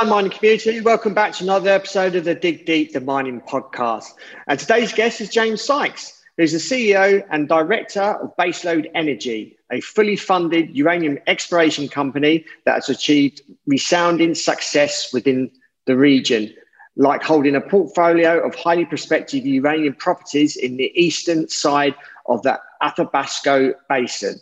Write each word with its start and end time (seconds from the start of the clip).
Hi, 0.00 0.06
mining 0.06 0.30
community. 0.30 0.80
Welcome 0.80 1.12
back 1.12 1.34
to 1.34 1.44
another 1.44 1.68
episode 1.68 2.14
of 2.14 2.24
the 2.24 2.34
Dig 2.34 2.64
Deep, 2.64 2.94
the 2.94 3.02
mining 3.02 3.42
podcast. 3.42 4.14
And 4.46 4.58
today's 4.58 4.94
guest 4.94 5.20
is 5.20 5.28
James 5.28 5.60
Sykes, 5.60 6.24
who's 6.38 6.52
the 6.52 6.58
CEO 6.58 7.22
and 7.28 7.46
director 7.46 8.00
of 8.00 8.34
Baseload 8.38 8.90
Energy, 8.94 9.58
a 9.70 9.82
fully 9.82 10.16
funded 10.16 10.74
uranium 10.74 11.18
exploration 11.26 11.86
company 11.86 12.46
that 12.64 12.76
has 12.76 12.88
achieved 12.88 13.42
resounding 13.66 14.34
success 14.34 15.12
within 15.12 15.50
the 15.84 15.98
region, 15.98 16.50
like 16.96 17.22
holding 17.22 17.54
a 17.54 17.60
portfolio 17.60 18.42
of 18.42 18.54
highly 18.54 18.86
prospective 18.86 19.44
uranium 19.44 19.92
properties 19.92 20.56
in 20.56 20.78
the 20.78 20.90
eastern 20.94 21.46
side 21.46 21.94
of 22.24 22.40
the 22.42 22.58
Athabasca 22.80 23.74
Basin. 23.90 24.40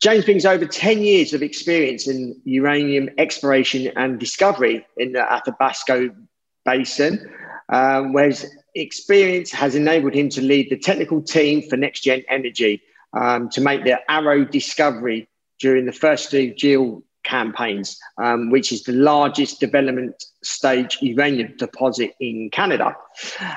James 0.00 0.24
brings 0.24 0.46
over 0.46 0.64
10 0.64 1.02
years 1.02 1.34
of 1.34 1.42
experience 1.42 2.06
in 2.06 2.40
uranium 2.44 3.08
exploration 3.18 3.90
and 3.96 4.20
discovery 4.20 4.86
in 4.96 5.12
the 5.12 5.32
Athabasca 5.32 6.10
Basin, 6.64 7.28
um, 7.70 8.12
where 8.12 8.26
his 8.26 8.46
experience 8.76 9.50
has 9.50 9.74
enabled 9.74 10.14
him 10.14 10.28
to 10.28 10.40
lead 10.40 10.70
the 10.70 10.78
technical 10.78 11.20
team 11.20 11.68
for 11.68 11.76
NexGen 11.76 12.24
Energy 12.28 12.80
um, 13.12 13.48
to 13.50 13.60
make 13.60 13.82
the 13.84 13.98
Arrow 14.10 14.44
discovery 14.44 15.28
during 15.58 15.84
the 15.84 15.92
first 15.92 16.30
two 16.30 16.54
geo 16.54 17.02
campaigns, 17.24 17.98
um, 18.22 18.50
which 18.50 18.70
is 18.70 18.84
the 18.84 18.92
largest 18.92 19.58
development 19.58 20.24
stage 20.44 20.98
uranium 21.02 21.54
deposit 21.58 22.12
in 22.20 22.48
Canada. 22.50 22.96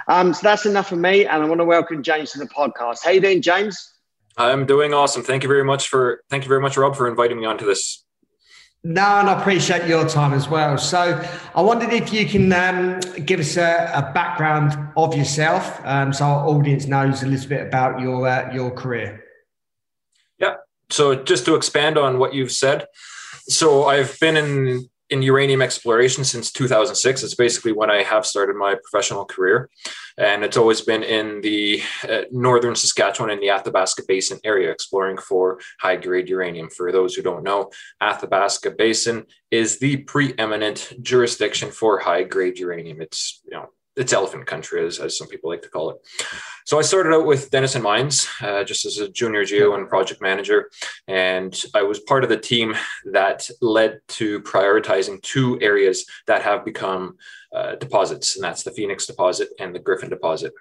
Um, 0.08 0.34
so 0.34 0.40
that's 0.42 0.66
enough 0.66 0.90
for 0.90 0.96
me, 0.96 1.26
and 1.26 1.44
I 1.44 1.46
want 1.48 1.60
to 1.62 1.66
welcome 1.66 2.02
James 2.02 2.32
to 2.32 2.40
the 2.40 2.48
podcast. 2.48 3.04
How 3.04 3.12
you 3.12 3.22
doing, 3.22 3.44
James? 3.44 3.91
I'm 4.38 4.66
doing 4.66 4.94
awesome. 4.94 5.24
Thank 5.24 5.44
you 5.44 5.50
very 5.50 5.64
much 5.64 5.88
for 5.88 6.24
thank 6.30 6.44
you 6.44 6.50
very 6.50 6.62
much, 6.62 6.78
Rob, 6.78 6.96
for 6.96 7.08
inviting 7.08 7.40
me 7.40 7.46
onto 7.46 7.66
this. 7.66 8.04
No, 8.84 9.02
and 9.02 9.30
I 9.30 9.40
appreciate 9.40 9.88
your 9.88 10.08
time 10.10 10.34
as 10.34 10.50
well. 10.50 10.76
So 10.78 11.24
I 11.54 11.62
wondered 11.62 11.94
if 11.94 12.12
you 12.12 12.26
can 12.26 12.52
um, 12.52 13.00
give 13.26 13.40
us 13.40 13.56
a, 13.56 13.92
a, 13.94 14.12
background 14.12 14.76
of 14.98 15.16
yourself, 15.16 15.80
um, 15.86 16.12
so 16.12 16.26
our 16.26 16.48
audience 16.48 16.88
knows 16.88 17.22
a 17.22 17.28
little 17.28 17.48
bit 17.48 17.68
about 17.68 18.00
your 18.00 18.28
uh, 18.28 18.52
your 18.52 18.72
career. 18.72 19.24
Yeah. 20.40 20.56
So 20.90 21.14
just 21.14 21.46
to 21.46 21.54
expand 21.54 22.00
on 22.00 22.18
what 22.18 22.34
you've 22.34 22.52
said, 22.52 22.88
so 23.48 23.86
I've 23.86 24.20
been 24.20 24.36
in 24.36 24.90
in 25.12 25.22
uranium 25.22 25.62
exploration 25.62 26.24
since 26.24 26.52
2006. 26.52 27.22
It's 27.22 27.36
basically 27.36 27.74
when 27.74 27.92
I 27.92 28.02
have 28.02 28.26
started 28.26 28.56
my 28.56 28.76
professional 28.76 29.26
career. 29.26 29.70
And 30.18 30.44
it's 30.44 30.58
always 30.58 30.82
been 30.82 31.04
in 31.04 31.42
the 31.42 31.82
uh, 32.10 32.22
northern 32.32 32.76
Saskatchewan 32.76 33.30
in 33.30 33.40
the 33.40 33.50
Athabasca 33.50 34.04
Basin 34.08 34.40
area, 34.44 34.72
exploring 34.72 35.18
for 35.18 35.60
high 35.80 35.98
grade 35.98 36.30
uranium. 36.30 36.70
For 36.70 36.92
those 36.92 37.14
who 37.14 37.22
don't 37.22 37.44
know, 37.44 37.72
Athabasca 38.00 38.72
Basin 38.72 39.26
is 39.52 39.80
the 39.80 39.98
preeminent 39.98 40.94
jurisdiction 41.02 41.72
for 41.72 42.00
high 42.00 42.24
grade 42.24 42.58
uranium. 42.58 43.02
It's, 43.02 43.42
you 43.46 43.52
know, 43.58 43.68
it's 43.96 44.14
elephant 44.14 44.46
country, 44.46 44.86
as, 44.86 45.00
as 45.00 45.18
some 45.18 45.28
people 45.28 45.50
like 45.50 45.62
to 45.64 45.70
call 45.70 45.90
it. 45.90 45.98
So 46.66 46.80
I 46.80 46.82
started 46.82 47.14
out 47.14 47.26
with 47.26 47.52
Denison 47.52 47.82
Mines 47.82 48.28
uh, 48.42 48.64
just 48.64 48.86
as 48.86 48.98
a 49.00 49.10
junior 49.10 49.44
geo 49.44 49.76
and 49.76 49.90
project 49.90 50.22
manager. 50.22 50.70
And 51.08 51.60
I 51.74 51.84
was 51.84 52.00
part 52.00 52.24
of 52.24 52.30
the 52.30 52.38
team 52.38 52.76
that 53.12 53.50
led 53.62 54.00
to 54.10 54.42
prioritizing 54.42 55.22
two 55.22 55.60
areas 55.62 56.06
that 56.28 56.44
have 56.44 56.64
become 56.64 57.18
uh, 57.54 57.76
deposits, 57.76 58.36
and 58.36 58.44
that's 58.44 58.64
the 58.64 58.72
Phoenix 58.72 59.06
deposit 59.06 59.50
and 59.60 59.76
the 59.76 59.80
Gryphon 59.80 60.10
deposit. 60.10 60.54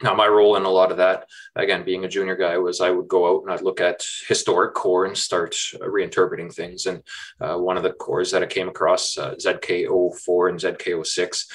Now, 0.00 0.14
my 0.14 0.28
role 0.28 0.56
in 0.56 0.62
a 0.62 0.70
lot 0.70 0.92
of 0.92 0.98
that, 0.98 1.26
again, 1.56 1.84
being 1.84 2.04
a 2.04 2.08
junior 2.08 2.36
guy, 2.36 2.56
was 2.56 2.80
I 2.80 2.90
would 2.90 3.08
go 3.08 3.28
out 3.28 3.42
and 3.42 3.52
I'd 3.52 3.62
look 3.62 3.80
at 3.80 4.04
historic 4.28 4.74
core 4.74 5.06
and 5.06 5.18
start 5.18 5.52
reinterpreting 5.52 6.54
things. 6.54 6.86
And 6.86 7.02
uh, 7.40 7.56
one 7.56 7.76
of 7.76 7.82
the 7.82 7.92
cores 7.92 8.30
that 8.30 8.42
I 8.42 8.46
came 8.46 8.68
across, 8.68 9.18
uh, 9.18 9.34
ZK04 9.34 10.50
and 10.50 10.60
ZK06, 10.60 11.46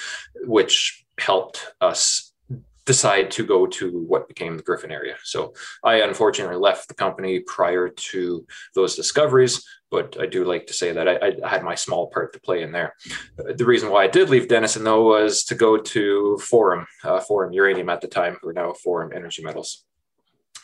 which 0.42 1.03
helped 1.18 1.72
us 1.80 2.32
decide 2.86 3.30
to 3.30 3.44
go 3.44 3.66
to 3.66 4.04
what 4.06 4.28
became 4.28 4.56
the 4.56 4.62
Gryphon 4.62 4.90
area. 4.90 5.16
So 5.24 5.54
I 5.82 6.02
unfortunately 6.02 6.56
left 6.56 6.88
the 6.88 6.94
company 6.94 7.40
prior 7.40 7.88
to 7.88 8.46
those 8.74 8.94
discoveries, 8.94 9.64
but 9.90 10.16
I 10.20 10.26
do 10.26 10.44
like 10.44 10.66
to 10.66 10.74
say 10.74 10.92
that 10.92 11.08
I, 11.08 11.32
I, 11.42 11.48
had 11.48 11.62
my 11.62 11.74
small 11.74 12.08
part 12.08 12.32
to 12.34 12.40
play 12.40 12.62
in 12.62 12.72
there. 12.72 12.94
The 13.38 13.64
reason 13.64 13.90
why 13.90 14.04
I 14.04 14.08
did 14.08 14.28
leave 14.28 14.48
Denison 14.48 14.84
though 14.84 15.02
was 15.02 15.44
to 15.44 15.54
go 15.54 15.78
to 15.78 16.38
Forum, 16.38 16.86
uh, 17.02 17.20
Forum 17.20 17.52
Uranium 17.52 17.88
at 17.88 18.00
the 18.00 18.08
time, 18.08 18.36
who 18.40 18.48
are 18.48 18.52
now 18.52 18.72
Forum 18.74 19.12
Energy 19.14 19.42
Metals. 19.42 19.84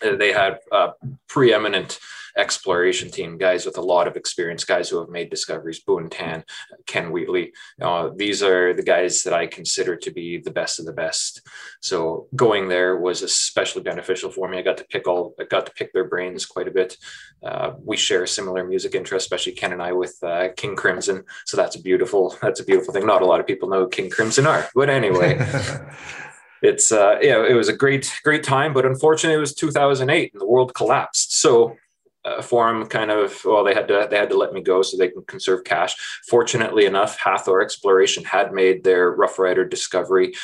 Uh, 0.05 0.17
they 0.17 0.32
had 0.32 0.59
a 0.72 0.91
preeminent 1.27 1.99
exploration 2.36 3.10
team, 3.10 3.38
guys 3.38 3.66
with 3.66 3.78
a 3.78 3.82
lot 3.82 4.06
of 4.06 4.16
experience, 4.16 4.64
guys 4.64 4.88
who 4.88 4.98
have 4.98 5.08
made 5.08 5.30
discoveries, 5.30 5.80
Boone 5.80 6.10
Tan, 6.10 6.44
Ken 6.86 7.10
Wheatley. 7.10 7.52
Uh, 7.80 8.10
these 8.14 8.42
are 8.42 8.72
the 8.74 8.82
guys 8.82 9.22
that 9.22 9.32
I 9.32 9.46
consider 9.46 9.96
to 9.96 10.10
be 10.10 10.38
the 10.38 10.50
best 10.50 10.78
of 10.78 10.86
the 10.86 10.92
best. 10.92 11.42
So 11.80 12.28
going 12.34 12.69
there 12.69 12.96
was 12.96 13.22
especially 13.22 13.82
beneficial 13.82 14.30
for 14.30 14.48
me. 14.48 14.58
I 14.58 14.62
got 14.62 14.78
to 14.78 14.84
pick 14.84 15.06
all, 15.06 15.34
I 15.40 15.44
got 15.44 15.66
to 15.66 15.72
pick 15.72 15.92
their 15.92 16.08
brains 16.08 16.46
quite 16.46 16.69
a 16.69 16.72
bit. 16.72 16.96
Uh, 17.42 17.72
we 17.82 17.96
share 17.96 18.26
similar 18.26 18.64
music 18.64 18.94
interests, 18.94 19.26
especially 19.26 19.52
Ken 19.52 19.72
and 19.72 19.82
I 19.82 19.92
with 19.92 20.16
uh, 20.22 20.48
King 20.56 20.76
Crimson. 20.76 21.24
So 21.46 21.56
that's 21.56 21.76
a 21.76 21.82
beautiful, 21.82 22.36
that's 22.42 22.60
a 22.60 22.64
beautiful 22.64 22.92
thing. 22.92 23.06
Not 23.06 23.22
a 23.22 23.26
lot 23.26 23.40
of 23.40 23.46
people 23.46 23.69
know 23.69 23.86
King 23.86 24.10
Crimson 24.10 24.46
are, 24.46 24.69
but 24.74 24.90
anyway. 24.90 25.38
it's 26.62 26.92
uh, 26.92 27.19
yeah, 27.20 27.44
it 27.46 27.54
was 27.54 27.69
a 27.69 27.72
great 27.72 28.12
great 28.22 28.42
time, 28.42 28.72
but 28.72 28.84
unfortunately, 28.84 29.36
it 29.36 29.40
was 29.40 29.54
2008 29.54 30.32
and 30.32 30.40
the 30.40 30.46
world 30.46 30.74
collapsed. 30.74 31.36
So 31.36 31.76
uh, 32.25 32.42
Forum 32.42 32.86
kind 32.86 33.10
of 33.10 33.41
well, 33.44 33.64
they 33.64 33.75
had 33.75 33.88
to 33.88 34.06
they 34.10 34.16
had 34.16 34.31
to 34.31 34.36
let 34.36 34.53
me 34.53 34.60
go 34.60 34.82
so 34.82 34.97
they 34.97 35.08
can 35.08 35.22
conserve 35.22 35.64
cash. 35.64 35.94
Fortunately 36.28 36.86
enough, 36.86 37.19
Hathor 37.19 37.62
Exploration 37.62 38.25
had 38.25 38.53
made 38.53 38.84
their 38.84 39.16
Roughrider 39.16 39.69
discovery 39.69 40.34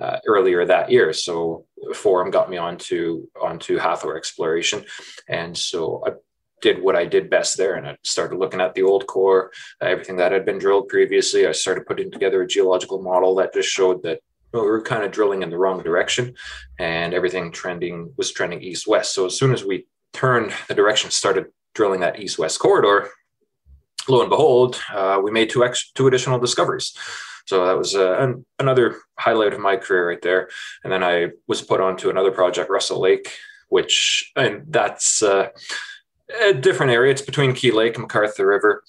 uh, 0.00 0.18
earlier 0.26 0.64
that 0.64 0.90
year, 0.90 1.12
so 1.12 1.66
Forum 1.94 2.30
got 2.30 2.50
me 2.50 2.56
onto 2.56 3.26
onto 3.40 3.76
Hathor 3.76 4.16
Exploration, 4.16 4.84
and 5.28 5.56
so 5.56 6.02
I 6.06 6.12
did 6.62 6.82
what 6.82 6.96
I 6.96 7.04
did 7.04 7.28
best 7.28 7.56
there. 7.56 7.74
And 7.74 7.86
I 7.86 7.96
started 8.02 8.38
looking 8.38 8.60
at 8.60 8.74
the 8.74 8.82
old 8.82 9.06
core, 9.06 9.52
uh, 9.82 9.86
everything 9.86 10.16
that 10.16 10.32
had 10.32 10.44
been 10.44 10.58
drilled 10.58 10.88
previously. 10.88 11.46
I 11.46 11.52
started 11.52 11.86
putting 11.86 12.10
together 12.10 12.42
a 12.42 12.46
geological 12.46 13.02
model 13.02 13.34
that 13.36 13.52
just 13.52 13.68
showed 13.68 14.02
that 14.04 14.20
we 14.52 14.60
were 14.60 14.80
kind 14.80 15.04
of 15.04 15.12
drilling 15.12 15.42
in 15.42 15.50
the 15.50 15.58
wrong 15.58 15.82
direction 15.82 16.34
and 16.78 17.12
everything 17.12 17.52
trending 17.52 18.12
was 18.16 18.32
trending 18.32 18.62
east 18.62 18.86
west. 18.86 19.14
So 19.14 19.26
as 19.26 19.36
soon 19.36 19.52
as 19.52 19.64
we 19.64 19.86
turned 20.12 20.52
the 20.68 20.74
direction, 20.74 21.10
started 21.10 21.46
drilling 21.74 22.00
that 22.00 22.18
east 22.18 22.38
west 22.38 22.58
corridor, 22.58 23.10
lo 24.08 24.20
and 24.20 24.30
behold, 24.30 24.80
uh, 24.92 25.20
we 25.22 25.30
made 25.30 25.50
two, 25.50 25.64
ex- 25.64 25.90
two 25.92 26.06
additional 26.06 26.38
discoveries. 26.38 26.96
So 27.46 27.64
that 27.66 27.78
was 27.78 27.94
uh, 27.94 28.18
an, 28.18 28.44
another 28.58 28.96
highlight 29.18 29.52
of 29.52 29.60
my 29.60 29.76
career 29.76 30.08
right 30.08 30.22
there. 30.22 30.48
And 30.82 30.92
then 30.92 31.04
I 31.04 31.28
was 31.46 31.62
put 31.62 31.80
onto 31.80 32.10
another 32.10 32.32
project, 32.32 32.70
Russell 32.70 33.00
Lake, 33.00 33.32
which, 33.68 34.32
and 34.34 34.64
that's 34.68 35.22
uh, 35.22 35.48
a 36.42 36.52
different 36.52 36.92
area. 36.92 37.12
It's 37.12 37.22
between 37.22 37.52
Key 37.52 37.70
Lake 37.70 37.96
and 37.96 38.08
McArthur 38.08 38.48
River. 38.48 38.82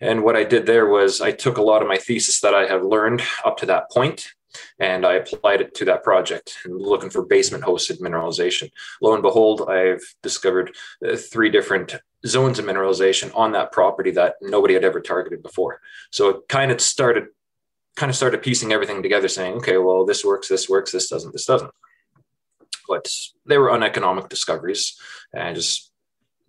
And 0.00 0.22
what 0.22 0.36
I 0.36 0.44
did 0.44 0.64
there 0.64 0.86
was 0.86 1.20
I 1.20 1.32
took 1.32 1.58
a 1.58 1.62
lot 1.62 1.82
of 1.82 1.88
my 1.88 1.96
thesis 1.96 2.40
that 2.40 2.54
I 2.54 2.66
have 2.66 2.82
learned 2.82 3.22
up 3.44 3.58
to 3.58 3.66
that 3.66 3.90
point 3.90 4.28
and 4.78 5.04
I 5.04 5.14
applied 5.14 5.60
it 5.60 5.74
to 5.76 5.84
that 5.86 6.02
project 6.02 6.58
and 6.64 6.80
looking 6.80 7.10
for 7.10 7.24
basement 7.24 7.64
hosted 7.64 8.00
mineralization. 8.00 8.70
Lo 9.00 9.14
and 9.14 9.22
behold, 9.22 9.68
I've 9.68 10.02
discovered 10.22 10.74
uh, 11.06 11.16
three 11.16 11.50
different 11.50 11.96
zones 12.26 12.58
of 12.58 12.64
mineralization 12.64 13.34
on 13.36 13.52
that 13.52 13.72
property 13.72 14.10
that 14.12 14.34
nobody 14.40 14.74
had 14.74 14.84
ever 14.84 15.00
targeted 15.00 15.42
before. 15.42 15.80
So 16.10 16.28
it 16.30 16.48
kind 16.48 16.70
of 16.70 16.80
started 16.80 17.26
kind 17.96 18.10
of 18.10 18.16
started 18.16 18.42
piecing 18.42 18.72
everything 18.72 19.02
together 19.02 19.26
saying, 19.26 19.56
okay, 19.56 19.76
well, 19.76 20.06
this 20.06 20.24
works, 20.24 20.46
this 20.48 20.68
works, 20.68 20.92
this 20.92 21.08
doesn't, 21.08 21.32
this 21.32 21.46
doesn't. 21.46 21.72
But 22.88 23.12
they 23.44 23.58
were 23.58 23.70
uneconomic 23.70 24.28
discoveries 24.28 24.96
and 25.34 25.56
just 25.56 25.90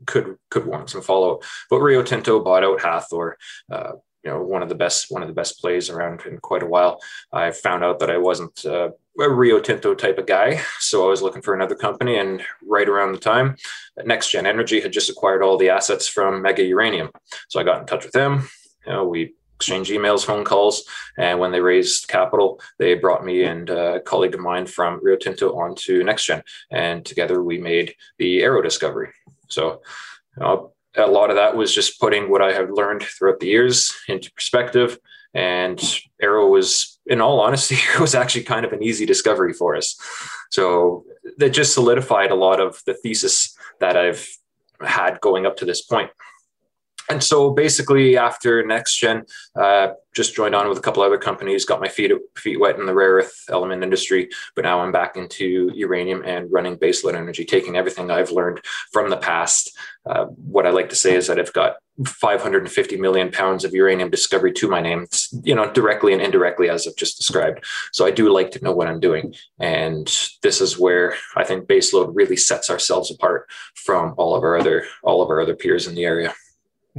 could 0.06 0.38
could 0.50 0.66
warrant 0.66 0.90
some 0.90 1.02
follow 1.02 1.36
up. 1.36 1.44
But 1.70 1.80
Rio 1.80 2.04
Tinto 2.04 2.40
bought 2.40 2.64
out 2.64 2.82
Hathor. 2.82 3.38
Uh, 3.72 3.94
you 4.24 4.32
know 4.32 4.42
one 4.42 4.62
of 4.62 4.70
the 4.70 4.76
best 4.76 5.08
one 5.10 5.22
of 5.22 5.28
the 5.28 5.34
best 5.34 5.60
plays 5.62 5.90
around 5.90 6.22
in 6.26 6.38
quite 6.38 6.64
a 6.64 6.68
while. 6.68 7.00
I 7.32 7.52
found 7.52 7.84
out 7.84 8.00
that 8.00 8.10
I 8.10 8.18
wasn't 8.18 8.66
uh, 8.66 8.90
a 9.20 9.30
Rio 9.30 9.60
Tinto 9.60 9.94
type 9.96 10.18
of 10.18 10.26
guy, 10.26 10.62
so 10.80 11.06
I 11.06 11.10
was 11.10 11.22
looking 11.22 11.42
for 11.42 11.54
another 11.54 11.76
company. 11.76 12.18
And 12.18 12.42
right 12.66 12.88
around 12.88 13.12
the 13.12 13.20
time, 13.20 13.56
NexGen 14.00 14.46
Energy 14.46 14.82
had 14.82 14.94
just 14.94 15.10
acquired 15.10 15.44
all 15.44 15.58
the 15.58 15.70
assets 15.70 16.08
from 16.08 16.42
Mega 16.42 16.64
Uranium, 16.64 17.10
so 17.48 17.60
I 17.60 17.64
got 17.64 17.82
in 17.82 17.86
touch 17.88 18.06
with 18.06 18.14
them. 18.14 18.50
You 18.86 18.94
know, 18.94 19.08
we 19.08 19.34
exchanged 19.60 19.92
emails, 19.92 20.26
phone 20.26 20.46
calls. 20.46 20.86
And 21.18 21.38
when 21.38 21.52
they 21.52 21.60
raised 21.60 22.08
capital, 22.08 22.62
they 22.78 22.94
brought 22.94 23.26
me 23.26 23.44
and 23.44 23.70
a 23.70 24.00
colleague 24.00 24.34
of 24.34 24.40
mine 24.40 24.66
from 24.66 25.02
Rio 25.04 25.18
Tinto 25.18 25.54
onto 25.54 26.02
NexGen. 26.02 26.44
And 26.72 27.06
together 27.06 27.44
we 27.44 27.58
made 27.58 27.94
the 28.18 28.42
Arrow 28.42 28.62
discovery. 28.62 29.10
So 29.50 29.82
uh, 30.40 30.60
a 30.96 31.08
lot 31.08 31.30
of 31.30 31.36
that 31.36 31.56
was 31.56 31.74
just 31.74 32.00
putting 32.00 32.30
what 32.30 32.42
I 32.42 32.54
had 32.54 32.72
learned 32.72 33.04
throughout 33.04 33.40
the 33.40 33.48
years 33.48 33.94
into 34.08 34.32
perspective. 34.32 34.98
And 35.34 35.80
Arrow 36.22 36.48
was, 36.48 37.00
in 37.06 37.22
all 37.22 37.40
honesty, 37.40 37.76
it 37.94 38.00
was 38.00 38.16
actually 38.16 38.44
kind 38.44 38.66
of 38.66 38.74
an 38.74 38.84
easy 38.84 39.06
discovery 39.06 39.54
for 39.54 39.76
us. 39.76 39.96
So 40.50 41.06
that 41.38 41.50
just 41.50 41.74
solidified 41.74 42.32
a 42.32 42.36
lot 42.36 42.60
of 42.60 42.82
the 42.86 42.94
thesis 42.94 43.56
that 43.80 43.96
I've 43.96 44.28
had 44.82 45.22
going 45.22 45.46
up 45.46 45.58
to 45.58 45.66
this 45.66 45.82
point. 45.82 46.10
And 47.10 47.24
so 47.24 47.50
basically, 47.50 48.18
after 48.18 48.64
NexGen, 48.64 49.28
uh, 49.60 49.94
just 50.14 50.36
joined 50.36 50.54
on 50.54 50.70
with 50.70 50.78
a 50.78 50.82
couple 50.82 51.02
other 51.02 51.18
companies, 51.18 51.66
got 51.66 51.82
my 51.82 51.88
feet 51.88 52.12
feet 52.36 52.60
wet 52.60 52.78
in 52.78 52.86
the 52.86 52.94
rare 52.94 53.14
earth 53.14 53.46
element 53.50 53.84
industry, 53.84 54.30
but 54.56 54.64
now 54.64 54.82
I'm 54.82 54.92
back 54.92 55.18
into 55.18 55.72
uranium 55.74 56.24
and 56.24 56.52
running 56.52 56.78
baseload 56.78 57.16
energy, 57.16 57.46
taking 57.46 57.78
everything 57.78 58.12
I've 58.12 58.32
learned 58.32 58.62
from 58.92 59.10
the 59.10 59.18
past. 59.18 59.76
Uh, 60.06 60.26
what 60.26 60.68
I 60.68 60.70
like 60.70 60.90
to 60.90 60.96
say 60.96 61.16
is 61.16 61.28
that 61.28 61.40
I've 61.40 61.54
got 61.54 61.78
550 62.06 62.98
million 62.98 63.32
pounds 63.32 63.66
of 63.66 63.74
uranium 63.74 64.10
discovery 64.10 64.54
to 64.54 64.68
my 64.68 64.82
name, 64.82 65.08
you 65.44 65.56
know, 65.56 65.72
directly 65.72 66.14
and 66.14 66.22
indirectly, 66.22 66.70
as 66.70 66.88
I've 66.88 66.96
just 66.96 67.18
described. 67.18 67.66
So 67.92 68.06
I 68.06 68.12
do 68.12 68.32
like 68.32 68.52
to 68.52 68.64
know 68.64 68.72
what 68.72 68.88
I'm 68.88 69.00
doing, 69.00 69.34
and 69.60 70.06
this 70.44 70.62
is 70.62 70.78
where 70.78 71.16
I 71.36 71.44
think 71.44 71.68
baseload 71.68 72.12
really 72.14 72.38
sets 72.38 72.70
ourselves 72.70 73.10
apart 73.12 73.50
from 73.76 74.14
all 74.18 74.36
of 74.36 74.44
our 74.44 74.58
other 74.58 74.86
all 75.04 75.22
of 75.22 75.30
our 75.30 75.42
other 75.42 75.56
peers 75.56 75.88
in 75.88 75.96
the 75.96 76.06
area. 76.06 76.34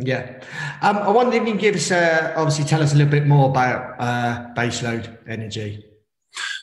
Yeah. 0.03 0.43
Um, 0.83 0.99
I 0.99 1.11
wonder 1.11 1.37
if 1.37 1.43
you 1.43 1.53
can 1.53 1.59
give 1.59 1.75
us, 1.75 1.91
uh, 1.91 2.33
obviously, 2.37 2.65
tell 2.65 2.83
us 2.83 2.93
a 2.93 2.97
little 2.97 3.11
bit 3.11 3.27
more 3.27 3.51
about 3.51 3.97
uh, 4.01 4.47
baseload 4.55 5.19
energy. 5.29 5.85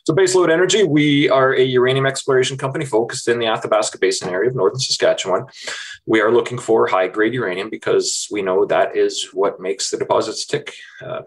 So, 0.06 0.13
Baseload 0.13 0.50
Energy, 0.50 0.84
we 0.84 1.30
are 1.30 1.54
a 1.54 1.62
uranium 1.62 2.06
exploration 2.06 2.57
company 2.57 2.86
focused 2.86 3.28
in 3.28 3.39
the 3.39 3.48
Athabasca 3.48 3.98
Basin 4.00 4.30
area 4.30 4.50
of 4.50 4.56
northern 4.56 4.80
Saskatchewan. 4.80 5.45
We 6.06 6.22
are 6.22 6.31
looking 6.31 6.57
for 6.57 6.88
high 6.88 7.10
grade 7.10 7.34
uranium 7.34 7.69
because 7.69 8.25
we 8.31 8.42
know 8.42 8.66
that 8.66 8.95
is 8.95 9.30
what 9.34 9.60
makes 9.60 9.89
the 9.89 9.98
deposits 9.98 10.45
tick. 10.45 10.74
Uh, 11.06 11.24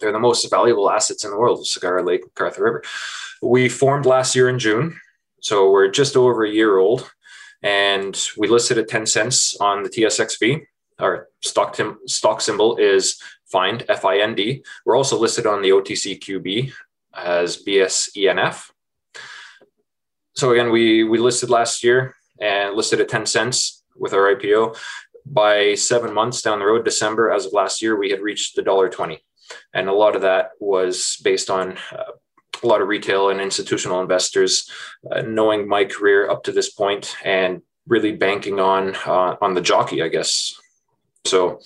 they're 0.00 0.12
the 0.12 0.20
most 0.20 0.48
valuable 0.48 0.88
assets 0.88 1.24
in 1.24 1.32
the 1.32 1.38
world, 1.38 1.66
Cigar 1.66 2.04
Lake, 2.04 2.22
McArthur 2.34 2.60
River. 2.60 2.84
We 3.42 3.68
formed 3.68 4.06
last 4.06 4.36
year 4.36 4.48
in 4.48 4.60
June, 4.60 5.00
so 5.40 5.68
we're 5.70 5.90
just 5.90 6.16
over 6.16 6.44
a 6.44 6.50
year 6.50 6.78
old, 6.78 7.10
and 7.62 8.16
we 8.36 8.46
listed 8.46 8.78
at 8.78 8.86
10 8.86 9.06
cents 9.06 9.56
on 9.60 9.82
the 9.82 9.88
TSXV 9.88 10.66
our 10.98 11.28
stock, 11.42 11.74
tim- 11.74 11.98
stock 12.06 12.40
symbol 12.40 12.76
is 12.76 13.20
FIND, 13.46 13.84
F-I-N-D. 13.88 14.64
We're 14.84 14.96
also 14.96 15.18
listed 15.18 15.46
on 15.46 15.62
the 15.62 15.70
OTCQB 15.70 16.72
as 17.14 17.62
BSENF. 17.62 18.70
So 20.34 20.52
again, 20.52 20.70
we, 20.70 21.04
we 21.04 21.18
listed 21.18 21.50
last 21.50 21.82
year 21.82 22.14
and 22.40 22.74
listed 22.74 23.00
at 23.00 23.08
10 23.08 23.26
cents 23.26 23.84
with 23.96 24.12
our 24.12 24.34
IPO. 24.34 24.76
By 25.24 25.74
seven 25.74 26.14
months 26.14 26.42
down 26.42 26.60
the 26.60 26.66
road, 26.66 26.84
December 26.84 27.30
as 27.30 27.46
of 27.46 27.52
last 27.52 27.82
year, 27.82 27.98
we 27.98 28.10
had 28.10 28.20
reached 28.20 28.54
the 28.54 28.62
dollar 28.62 28.88
20. 28.88 29.20
And 29.74 29.88
a 29.88 29.92
lot 29.92 30.14
of 30.14 30.22
that 30.22 30.50
was 30.60 31.18
based 31.22 31.50
on 31.50 31.78
uh, 31.92 32.12
a 32.62 32.66
lot 32.66 32.82
of 32.82 32.88
retail 32.88 33.30
and 33.30 33.40
institutional 33.40 34.00
investors 34.00 34.70
uh, 35.10 35.22
knowing 35.22 35.68
my 35.68 35.84
career 35.84 36.30
up 36.30 36.44
to 36.44 36.52
this 36.52 36.70
point 36.70 37.16
and 37.24 37.62
really 37.86 38.12
banking 38.12 38.58
on 38.60 38.94
uh, 39.06 39.36
on 39.40 39.54
the 39.54 39.60
jockey, 39.60 40.02
I 40.02 40.08
guess, 40.08 40.58
so 41.26 41.60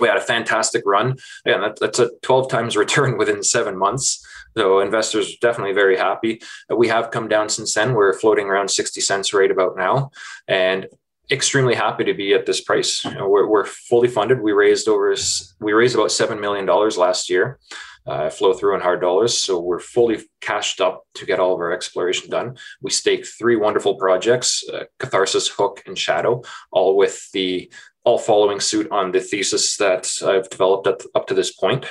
we 0.00 0.08
had 0.08 0.16
a 0.16 0.22
fantastic 0.22 0.82
run. 0.86 1.16
and 1.44 1.62
that, 1.62 1.78
that's 1.80 1.98
a 1.98 2.10
12 2.22 2.48
times 2.48 2.76
return 2.84 3.18
within 3.18 3.42
seven 3.42 3.76
months. 3.78 4.24
So 4.56 4.80
investors 4.80 5.36
definitely 5.40 5.74
very 5.74 5.96
happy. 5.96 6.40
We 6.74 6.88
have 6.88 7.10
come 7.10 7.28
down 7.28 7.48
since 7.48 7.74
then. 7.74 7.94
We're 7.94 8.12
floating 8.12 8.46
around 8.46 8.70
60 8.70 9.00
cents 9.00 9.34
right 9.34 9.50
about 9.50 9.76
now. 9.76 10.10
And 10.46 10.86
extremely 11.30 11.74
happy 11.74 12.04
to 12.04 12.14
be 12.14 12.34
at 12.34 12.46
this 12.46 12.60
price. 12.60 13.04
You 13.04 13.14
know, 13.14 13.28
we're, 13.28 13.48
we're 13.48 13.64
fully 13.64 14.08
funded. 14.08 14.40
We 14.40 14.52
raised 14.52 14.88
over, 14.88 15.14
we 15.60 15.72
raised 15.72 15.94
about 15.94 16.10
$7 16.10 16.40
million 16.40 16.66
last 16.66 17.30
year. 17.30 17.58
Uh, 18.06 18.28
flow 18.28 18.52
through 18.52 18.74
in 18.74 18.82
hard 18.82 19.00
dollars. 19.00 19.34
So 19.38 19.58
we're 19.58 19.80
fully 19.80 20.18
cashed 20.42 20.78
up 20.82 21.04
to 21.14 21.24
get 21.24 21.40
all 21.40 21.54
of 21.54 21.60
our 21.60 21.72
exploration 21.72 22.28
done. 22.28 22.58
We 22.82 22.90
staked 22.90 23.26
three 23.26 23.56
wonderful 23.56 23.94
projects, 23.94 24.62
uh, 24.70 24.84
Catharsis, 24.98 25.48
Hook, 25.48 25.82
and 25.86 25.98
Shadow, 25.98 26.42
all 26.70 26.98
with 26.98 27.30
the 27.32 27.72
all 28.04 28.18
following 28.18 28.60
suit 28.60 28.90
on 28.90 29.12
the 29.12 29.20
thesis 29.20 29.76
that 29.78 30.10
I've 30.24 30.48
developed 30.50 30.86
at, 30.86 31.02
up 31.14 31.26
to 31.28 31.34
this 31.34 31.52
point. 31.52 31.86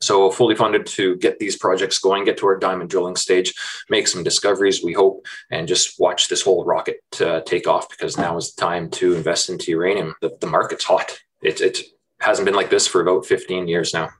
So 0.00 0.30
fully 0.30 0.54
funded 0.54 0.86
to 0.86 1.16
get 1.16 1.38
these 1.38 1.56
projects 1.56 1.98
going, 1.98 2.24
get 2.24 2.36
to 2.38 2.46
our 2.46 2.56
diamond 2.56 2.90
drilling 2.90 3.16
stage, 3.16 3.54
make 3.88 4.06
some 4.06 4.22
discoveries, 4.22 4.82
we 4.82 4.92
hope, 4.92 5.26
and 5.50 5.66
just 5.66 5.98
watch 5.98 6.28
this 6.28 6.42
whole 6.42 6.64
rocket 6.64 7.00
uh, 7.20 7.40
take 7.40 7.66
off 7.66 7.88
because 7.88 8.16
now 8.16 8.36
is 8.36 8.54
the 8.54 8.60
time 8.60 8.90
to 8.90 9.14
invest 9.14 9.50
into 9.50 9.72
uranium. 9.72 10.14
The, 10.20 10.36
the 10.40 10.46
market's 10.46 10.84
hot. 10.84 11.18
It, 11.42 11.60
it 11.60 11.78
hasn't 12.20 12.46
been 12.46 12.54
like 12.54 12.70
this 12.70 12.86
for 12.86 13.00
about 13.00 13.26
15 13.26 13.66
years 13.66 13.92
now. 13.92 14.10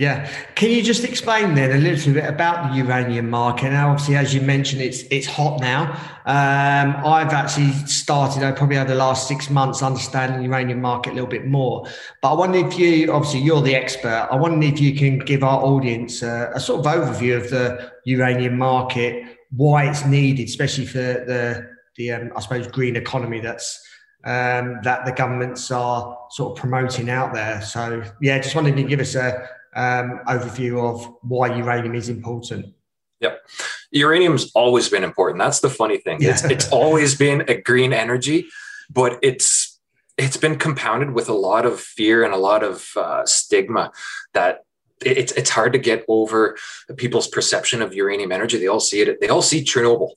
Yeah. 0.00 0.30
Can 0.54 0.70
you 0.70 0.82
just 0.82 1.02
explain 1.02 1.54
then 1.54 1.72
a 1.72 1.78
little 1.78 2.12
bit 2.12 2.24
about 2.24 2.70
the 2.70 2.76
uranium 2.76 3.28
market? 3.28 3.70
Now, 3.70 3.90
obviously, 3.90 4.16
as 4.16 4.32
you 4.32 4.40
mentioned, 4.40 4.80
it's 4.80 5.02
it's 5.10 5.26
hot 5.26 5.60
now. 5.60 5.92
Um, 6.24 7.04
I've 7.04 7.32
actually 7.32 7.72
started, 7.86 8.42
I 8.42 8.52
probably 8.52 8.76
over 8.78 8.88
the 8.88 8.94
last 8.94 9.26
six 9.26 9.50
months, 9.50 9.82
understanding 9.82 10.38
the 10.38 10.44
uranium 10.44 10.80
market 10.80 11.10
a 11.10 11.14
little 11.14 11.28
bit 11.28 11.46
more. 11.46 11.86
But 12.22 12.32
I 12.32 12.34
wonder 12.34 12.58
if 12.58 12.78
you, 12.78 13.12
obviously, 13.12 13.40
you're 13.40 13.62
the 13.62 13.74
expert. 13.74 14.28
I 14.30 14.36
wonder 14.36 14.66
if 14.66 14.80
you 14.80 14.94
can 14.94 15.18
give 15.18 15.42
our 15.42 15.60
audience 15.60 16.22
a, 16.22 16.52
a 16.54 16.60
sort 16.60 16.86
of 16.86 16.92
overview 16.92 17.36
of 17.36 17.50
the 17.50 17.92
uranium 18.04 18.56
market, 18.56 19.24
why 19.50 19.88
it's 19.88 20.04
needed, 20.04 20.48
especially 20.48 20.86
for 20.86 20.98
the 20.98 21.68
the 21.96 22.12
um, 22.12 22.32
I 22.36 22.40
suppose 22.40 22.68
green 22.68 22.94
economy 22.94 23.40
that's 23.40 23.84
um, 24.24 24.80
that 24.82 25.04
the 25.06 25.12
governments 25.12 25.70
are 25.70 26.18
sort 26.30 26.52
of 26.52 26.58
promoting 26.58 27.08
out 27.08 27.32
there. 27.32 27.62
So 27.62 28.02
yeah, 28.20 28.38
just 28.38 28.54
wondering 28.54 28.76
if 28.78 28.82
you 28.82 28.88
give 28.88 29.00
us 29.00 29.14
a 29.14 29.48
um, 29.78 30.20
overview 30.26 30.82
of 30.82 31.14
why 31.22 31.54
uranium 31.54 31.94
is 31.94 32.08
important. 32.08 32.74
Yep. 33.20 33.48
Uranium's 33.92 34.50
always 34.54 34.88
been 34.88 35.04
important. 35.04 35.38
That's 35.38 35.60
the 35.60 35.70
funny 35.70 35.98
thing. 35.98 36.20
Yeah. 36.20 36.30
It's, 36.30 36.44
it's 36.44 36.68
always 36.70 37.14
been 37.14 37.44
a 37.48 37.60
green 37.60 37.92
energy, 37.92 38.48
but 38.90 39.18
it's 39.22 39.78
it's 40.16 40.36
been 40.36 40.58
compounded 40.58 41.12
with 41.12 41.28
a 41.28 41.32
lot 41.32 41.64
of 41.64 41.78
fear 41.78 42.24
and 42.24 42.34
a 42.34 42.36
lot 42.36 42.64
of 42.64 42.88
uh, 42.96 43.24
stigma 43.24 43.92
that 44.34 44.64
it's 45.00 45.30
it's 45.32 45.50
hard 45.50 45.72
to 45.74 45.78
get 45.78 46.04
over 46.08 46.56
people's 46.96 47.28
perception 47.28 47.80
of 47.80 47.94
uranium 47.94 48.32
energy. 48.32 48.58
They 48.58 48.66
all 48.66 48.80
see 48.80 49.00
it. 49.00 49.20
They 49.20 49.28
all 49.28 49.42
see 49.42 49.62
Chernobyl. 49.62 50.10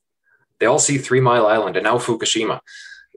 They 0.59 0.65
all 0.65 0.79
see 0.79 0.97
Three 0.97 1.21
Mile 1.21 1.45
Island 1.45 1.77
and 1.77 1.83
now 1.83 1.97
Fukushima 1.97 2.61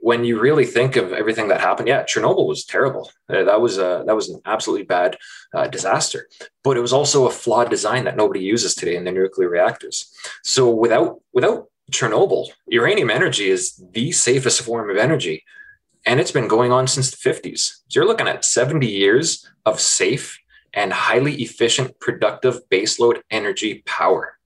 when 0.05 0.23
you 0.23 0.39
really 0.39 0.67
think 0.67 0.97
of 0.97 1.13
everything 1.13 1.47
that 1.47 1.59
happened, 1.59 1.87
yeah, 1.87 2.03
Chernobyl 2.03 2.47
was 2.47 2.63
terrible. 2.63 3.09
Uh, 3.27 3.43
that 3.43 3.59
was 3.59 3.79
a 3.79 4.03
that 4.05 4.15
was 4.15 4.29
an 4.29 4.39
absolutely 4.45 4.85
bad 4.85 5.17
uh, 5.51 5.67
disaster. 5.67 6.27
But 6.63 6.77
it 6.77 6.81
was 6.81 6.93
also 6.93 7.25
a 7.25 7.31
flawed 7.31 7.71
design 7.71 8.03
that 8.03 8.15
nobody 8.15 8.41
uses 8.41 8.75
today 8.75 8.97
in 8.97 9.03
their 9.03 9.15
nuclear 9.15 9.49
reactors. 9.49 10.13
So 10.43 10.69
without 10.69 11.21
without 11.33 11.71
Chernobyl, 11.91 12.49
uranium 12.67 13.09
energy 13.09 13.49
is 13.49 13.81
the 13.93 14.11
safest 14.11 14.61
form 14.61 14.91
of 14.91 14.97
energy, 14.97 15.43
and 16.05 16.19
it's 16.19 16.35
been 16.37 16.47
going 16.47 16.71
on 16.71 16.85
since 16.85 17.09
the 17.09 17.17
50s. 17.27 17.61
So 17.87 17.99
you're 17.99 18.05
looking 18.05 18.27
at 18.27 18.45
70 18.45 18.85
years 18.85 19.49
of 19.65 19.79
safe 19.79 20.37
and 20.71 20.93
highly 20.93 21.33
efficient, 21.41 21.99
productive 21.99 22.59
baseload 22.69 23.21
energy 23.31 23.81
power. 23.87 24.37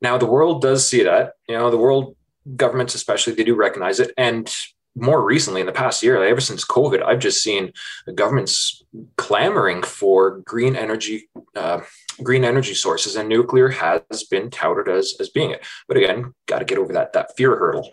Now 0.00 0.18
the 0.18 0.32
world 0.34 0.62
does 0.62 0.84
see 0.84 1.04
that. 1.04 1.34
You 1.48 1.58
know, 1.58 1.70
the 1.70 1.84
world 1.86 2.16
governments 2.56 2.94
especially 2.94 3.34
they 3.34 3.44
do 3.44 3.54
recognize 3.54 4.00
it. 4.00 4.12
And 4.16 4.54
more 4.96 5.24
recently 5.24 5.60
in 5.60 5.66
the 5.66 5.72
past 5.72 6.04
year 6.04 6.22
ever 6.22 6.40
since 6.40 6.64
covid 6.64 7.02
i've 7.02 7.18
just 7.18 7.42
seen 7.42 7.72
governments 8.14 8.80
clamoring 9.16 9.82
for 9.82 10.38
green 10.42 10.76
energy 10.76 11.28
uh, 11.56 11.80
green 12.22 12.44
energy 12.44 12.74
sources 12.74 13.16
and 13.16 13.28
nuclear 13.28 13.68
has 13.68 14.24
been 14.30 14.50
touted 14.50 14.88
as 14.88 15.14
as 15.18 15.28
being 15.28 15.50
it. 15.50 15.64
But 15.88 15.96
again 15.96 16.34
got 16.46 16.60
to 16.60 16.64
get 16.64 16.78
over 16.78 16.92
that 16.92 17.12
that 17.14 17.36
fear 17.36 17.56
hurdle. 17.56 17.92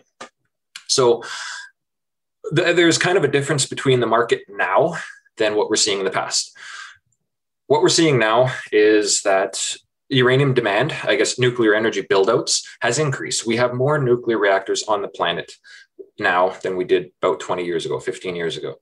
So 0.88 1.22
th- 2.54 2.76
there's 2.76 2.98
kind 2.98 3.18
of 3.18 3.24
a 3.24 3.28
difference 3.28 3.66
between 3.66 4.00
the 4.00 4.06
market 4.06 4.42
now 4.48 4.94
than 5.38 5.56
what 5.56 5.68
we're 5.68 5.76
seeing 5.76 5.98
in 5.98 6.04
the 6.04 6.10
past. 6.10 6.56
What 7.66 7.82
we're 7.82 7.88
seeing 7.88 8.18
now 8.18 8.52
is 8.70 9.22
that 9.22 9.76
uranium 10.08 10.54
demand, 10.54 10.94
I 11.04 11.16
guess 11.16 11.38
nuclear 11.38 11.74
energy 11.74 12.02
buildouts, 12.02 12.62
has 12.80 12.98
increased. 12.98 13.46
We 13.46 13.56
have 13.56 13.74
more 13.74 13.98
nuclear 13.98 14.38
reactors 14.38 14.82
on 14.84 15.02
the 15.02 15.08
planet 15.08 15.52
now 16.18 16.50
than 16.62 16.76
we 16.76 16.84
did 16.84 17.10
about 17.22 17.40
20 17.40 17.64
years 17.64 17.86
ago, 17.86 17.98
15 17.98 18.36
years 18.36 18.56
ago. 18.56 18.76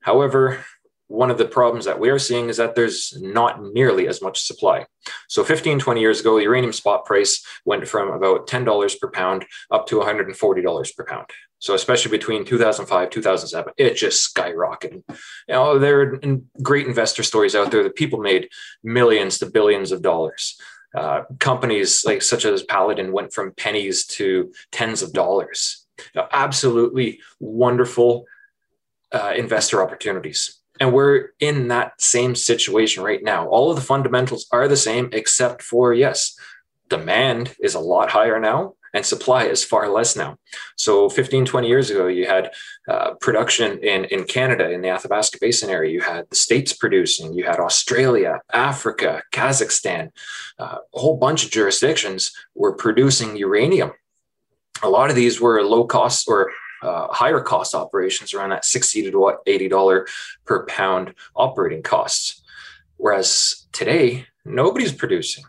However, 0.00 0.64
one 1.08 1.30
of 1.30 1.38
the 1.38 1.44
problems 1.44 1.84
that 1.84 2.00
we 2.00 2.10
are 2.10 2.18
seeing 2.18 2.48
is 2.48 2.56
that 2.56 2.74
there's 2.74 3.16
not 3.20 3.62
nearly 3.62 4.08
as 4.08 4.22
much 4.22 4.42
supply. 4.42 4.86
So 5.28 5.44
15, 5.44 5.78
20 5.78 6.00
years 6.00 6.20
ago, 6.20 6.38
uranium 6.38 6.72
spot 6.72 7.04
price 7.04 7.44
went 7.64 7.86
from 7.86 8.10
about 8.10 8.46
$10 8.46 9.00
per 9.00 9.10
pound 9.10 9.44
up 9.70 9.86
to 9.88 10.00
$140 10.00 10.96
per 10.96 11.04
pound. 11.04 11.26
So 11.58 11.74
especially 11.74 12.10
between 12.10 12.44
2005, 12.44 13.10
2007, 13.10 13.72
it 13.76 13.94
just 13.96 14.34
skyrocketed. 14.34 15.02
You 15.08 15.54
know, 15.54 15.78
there 15.78 16.00
are 16.00 16.20
great 16.62 16.86
investor 16.86 17.22
stories 17.22 17.54
out 17.54 17.70
there 17.70 17.82
that 17.82 17.96
people 17.96 18.18
made 18.18 18.48
millions 18.82 19.38
to 19.38 19.46
billions 19.46 19.92
of 19.92 20.02
dollars. 20.02 20.58
Uh, 20.94 21.22
companies 21.40 22.04
like 22.04 22.22
such 22.22 22.44
as 22.44 22.62
Paladin 22.62 23.12
went 23.12 23.32
from 23.32 23.52
pennies 23.56 24.06
to 24.06 24.52
tens 24.70 25.02
of 25.02 25.12
dollars. 25.12 25.86
Know, 26.14 26.28
absolutely 26.32 27.20
wonderful 27.40 28.26
uh, 29.12 29.32
investor 29.36 29.82
opportunities. 29.82 30.60
And 30.80 30.92
we're 30.92 31.28
in 31.38 31.68
that 31.68 32.00
same 32.00 32.34
situation 32.34 33.02
right 33.02 33.22
now. 33.22 33.46
All 33.46 33.70
of 33.70 33.76
the 33.76 33.82
fundamentals 33.82 34.46
are 34.50 34.66
the 34.66 34.76
same, 34.76 35.08
except 35.12 35.62
for 35.62 35.94
yes, 35.94 36.36
demand 36.88 37.54
is 37.60 37.74
a 37.74 37.80
lot 37.80 38.10
higher 38.10 38.40
now 38.40 38.74
and 38.94 39.04
supply 39.04 39.44
is 39.44 39.64
far 39.64 39.88
less 39.88 40.16
now. 40.16 40.38
So 40.76 41.10
15, 41.10 41.44
20 41.44 41.68
years 41.68 41.90
ago, 41.90 42.06
you 42.06 42.26
had 42.26 42.52
uh, 42.88 43.14
production 43.20 43.78
in, 43.82 44.04
in 44.04 44.24
Canada, 44.24 44.70
in 44.70 44.82
the 44.82 44.88
Athabasca 44.88 45.38
Basin 45.40 45.68
area. 45.68 45.92
You 45.92 46.00
had 46.00 46.30
the 46.30 46.36
States 46.36 46.72
producing, 46.72 47.34
you 47.34 47.44
had 47.44 47.58
Australia, 47.58 48.40
Africa, 48.52 49.22
Kazakhstan, 49.32 50.10
uh, 50.60 50.78
a 50.94 50.98
whole 50.98 51.16
bunch 51.16 51.44
of 51.44 51.50
jurisdictions 51.50 52.32
were 52.54 52.74
producing 52.74 53.36
uranium. 53.36 53.92
A 54.82 54.88
lot 54.88 55.10
of 55.10 55.16
these 55.16 55.40
were 55.40 55.62
low 55.62 55.84
cost 55.84 56.28
or 56.28 56.52
uh, 56.84 57.08
higher 57.10 57.40
cost 57.40 57.74
operations 57.74 58.34
around 58.34 58.50
that 58.50 58.64
60 58.64 59.10
to 59.10 59.38
80 59.46 59.68
dollar 59.68 60.06
per 60.44 60.66
pound 60.66 61.14
operating 61.34 61.82
costs. 61.82 62.42
Whereas 62.96 63.66
today 63.72 64.26
nobody's 64.44 64.92
producing. 64.92 65.44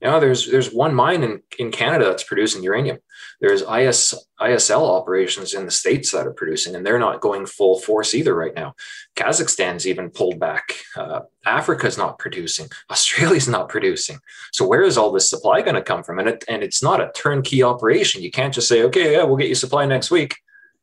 You 0.00 0.08
know 0.08 0.20
there's 0.20 0.48
there's 0.48 0.72
one 0.72 0.94
mine 0.94 1.24
in, 1.24 1.42
in 1.58 1.72
canada 1.72 2.04
that's 2.04 2.22
producing 2.22 2.62
uranium. 2.62 2.98
There's 3.40 3.62
IS, 3.62 4.14
isl 4.40 4.88
operations 4.88 5.54
in 5.54 5.64
the 5.64 5.72
states 5.72 6.12
that 6.12 6.26
are 6.26 6.32
producing 6.32 6.76
and 6.76 6.86
they're 6.86 7.00
not 7.00 7.20
going 7.20 7.46
full 7.46 7.80
force 7.80 8.14
either 8.14 8.32
right 8.32 8.54
now. 8.54 8.74
Kazakhstan's 9.16 9.88
even 9.88 10.10
pulled 10.10 10.38
back. 10.38 10.74
Uh, 10.96 11.22
africa's 11.44 11.98
not 11.98 12.20
producing. 12.20 12.68
Australia's 12.90 13.48
not 13.48 13.68
producing. 13.68 14.20
So 14.52 14.64
where 14.64 14.82
is 14.82 14.96
all 14.96 15.10
this 15.10 15.28
supply 15.28 15.62
going 15.62 15.74
to 15.74 15.82
come 15.82 16.04
from? 16.04 16.20
And, 16.20 16.28
it, 16.28 16.44
and 16.48 16.62
it's 16.62 16.82
not 16.82 17.00
a 17.00 17.10
turnkey 17.16 17.64
operation. 17.64 18.22
You 18.22 18.30
can't 18.30 18.54
just 18.54 18.68
say 18.68 18.84
okay 18.84 19.14
yeah 19.14 19.24
we'll 19.24 19.36
get 19.36 19.48
you 19.48 19.56
supply 19.56 19.84
next 19.84 20.12
week 20.12 20.36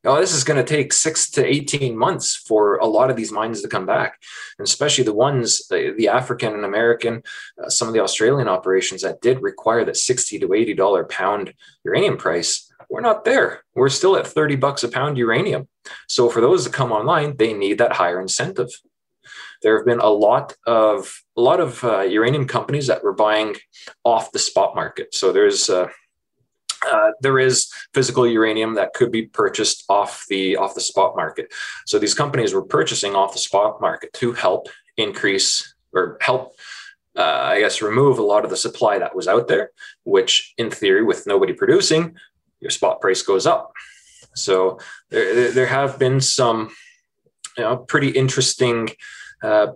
oh, 0.06 0.20
this 0.20 0.34
is 0.34 0.44
going 0.44 0.64
to 0.64 0.76
take 0.76 0.94
six 0.94 1.30
to 1.32 1.46
18 1.46 1.98
months 1.98 2.36
for 2.36 2.78
a 2.78 2.86
lot 2.86 3.10
of 3.10 3.16
these 3.16 3.32
mines 3.32 3.62
to 3.62 3.68
come 3.68 3.86
back. 3.86 4.22
And 4.58 4.68
especially 4.68 5.04
the 5.04 5.14
ones, 5.14 5.68
the, 5.68 5.94
the 5.98 6.08
African 6.08 6.54
and 6.54 6.66
American, 6.66 7.24
uh, 7.64 7.70
some 7.70 7.88
of 7.88 7.94
the 7.94 8.02
Australian 8.02 8.48
operations 8.48 9.02
that 9.02 9.22
did 9.22 9.42
require 9.42 9.86
that 9.86 9.98
60 9.98 10.40
to 10.40 10.48
$80 10.48 11.10
pound 11.10 11.54
uranium 11.84 12.18
price, 12.18 12.72
we're 12.90 13.02
not 13.02 13.26
there. 13.26 13.64
We're 13.74 13.90
still 13.90 14.16
at 14.16 14.28
30 14.28 14.56
bucks 14.56 14.84
a 14.84 14.90
pound 14.90 15.18
uranium. 15.18 15.68
So 16.08 16.30
for 16.30 16.42
those 16.42 16.64
to 16.66 16.70
come 16.70 16.92
online, 16.92 17.38
they 17.38 17.54
need 17.54 17.78
that 17.80 17.94
higher 17.94 18.20
incentive. 18.20 18.70
There 19.62 19.78
have 19.78 19.86
been 19.86 20.00
a 20.00 20.10
lot 20.10 20.54
of 20.68 21.24
a 21.38 21.42
lot 21.42 21.60
of 21.60 21.84
uh, 21.84 22.02
uranium 22.02 22.48
companies 22.48 22.88
that 22.88 23.04
were 23.04 23.14
buying 23.14 23.56
off 24.04 24.32
the 24.32 24.40
spot 24.40 24.76
market. 24.76 25.16
So 25.16 25.32
there's 25.32 25.70
uh, 25.70 25.88
uh, 26.92 27.12
there 27.22 27.40
is 27.40 27.72
physical 27.94 28.28
uranium 28.28 28.76
that 28.76 28.94
could 28.94 29.12
be 29.12 29.24
purchased 29.24 29.84
off 29.90 30.26
the 30.30 30.56
off 30.58 30.76
the 30.76 30.82
spot 30.82 31.16
market. 31.16 31.54
So 31.86 32.00
these 32.00 32.14
companies 32.14 32.54
were 32.54 32.62
purchasing 32.62 33.16
off 33.16 33.34
the 33.34 33.40
spot 33.40 33.82
market 33.82 34.14
to 34.14 34.34
help 34.34 34.68
increase 34.98 35.76
or 35.94 36.18
help, 36.22 36.56
uh, 37.18 37.22
I 37.24 37.60
guess, 37.60 37.82
remove 37.82 38.20
a 38.20 38.24
lot 38.24 38.44
of 38.44 38.50
the 38.50 38.58
supply 38.58 39.00
that 39.00 39.16
was 39.16 39.28
out 39.28 39.48
there. 39.48 39.72
Which, 40.04 40.54
in 40.58 40.70
theory, 40.70 41.04
with 41.04 41.28
nobody 41.28 41.54
producing, 41.54 42.16
your 42.60 42.72
spot 42.72 43.02
price 43.02 43.22
goes 43.22 43.46
up. 43.46 43.72
So 44.36 44.80
there, 45.10 45.52
there 45.52 45.66
have 45.66 45.98
been 45.98 46.20
some, 46.20 46.76
you 47.58 47.64
know, 47.64 47.78
pretty 47.78 48.10
interesting 48.10 48.90
uh, 49.42 49.68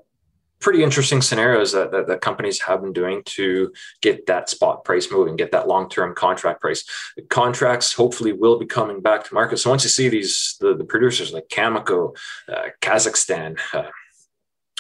pretty 0.59 0.83
interesting 0.83 1.21
scenarios 1.21 1.71
that, 1.71 1.91
that, 1.91 2.07
that, 2.07 2.21
companies 2.21 2.59
have 2.59 2.81
been 2.81 2.93
doing 2.93 3.21
to 3.25 3.71
get 4.01 4.25
that 4.27 4.49
spot 4.49 4.83
price 4.83 5.09
moving, 5.11 5.35
get 5.35 5.51
that 5.51 5.67
long-term 5.67 6.13
contract 6.15 6.61
price. 6.61 6.83
Contracts 7.29 7.93
hopefully 7.93 8.33
will 8.33 8.59
be 8.59 8.65
coming 8.65 9.01
back 9.01 9.23
to 9.23 9.33
market. 9.33 9.57
So 9.57 9.69
once 9.69 9.83
you 9.83 9.89
see 9.89 10.09
these, 10.09 10.57
the, 10.59 10.75
the 10.75 10.83
producers 10.83 11.33
like 11.33 11.47
Cameco, 11.47 12.15
uh, 12.47 12.69
Kazakhstan, 12.81 13.57
uh, 13.73 13.89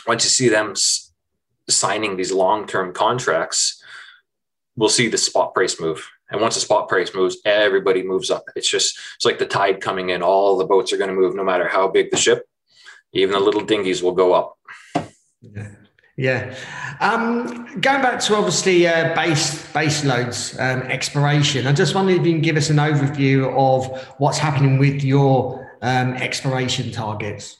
once 0.07 0.23
you 0.23 0.29
see 0.29 0.49
them 0.49 0.71
s- 0.71 1.11
signing 1.69 2.17
these 2.17 2.31
long-term 2.31 2.93
contracts, 2.93 3.81
we'll 4.75 4.89
see 4.89 5.07
the 5.07 5.17
spot 5.17 5.53
price 5.53 5.79
move. 5.79 6.09
And 6.31 6.41
once 6.41 6.55
the 6.55 6.61
spot 6.61 6.89
price 6.89 7.13
moves, 7.15 7.37
everybody 7.45 8.03
moves 8.03 8.29
up. 8.29 8.43
It's 8.55 8.69
just, 8.69 8.99
it's 9.15 9.25
like 9.25 9.39
the 9.39 9.45
tide 9.45 9.81
coming 9.81 10.09
in. 10.09 10.21
All 10.21 10.57
the 10.57 10.65
boats 10.65 10.93
are 10.93 10.97
going 10.97 11.09
to 11.09 11.15
move 11.15 11.35
no 11.35 11.43
matter 11.43 11.67
how 11.67 11.87
big 11.87 12.11
the 12.11 12.17
ship. 12.17 12.45
Even 13.13 13.33
the 13.33 13.39
little 13.39 13.65
dinghies 13.65 14.03
will 14.03 14.11
go 14.11 14.33
up. 14.33 14.58
Yeah. 15.41 15.69
Yeah. 16.17 16.53
Um, 16.99 17.79
going 17.79 18.01
back 18.01 18.19
to 18.19 18.35
obviously 18.35 18.85
uh, 18.85 19.15
base 19.15 19.71
base 19.71 20.03
loads 20.03 20.59
um, 20.59 20.81
exploration, 20.81 21.65
I 21.65 21.71
just 21.71 21.95
wondered 21.95 22.19
if 22.19 22.25
you 22.25 22.33
can 22.33 22.41
give 22.41 22.57
us 22.57 22.69
an 22.69 22.75
overview 22.75 23.53
of 23.55 24.05
what's 24.17 24.37
happening 24.37 24.79
with 24.79 25.01
your 25.01 25.77
um, 25.81 26.13
exploration 26.15 26.91
targets. 26.91 27.55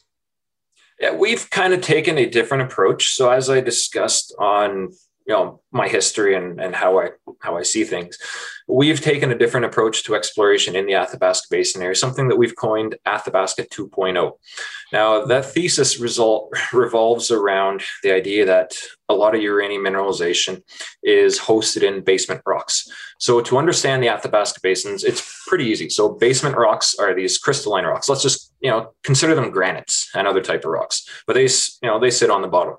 Yeah, 1.00 1.16
we've 1.16 1.50
kind 1.50 1.74
of 1.74 1.80
taken 1.80 2.18
a 2.18 2.30
different 2.30 2.64
approach. 2.64 3.16
So 3.16 3.30
as 3.30 3.50
I 3.50 3.62
discussed 3.62 4.36
on 4.38 4.92
you 5.30 5.36
know 5.36 5.62
my 5.72 5.88
history 5.88 6.36
and, 6.36 6.60
and 6.60 6.74
how 6.74 7.00
I 7.00 7.10
how 7.40 7.56
I 7.56 7.62
see 7.62 7.84
things. 7.84 8.18
We've 8.68 9.00
taken 9.00 9.32
a 9.32 9.38
different 9.38 9.68
approach 9.68 10.04
to 10.04 10.16
exploration 10.16 10.76
in 10.76 10.88
the 10.88 10.96
Athabasca 10.96 11.48
Basin 11.52 11.84
area, 11.84 11.96
something 11.96 12.28
that 12.30 12.36
we've 12.36 12.56
coined 12.56 12.96
Athabasca 13.06 13.66
2.0. 13.66 14.32
Now 14.92 15.26
that 15.26 15.46
thesis 15.46 16.00
result 16.00 16.52
revolves 16.74 17.30
around 17.30 17.84
the 18.02 18.12
idea 18.12 18.44
that 18.48 18.76
a 19.08 19.14
lot 19.14 19.36
of 19.36 19.42
uranium 19.42 19.84
mineralization 19.84 20.64
is 21.04 21.40
hosted 21.40 21.84
in 21.84 22.04
basement 22.04 22.42
rocks. 22.46 22.90
So 23.20 23.40
to 23.42 23.60
understand 23.60 24.02
the 24.02 24.10
Athabasca 24.10 24.60
basins, 24.64 25.04
it's 25.04 25.44
pretty 25.48 25.66
easy. 25.66 25.90
So 25.90 26.10
basement 26.10 26.58
rocks 26.58 26.96
are 26.98 27.14
these 27.14 27.38
crystalline 27.38 27.86
rocks. 27.86 28.10
Let's 28.10 28.24
just 28.24 28.52
you 28.62 28.72
know 28.72 28.94
consider 29.04 29.36
them 29.36 29.52
granites 29.52 30.10
and 30.16 30.28
other 30.28 30.42
type 30.42 30.66
of 30.66 30.72
rocks, 30.72 31.08
but 31.28 31.34
they 31.34 31.44
you 31.46 31.90
know 31.90 32.00
they 32.00 32.10
sit 32.10 32.32
on 32.32 32.42
the 32.42 32.48
bottom. 32.48 32.78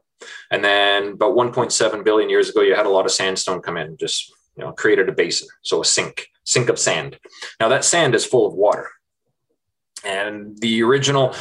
And 0.51 0.65
then 0.65 1.13
about 1.13 1.37
1.7 1.37 2.05
billion 2.05 2.31
years 2.31 2.51
ago, 2.51 2.61
you 2.61 2.75
had 2.75 2.87
a 2.87 2.91
lot 2.91 3.07
of 3.07 3.13
sandstone 3.13 3.63
come 3.63 3.77
in, 3.77 3.89
and 3.89 3.99
just 3.99 4.33
you 4.57 4.65
know, 4.65 4.73
created 4.73 5.09
a 5.09 5.13
basin, 5.13 5.49
so 5.63 5.81
a 5.81 5.85
sink, 5.85 6.29
sink 6.45 6.69
of 6.69 6.79
sand. 6.79 7.19
Now 7.59 7.69
that 7.69 7.85
sand 7.85 8.15
is 8.15 8.27
full 8.27 8.47
of 8.47 8.55
water, 8.55 8.89
and 10.05 10.59
the 10.61 10.83
original, 10.83 11.35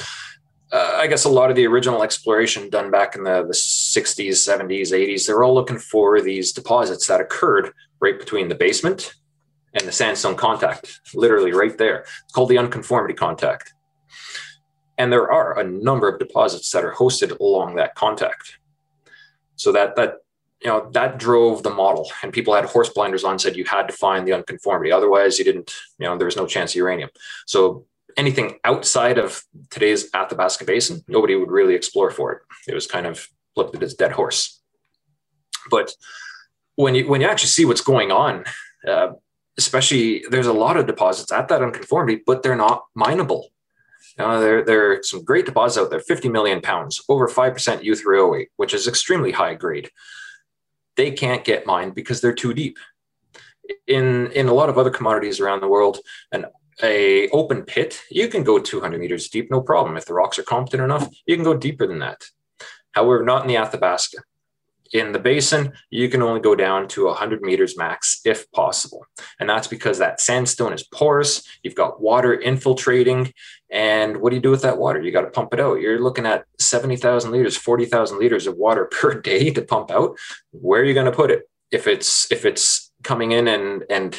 uh, 0.72 0.98
I 0.98 1.08
guess, 1.08 1.26
a 1.26 1.30
lot 1.30 1.50
of 1.50 1.56
the 1.56 1.68
original 1.68 2.04
exploration 2.04 2.70
done 2.70 2.92
back 2.92 3.16
in 3.16 3.24
the, 3.24 3.44
the 3.44 3.54
60s, 3.54 4.30
70s, 4.30 4.92
80s, 4.92 5.26
they're 5.26 5.44
all 5.44 5.54
looking 5.54 5.80
for 5.80 6.22
these 6.22 6.52
deposits 6.52 7.08
that 7.08 7.22
occurred 7.22 7.72
right 8.00 8.20
between 8.20 8.50
the 8.50 8.56
basement 8.56 9.14
and 9.74 9.88
the 9.88 9.92
sandstone 9.92 10.36
contact, 10.36 11.00
literally 11.14 11.52
right 11.52 11.78
there. 11.78 12.00
It's 12.00 12.34
called 12.34 12.50
the 12.50 12.58
unconformity 12.58 13.14
contact. 13.14 13.74
And 14.98 15.12
there 15.12 15.32
are 15.32 15.58
a 15.58 15.64
number 15.64 16.10
of 16.10 16.20
deposits 16.20 16.72
that 16.72 16.84
are 16.84 16.94
hosted 16.94 17.40
along 17.40 17.76
that 17.76 17.96
contact. 17.96 18.59
So 19.60 19.72
that 19.74 19.96
that 19.98 20.16
you 20.62 20.70
know 20.70 20.90
that 20.94 21.18
drove 21.18 21.64
the 21.64 21.70
model, 21.70 22.10
and 22.24 22.34
people 22.34 22.54
had 22.54 22.66
horse 22.66 22.90
blinders 22.90 23.24
on, 23.24 23.40
said 23.40 23.56
you 23.56 23.66
had 23.66 23.88
to 23.88 23.94
find 23.94 24.28
the 24.28 24.34
unconformity, 24.34 24.92
otherwise 24.92 25.38
you 25.38 25.46
didn't. 25.46 25.74
You 26.00 26.08
know 26.08 26.18
there 26.18 26.26
was 26.26 26.38
no 26.38 26.48
chance 26.48 26.72
of 26.72 26.78
uranium. 26.78 27.10
So 27.46 27.86
anything 28.18 28.60
outside 28.64 29.18
of 29.18 29.44
today's 29.70 30.10
Athabasca 30.14 30.66
Basin, 30.66 31.04
nobody 31.08 31.36
would 31.36 31.52
really 31.52 31.76
explore 31.76 32.12
for 32.12 32.34
it. 32.34 32.42
It 32.68 32.74
was 32.74 32.88
kind 32.88 33.06
of 33.06 33.28
looked 33.56 33.76
at 33.76 33.84
as 33.84 33.94
dead 33.94 34.12
horse. 34.14 34.62
But 35.70 35.94
when 36.76 36.96
you 36.96 37.08
when 37.08 37.22
you 37.22 37.28
actually 37.28 37.50
see 37.50 37.66
what's 37.66 37.82
going 37.82 38.12
on, 38.12 38.46
uh, 38.88 39.10
especially 39.58 40.24
there's 40.30 40.48
a 40.48 40.54
lot 40.54 40.78
of 40.78 40.88
deposits 40.88 41.32
at 41.32 41.50
that 41.50 41.62
unconformity, 41.62 42.22
but 42.26 42.44
they're 42.44 42.56
not 42.56 42.86
mineable. 42.96 43.50
Uh, 44.20 44.40
there, 44.40 44.64
there 44.64 44.92
are 44.92 45.04
some 45.04 45.24
great 45.24 45.46
deposits 45.46 45.82
out 45.82 45.90
there 45.90 46.00
50 46.00 46.30
million 46.30 46.62
pounds, 46.62 47.02
over 47.08 47.28
5% 47.28 47.56
U3O8, 47.84 48.48
which 48.58 48.74
is 48.74 48.88
extremely 48.88 49.32
high 49.32 49.54
grade. 49.54 49.90
They 50.98 51.12
can't 51.12 51.46
get 51.46 51.66
mined 51.66 51.96
because 51.96 52.20
they're 52.20 52.34
too 52.34 52.54
deep. 52.54 52.78
In, 53.88 54.32
in 54.34 54.50
a 54.50 54.54
lot 54.54 54.68
of 54.68 54.78
other 54.78 54.90
commodities 54.90 55.40
around 55.40 55.62
the 55.62 55.68
world, 55.68 56.00
an 56.34 56.46
a 56.82 57.28
open 57.30 57.64
pit, 57.64 58.02
you 58.10 58.28
can 58.28 58.44
go 58.44 58.60
200 58.60 59.00
meters 59.00 59.30
deep, 59.30 59.52
no 59.52 59.62
problem. 59.62 59.98
If 59.98 60.06
the 60.06 60.14
rocks 60.14 60.40
are 60.40 60.44
competent 60.44 60.84
enough, 60.84 61.10
you 61.26 61.36
can 61.36 61.44
go 61.44 61.56
deeper 61.56 61.86
than 61.88 62.00
that. 62.00 62.24
However, 62.92 63.24
not 63.24 63.42
in 63.44 63.48
the 63.48 63.58
Athabasca. 63.58 64.18
In 64.92 65.12
the 65.12 65.20
basin, 65.20 65.74
you 65.90 66.10
can 66.10 66.22
only 66.22 66.42
go 66.42 66.56
down 66.56 66.88
to 66.90 67.06
100 67.06 67.42
meters 67.42 67.78
max 67.78 68.22
if 68.26 68.52
possible. 68.52 69.06
And 69.40 69.50
that's 69.50 69.68
because 69.68 70.00
that 70.00 70.20
sandstone 70.20 70.74
is 70.74 70.84
porous, 70.84 71.44
you've 71.64 71.76
got 71.76 72.02
water 72.02 72.34
infiltrating. 72.34 73.34
And 73.70 74.18
what 74.18 74.32
do 74.32 74.36
you 74.36 74.42
do 74.42 74.52
with 74.52 74.64
that 74.64 74.78
water? 74.78 75.02
You 75.02 75.12
got 75.12 75.22
to 75.22 75.30
pump 75.30 75.54
it 75.54 75.60
out. 75.60 75.80
You're 75.80 76.02
looking 76.02 76.26
at 76.26 76.46
70,000 76.60 77.32
liters, 77.32 77.56
40,000 77.56 78.20
liters 78.20 78.48
of 78.48 78.56
water 78.56 78.86
per 78.92 79.20
day 79.20 79.52
to 79.52 79.62
pump 79.62 79.92
out. 79.92 80.18
Where 80.52 80.82
are 80.82 80.86
you 80.86 80.94
going 80.94 81.06
to 81.06 81.12
put 81.12 81.32
it? 81.32 81.50
If 81.72 81.86
it's 81.86 82.32
if 82.32 82.46
it's 82.46 82.92
coming 83.04 83.32
in 83.32 83.48
and 83.48 83.84
and 83.92 84.18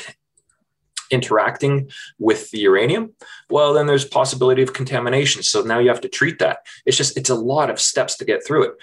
interacting 1.11 1.91
with 2.19 2.51
the 2.51 2.61
uranium, 2.61 3.13
well, 3.51 3.73
then 3.75 3.87
there's 3.87 4.05
possibility 4.05 4.63
of 4.63 4.73
contamination. 4.73 5.43
So 5.43 5.63
now 5.63 5.79
you 5.79 5.89
have 5.89 6.01
to 6.03 6.09
treat 6.09 6.39
that. 6.39 6.59
It's 6.87 6.97
just, 6.97 7.17
it's 7.17 7.31
a 7.31 7.35
lot 7.35 7.69
of 7.69 7.81
steps 7.81 8.17
to 8.19 8.25
get 8.25 8.47
through 8.47 8.65
it 8.65 8.75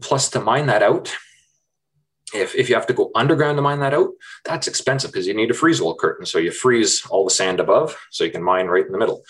plus 0.00 0.28
to 0.30 0.40
mine 0.40 0.66
that 0.66 0.82
out. 0.82 1.14
If, 2.34 2.56
if 2.56 2.68
you 2.68 2.74
have 2.74 2.88
to 2.88 2.92
go 2.92 3.12
underground 3.14 3.56
to 3.56 3.62
mine 3.62 3.78
that 3.78 3.94
out 3.94 4.08
that's 4.44 4.66
expensive 4.66 5.12
because 5.12 5.28
you 5.28 5.34
need 5.34 5.52
a 5.52 5.54
freeze 5.54 5.80
wall 5.80 5.94
curtain. 5.94 6.26
So 6.26 6.38
you 6.38 6.50
freeze 6.50 7.06
all 7.06 7.24
the 7.24 7.30
sand 7.30 7.60
above 7.60 7.96
so 8.10 8.24
you 8.24 8.32
can 8.32 8.42
mine 8.42 8.66
right 8.66 8.84
in 8.84 8.90
the 8.90 8.98
middle. 8.98 9.22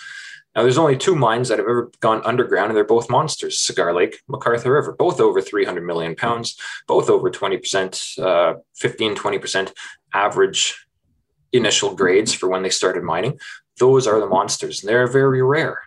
Now 0.54 0.62
there's 0.62 0.78
only 0.78 0.96
two 0.96 1.14
mines 1.14 1.48
that 1.48 1.58
have 1.58 1.68
ever 1.68 1.90
gone 2.00 2.22
underground 2.24 2.70
and 2.70 2.76
they're 2.76 2.84
both 2.84 3.10
monsters 3.10 3.60
cigar 3.60 3.92
lake 3.94 4.20
McArthur 4.30 4.72
river 4.72 4.96
both 4.98 5.20
over 5.20 5.42
300 5.42 5.84
million 5.84 6.16
pounds 6.16 6.58
both 6.88 7.10
over 7.10 7.30
20% 7.30 8.18
uh, 8.18 8.54
15 8.76 9.14
20% 9.14 9.72
average 10.14 10.86
initial 11.52 11.94
grades 11.94 12.32
for 12.32 12.48
when 12.48 12.62
they 12.62 12.70
started 12.70 13.04
mining. 13.04 13.38
Those 13.78 14.06
are 14.06 14.18
the 14.18 14.26
monsters 14.26 14.82
and 14.82 14.88
they're 14.88 15.06
very 15.06 15.42
rare 15.42 15.78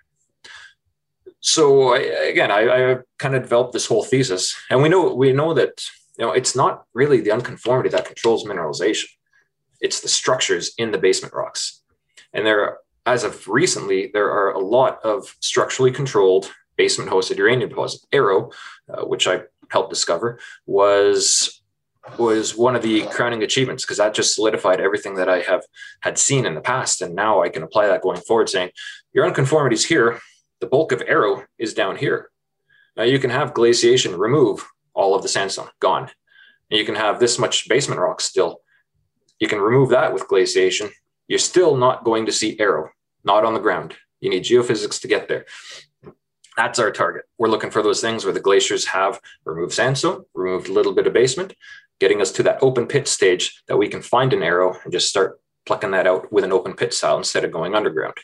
so 1.42 1.94
I, 1.94 2.00
again, 2.00 2.52
I, 2.52 2.92
I 2.92 2.98
kind 3.18 3.36
of 3.36 3.44
developed 3.44 3.74
this 3.74 3.86
whole 3.86 4.04
thesis, 4.04 4.56
and 4.70 4.82
we 4.82 4.90
know 4.90 5.14
we 5.14 5.32
know 5.32 5.54
that 5.54 5.84
you 6.18 6.26
know 6.26 6.32
it's 6.32 6.56
not 6.56 6.84
really 6.94 7.22
the 7.22 7.32
unconformity 7.32 7.90
that 7.90 8.06
controls 8.06 8.44
mineralization; 8.44 9.08
it's 9.80 10.02
the 10.02 10.10
structures 10.10 10.74
in 10.78 10.92
the 10.92 10.98
basement 10.98 11.34
rocks. 11.34 11.82
And 12.34 12.46
there, 12.46 12.80
as 13.06 13.24
of 13.24 13.48
recently, 13.48 14.12
there 14.14 14.30
are 14.30 14.52
a 14.52 14.60
lot 14.60 15.00
of 15.04 15.36
structurally 15.40 15.92
controlled 15.92 16.52
basement-hosted 16.76 17.38
uranium 17.38 17.70
deposits. 17.70 18.06
Arrow, 18.12 18.52
uh, 18.94 19.04
which 19.06 19.28
I 19.28 19.42
helped 19.70 19.90
discover, 19.90 20.40
was 20.66 21.62
was 22.18 22.58
one 22.58 22.76
of 22.76 22.82
the 22.82 23.06
crowning 23.08 23.44
achievements 23.44 23.84
because 23.84 23.98
that 23.98 24.14
just 24.14 24.34
solidified 24.34 24.82
everything 24.82 25.16
that 25.16 25.30
I 25.30 25.42
have 25.42 25.62
had 26.02 26.18
seen 26.18 26.46
in 26.46 26.56
the 26.56 26.62
past, 26.62 27.02
and 27.02 27.16
now 27.16 27.42
I 27.42 27.50
can 27.50 27.64
apply 27.64 27.88
that 27.88 28.02
going 28.02 28.20
forward, 28.20 28.50
saying 28.50 28.72
your 29.14 29.26
unconformities 29.26 29.86
here 29.86 30.20
the 30.60 30.68
bulk 30.68 30.92
of 30.92 31.04
Arrow 31.08 31.44
is 31.58 31.74
down 31.74 31.96
here. 31.96 32.30
Now 32.98 33.04
you 33.04 33.20
can 33.20 33.30
have 33.30 33.54
glaciation 33.54 34.16
remove 34.16 34.68
all 34.94 35.16
of 35.16 35.22
the 35.22 35.28
sandstone, 35.28 35.70
gone. 35.80 36.10
And 36.70 36.78
you 36.78 36.86
can 36.86 36.96
have 36.96 37.20
this 37.20 37.40
much 37.40 37.68
basement 37.70 38.02
rock 38.02 38.22
still. 38.22 38.62
You 39.40 39.48
can 39.48 39.60
remove 39.60 39.90
that 39.90 40.14
with 40.14 40.28
glaciation. 40.28 40.90
You're 41.28 41.40
still 41.40 41.78
not 41.78 42.04
going 42.04 42.26
to 42.26 42.32
see 42.32 42.60
Arrow, 42.60 42.90
not 43.24 43.46
on 43.46 43.54
the 43.54 43.60
ground. 43.60 43.96
You 44.20 44.30
need 44.30 44.44
geophysics 44.44 45.02
to 45.02 45.08
get 45.08 45.28
there. 45.28 45.46
That's 46.58 46.80
our 46.80 46.92
target. 46.92 47.24
We're 47.38 47.48
looking 47.48 47.72
for 47.72 47.82
those 47.82 48.02
things 48.02 48.26
where 48.26 48.34
the 48.34 48.42
glaciers 48.42 48.86
have 48.88 49.22
removed 49.46 49.72
sandstone, 49.72 50.26
removed 50.34 50.68
a 50.68 50.74
little 50.74 50.94
bit 50.94 51.08
of 51.08 51.14
basement, 51.14 51.54
getting 52.00 52.22
us 52.22 52.32
to 52.34 52.44
that 52.44 52.62
open 52.62 52.86
pit 52.86 53.08
stage 53.08 53.64
that 53.68 53.78
we 53.78 53.88
can 53.88 54.02
find 54.02 54.34
an 54.34 54.44
arrow 54.44 54.78
and 54.84 54.92
just 54.92 55.08
start 55.08 55.40
plucking 55.66 55.92
that 55.92 56.08
out 56.08 56.32
with 56.34 56.44
an 56.44 56.52
open 56.52 56.74
pit 56.74 56.94
style 56.94 57.18
instead 57.18 57.46
of 57.46 57.52
going 57.52 57.76
underground. 57.76 58.16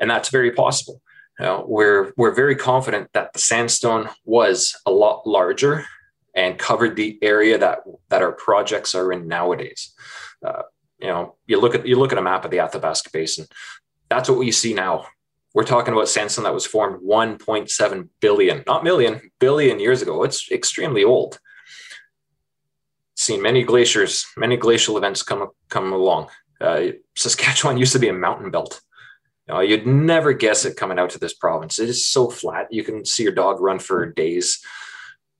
And 0.00 0.08
that's 0.08 0.28
very 0.28 0.52
possible. 0.52 1.00
Uh, 1.38 1.62
we're 1.66 2.12
we're 2.16 2.34
very 2.34 2.56
confident 2.56 3.12
that 3.12 3.32
the 3.32 3.38
sandstone 3.38 4.08
was 4.24 4.74
a 4.86 4.90
lot 4.90 5.26
larger 5.26 5.84
and 6.34 6.58
covered 6.58 6.96
the 6.96 7.18
area 7.22 7.58
that 7.58 7.80
that 8.08 8.22
our 8.22 8.32
projects 8.32 8.94
are 8.94 9.12
in 9.12 9.28
nowadays. 9.28 9.94
Uh, 10.44 10.62
you 10.98 11.08
know, 11.08 11.36
you 11.46 11.60
look 11.60 11.74
at 11.74 11.86
you 11.86 11.98
look 11.98 12.12
at 12.12 12.18
a 12.18 12.22
map 12.22 12.44
of 12.44 12.50
the 12.50 12.60
Athabasca 12.60 13.10
Basin. 13.12 13.46
That's 14.08 14.28
what 14.28 14.38
we 14.38 14.50
see 14.50 14.72
now. 14.72 15.06
We're 15.52 15.64
talking 15.64 15.92
about 15.92 16.08
sandstone 16.08 16.44
that 16.44 16.54
was 16.54 16.66
formed 16.66 17.02
1.7 17.02 18.08
billion, 18.20 18.62
not 18.66 18.84
million, 18.84 19.30
billion 19.40 19.80
years 19.80 20.02
ago. 20.02 20.22
It's 20.22 20.50
extremely 20.52 21.02
old. 21.02 21.40
Seen 23.16 23.40
many 23.40 23.64
glaciers, 23.64 24.26
many 24.36 24.58
glacial 24.58 24.98
events 24.98 25.22
come 25.22 25.48
come 25.68 25.92
along. 25.92 26.28
Uh, 26.60 26.88
Saskatchewan 27.14 27.76
used 27.84 27.92
to 27.92 27.98
be 27.98 28.08
a 28.08 28.14
mountain 28.14 28.50
belt 28.50 28.80
you 29.48 29.54
know, 29.54 29.60
you'd 29.60 29.86
never 29.86 30.32
guess 30.32 30.64
it 30.64 30.76
coming 30.76 30.98
out 30.98 31.10
to 31.10 31.18
this 31.18 31.34
province. 31.34 31.78
It 31.78 31.88
is 31.88 32.04
so 32.04 32.28
flat. 32.30 32.66
You 32.70 32.82
can 32.82 33.04
see 33.04 33.22
your 33.22 33.32
dog 33.32 33.60
run 33.60 33.78
for 33.78 34.10
days. 34.10 34.60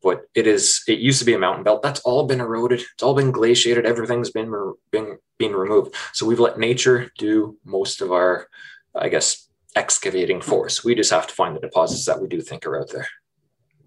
But 0.02 0.22
it 0.34 0.46
is. 0.46 0.82
It 0.86 1.00
used 1.00 1.18
to 1.18 1.24
be 1.24 1.34
a 1.34 1.38
mountain 1.38 1.64
belt. 1.64 1.82
That's 1.82 2.00
all 2.00 2.26
been 2.26 2.40
eroded. 2.40 2.80
It's 2.80 3.02
all 3.02 3.14
been 3.14 3.32
glaciated. 3.32 3.86
Everything's 3.86 4.30
been 4.30 4.74
been 4.92 5.18
being 5.38 5.52
removed. 5.52 5.94
So 6.12 6.26
we've 6.26 6.38
let 6.38 6.58
nature 6.58 7.10
do 7.18 7.56
most 7.64 8.00
of 8.00 8.12
our, 8.12 8.46
I 8.94 9.08
guess, 9.08 9.48
excavating 9.74 10.40
for 10.40 10.66
us. 10.66 10.84
We 10.84 10.94
just 10.94 11.10
have 11.10 11.26
to 11.26 11.34
find 11.34 11.56
the 11.56 11.60
deposits 11.60 12.04
that 12.06 12.20
we 12.20 12.28
do 12.28 12.40
think 12.40 12.66
are 12.66 12.80
out 12.80 12.90
there. 12.90 13.08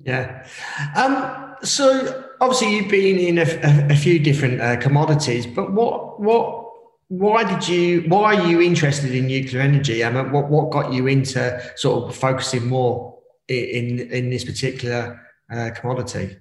Yeah. 0.04 0.48
Um, 0.96 1.56
so 1.63 2.26
obviously 2.41 2.76
you've 2.76 2.89
been 2.89 3.17
in 3.17 3.38
a, 3.38 3.94
a 3.94 3.96
few 3.96 4.20
different 4.20 4.62
uh, 4.62 4.78
commodities, 4.78 5.46
but 5.46 5.72
what 5.72 6.20
what 6.20 6.69
why 7.10 7.43
did 7.43 7.67
you 7.67 8.02
why 8.08 8.36
are 8.36 8.48
you 8.48 8.62
interested 8.62 9.13
in 9.13 9.26
nuclear 9.26 9.62
energy 9.62 10.04
I 10.04 10.12
mean, 10.12 10.32
what 10.32 10.48
what 10.48 10.69
got 10.69 10.93
you 10.93 11.08
into 11.08 11.60
sort 11.76 12.08
of 12.08 12.15
focusing 12.15 12.67
more 12.67 13.17
in 13.48 14.00
in 14.00 14.30
this 14.30 14.45
particular 14.45 15.19
uh, 15.52 15.72
commodity? 15.76 16.38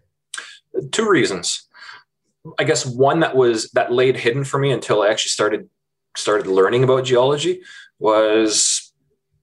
Two 0.93 1.09
reasons. 1.09 1.67
I 2.59 2.65
guess 2.65 2.85
one 2.85 3.21
that 3.21 3.35
was 3.35 3.71
that 3.71 3.93
laid 3.93 4.19
hidden 4.19 4.45
for 4.45 4.59
me 4.59 4.71
until 4.71 5.03
i 5.03 5.09
actually 5.09 5.31
started 5.31 5.69
started 6.17 6.47
learning 6.47 6.85
about 6.85 7.05
geology 7.05 7.63
was 7.99 8.93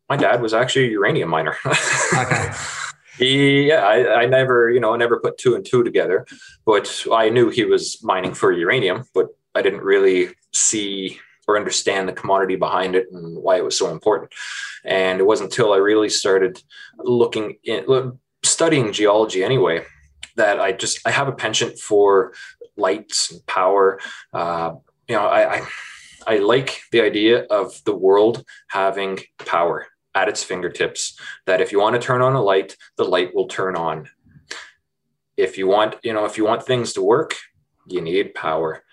my 0.07 0.17
dad 0.17 0.43
was 0.43 0.53
actually 0.53 0.85
a 0.85 0.91
uranium 0.91 1.29
miner. 1.29 1.57
Okay. 2.13 2.51
He 3.17 3.67
yeah 3.69 3.83
I, 3.83 4.21
I 4.21 4.25
never 4.25 4.69
you 4.69 4.79
know 4.79 4.93
I 4.93 4.97
never 4.97 5.19
put 5.19 5.39
two 5.39 5.55
and 5.55 5.65
two 5.65 5.83
together 5.83 6.27
but 6.65 7.05
i 7.11 7.29
knew 7.29 7.49
he 7.49 7.65
was 7.65 8.03
mining 8.03 8.33
for 8.33 8.51
uranium 8.51 9.05
but 9.13 9.27
I 9.55 9.61
didn't 9.61 9.81
really 9.81 10.29
see 10.53 11.19
or 11.47 11.57
understand 11.57 12.07
the 12.07 12.13
commodity 12.13 12.55
behind 12.55 12.95
it 12.95 13.07
and 13.11 13.37
why 13.37 13.57
it 13.57 13.63
was 13.63 13.77
so 13.77 13.91
important. 13.91 14.31
And 14.83 15.19
it 15.19 15.23
wasn't 15.23 15.51
until 15.51 15.73
I 15.73 15.77
really 15.77 16.09
started 16.09 16.61
looking 16.97 17.57
in, 17.63 18.19
studying 18.43 18.91
geology 18.91 19.43
anyway, 19.43 19.83
that 20.35 20.59
I 20.59 20.71
just 20.71 20.99
I 21.05 21.11
have 21.11 21.27
a 21.27 21.33
penchant 21.33 21.79
for 21.79 22.33
lights 22.77 23.31
and 23.31 23.45
power. 23.45 23.99
Uh, 24.33 24.75
you 25.07 25.15
know, 25.15 25.25
I, 25.25 25.55
I 25.55 25.67
I 26.27 26.37
like 26.37 26.81
the 26.91 27.01
idea 27.01 27.43
of 27.43 27.81
the 27.85 27.95
world 27.95 28.43
having 28.67 29.19
power 29.45 29.87
at 30.15 30.29
its 30.29 30.43
fingertips. 30.43 31.19
That 31.45 31.61
if 31.61 31.71
you 31.71 31.79
want 31.79 31.95
to 31.95 32.01
turn 32.01 32.21
on 32.21 32.33
a 32.33 32.41
light, 32.41 32.75
the 32.97 33.05
light 33.05 33.35
will 33.35 33.47
turn 33.47 33.75
on. 33.75 34.09
If 35.37 35.57
you 35.57 35.67
want, 35.67 35.95
you 36.03 36.13
know, 36.13 36.25
if 36.25 36.37
you 36.37 36.45
want 36.45 36.65
things 36.65 36.93
to 36.93 37.01
work, 37.01 37.35
you 37.87 38.01
need 38.01 38.33
power 38.33 38.84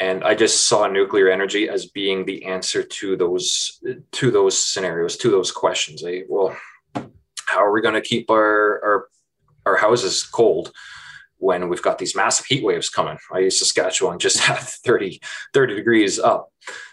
and 0.00 0.24
i 0.24 0.34
just 0.34 0.66
saw 0.68 0.86
nuclear 0.86 1.30
energy 1.30 1.68
as 1.68 1.86
being 1.86 2.24
the 2.24 2.44
answer 2.44 2.82
to 2.82 3.16
those 3.16 3.80
to 4.12 4.30
those 4.30 4.58
scenarios 4.58 5.16
to 5.16 5.30
those 5.30 5.52
questions 5.52 6.02
like 6.02 6.26
well 6.28 6.56
how 7.46 7.64
are 7.64 7.72
we 7.72 7.82
going 7.82 7.94
to 7.94 8.00
keep 8.00 8.30
our 8.30 8.82
our 8.84 9.08
our 9.66 9.76
houses 9.76 10.22
cold 10.24 10.72
when 11.38 11.68
we've 11.68 11.82
got 11.82 11.98
these 11.98 12.16
massive 12.16 12.46
heat 12.46 12.64
waves 12.64 12.88
coming 12.88 13.18
i 13.32 13.38
used 13.38 13.58
saskatchewan 13.58 14.18
just 14.18 14.38
had 14.48 14.58
30 14.58 15.20
30 15.52 15.74
degrees 15.74 16.18
up 16.18 16.50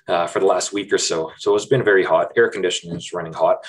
uh, 0.08 0.28
for 0.28 0.40
the 0.40 0.46
last 0.46 0.74
week 0.74 0.92
or 0.94 0.98
so 0.98 1.32
so 1.38 1.56
it's 1.56 1.66
been 1.66 1.84
very 1.84 2.04
hot 2.04 2.32
air 2.36 2.50
conditioning 2.50 2.98
is 2.98 3.14
running 3.14 3.34
hot 3.34 3.66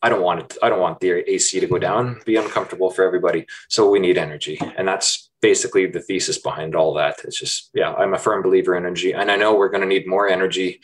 I 0.00 0.08
don't 0.08 0.22
want 0.22 0.40
it. 0.40 0.56
I 0.62 0.68
don't 0.68 0.78
want 0.78 1.00
the 1.00 1.28
AC 1.28 1.58
to 1.58 1.66
go 1.66 1.78
down, 1.78 2.20
be 2.24 2.36
uncomfortable 2.36 2.90
for 2.90 3.04
everybody. 3.04 3.46
So 3.68 3.90
we 3.90 3.98
need 3.98 4.16
energy, 4.16 4.56
and 4.76 4.86
that's 4.86 5.27
basically 5.40 5.86
the 5.86 6.00
thesis 6.00 6.38
behind 6.38 6.74
all 6.74 6.94
that. 6.94 7.16
It's 7.24 7.38
just, 7.38 7.70
yeah, 7.74 7.92
I'm 7.94 8.14
a 8.14 8.18
firm 8.18 8.42
believer 8.42 8.76
in 8.76 8.84
energy, 8.84 9.12
and 9.12 9.30
I 9.30 9.36
know 9.36 9.54
we're 9.54 9.68
going 9.68 9.82
to 9.82 9.86
need 9.86 10.06
more 10.06 10.28
energy, 10.28 10.80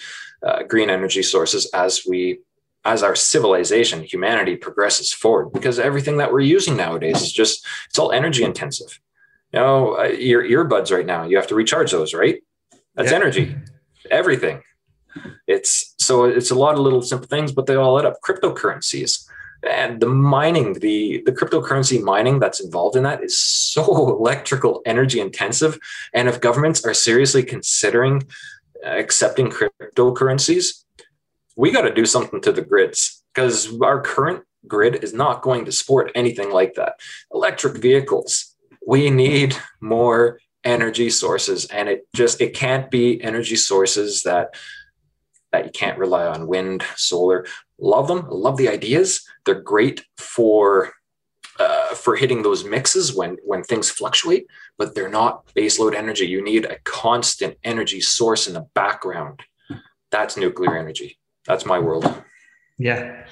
uh, 0.46 0.62
green 0.64 0.90
energy 0.90 1.22
sources 1.22 1.66
as 1.74 2.02
we, 2.08 2.40
as 2.84 3.02
our 3.02 3.16
civilization, 3.16 4.02
humanity 4.02 4.56
progresses 4.56 5.12
forward. 5.12 5.52
Because 5.52 5.78
everything 5.78 6.18
that 6.18 6.32
we're 6.32 6.40
using 6.40 6.76
nowadays 6.76 7.22
is 7.22 7.32
just, 7.32 7.66
it's 7.88 7.98
all 7.98 8.12
energy 8.12 8.44
intensive. 8.44 9.00
You 9.52 9.60
know, 9.60 9.98
uh, 9.98 10.04
your 10.04 10.42
earbuds 10.42 10.94
right 10.94 11.06
now, 11.06 11.24
you 11.24 11.36
have 11.36 11.46
to 11.48 11.54
recharge 11.54 11.92
those, 11.92 12.12
right? 12.12 12.42
That's 12.94 13.10
yeah. 13.10 13.16
energy. 13.16 13.56
Everything 14.10 14.62
it's 15.46 15.94
so 15.98 16.24
it's 16.24 16.50
a 16.50 16.54
lot 16.54 16.74
of 16.74 16.80
little 16.80 17.02
simple 17.02 17.28
things, 17.28 17.52
but 17.52 17.66
they 17.66 17.74
all 17.74 17.98
add 17.98 18.06
up. 18.06 18.20
Cryptocurrencies 18.24 19.26
and 19.68 20.00
the 20.00 20.08
mining, 20.08 20.74
the 20.74 21.22
the 21.24 21.32
cryptocurrency 21.32 22.02
mining 22.02 22.38
that's 22.38 22.60
involved 22.60 22.96
in 22.96 23.02
that 23.04 23.22
is 23.22 23.38
so 23.38 23.84
electrical 24.18 24.82
energy 24.86 25.20
intensive. 25.20 25.78
And 26.12 26.28
if 26.28 26.40
governments 26.40 26.84
are 26.84 26.94
seriously 26.94 27.42
considering 27.42 28.24
uh, 28.84 28.90
accepting 28.90 29.50
cryptocurrencies, 29.50 30.84
we 31.56 31.70
got 31.70 31.82
to 31.82 31.94
do 31.94 32.06
something 32.06 32.40
to 32.42 32.52
the 32.52 32.62
grids 32.62 33.22
because 33.32 33.80
our 33.80 34.00
current 34.00 34.44
grid 34.66 35.02
is 35.04 35.12
not 35.12 35.42
going 35.42 35.64
to 35.64 35.72
support 35.72 36.10
anything 36.14 36.50
like 36.50 36.74
that. 36.74 37.00
Electric 37.32 37.76
vehicles, 37.76 38.54
we 38.86 39.10
need 39.10 39.56
more 39.80 40.38
energy 40.64 41.10
sources 41.10 41.66
and 41.66 41.88
it 41.90 42.06
just 42.14 42.40
it 42.40 42.54
can't 42.54 42.90
be 42.90 43.22
energy 43.22 43.56
sources 43.56 44.22
that 44.22 44.54
that 45.54 45.64
you 45.64 45.70
can't 45.70 45.98
rely 45.98 46.26
on 46.26 46.48
wind 46.48 46.82
solar. 46.96 47.46
Love 47.78 48.08
them. 48.08 48.26
Love 48.28 48.56
the 48.56 48.68
ideas. 48.68 49.24
They're 49.46 49.60
great 49.60 50.04
for 50.16 50.92
uh, 51.60 51.94
for 51.94 52.16
hitting 52.16 52.42
those 52.42 52.64
mixes 52.64 53.14
when 53.14 53.36
when 53.44 53.62
things 53.62 53.88
fluctuate 53.88 54.46
but 54.78 54.94
they're 54.94 55.08
not 55.08 55.46
baseload 55.54 55.94
energy. 55.94 56.26
You 56.26 56.42
need 56.42 56.64
a 56.64 56.78
constant 56.84 57.56
energy 57.64 58.00
source 58.00 58.46
in 58.46 58.54
the 58.54 58.66
background. 58.74 59.40
That's 60.10 60.36
nuclear 60.36 60.76
energy. 60.76 61.18
That's 61.46 61.66
my 61.66 61.78
world. 61.78 62.12
Yeah. 62.78 63.26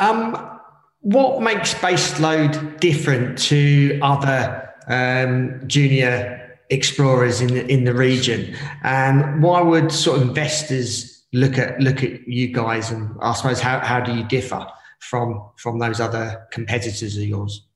Um, 0.00 0.58
what 1.00 1.42
makes 1.42 1.74
baseload 1.74 2.80
different 2.80 3.38
to 3.38 3.98
other 4.02 4.70
um, 4.88 5.60
junior 5.66 6.58
explorers 6.70 7.40
in 7.40 7.48
the, 7.48 7.66
in 7.66 7.84
the 7.84 7.94
region. 7.94 8.54
And 8.82 9.42
why 9.42 9.60
would 9.60 9.92
sort 9.92 10.20
of 10.20 10.28
investors 10.28 11.11
look 11.32 11.58
at 11.58 11.80
look 11.80 12.02
at 12.02 12.26
you 12.28 12.48
guys? 12.48 12.90
And 12.90 13.16
I 13.20 13.32
suppose 13.34 13.60
how, 13.60 13.80
how 13.80 14.00
do 14.00 14.14
you 14.14 14.24
differ 14.24 14.66
from 15.00 15.50
from 15.56 15.78
those 15.78 16.00
other 16.00 16.46
competitors 16.52 17.16
of 17.16 17.22
yours? 17.22 17.66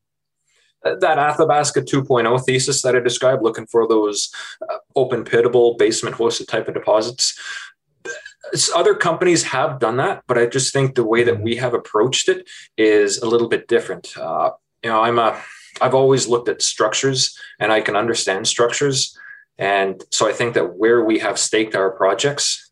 That 0.84 1.18
Athabasca 1.18 1.82
2.0 1.82 2.44
thesis 2.44 2.82
that 2.82 2.94
I 2.94 3.00
described, 3.00 3.42
looking 3.42 3.66
for 3.66 3.88
those 3.88 4.30
uh, 4.70 4.76
open 4.94 5.24
pitable 5.24 5.76
basement 5.76 6.14
hosted 6.14 6.46
type 6.46 6.68
of 6.68 6.74
deposits. 6.74 7.36
Other 8.72 8.94
companies 8.94 9.42
have 9.42 9.80
done 9.80 9.96
that, 9.96 10.22
but 10.28 10.38
I 10.38 10.46
just 10.46 10.72
think 10.72 10.94
the 10.94 11.04
way 11.04 11.24
that 11.24 11.40
we 11.40 11.56
have 11.56 11.74
approached 11.74 12.28
it 12.28 12.48
is 12.76 13.18
a 13.18 13.26
little 13.26 13.48
bit 13.48 13.66
different. 13.66 14.16
Uh, 14.16 14.50
you 14.84 14.90
know, 14.90 15.02
I'm 15.02 15.18
a 15.18 15.42
I've 15.80 15.94
always 15.94 16.28
looked 16.28 16.48
at 16.48 16.62
structures 16.62 17.38
and 17.58 17.72
I 17.72 17.80
can 17.80 17.96
understand 17.96 18.46
structures. 18.46 19.18
And 19.58 20.02
so 20.10 20.28
I 20.28 20.32
think 20.32 20.54
that 20.54 20.76
where 20.76 21.04
we 21.04 21.18
have 21.18 21.38
staked 21.38 21.74
our 21.74 21.90
projects 21.90 22.65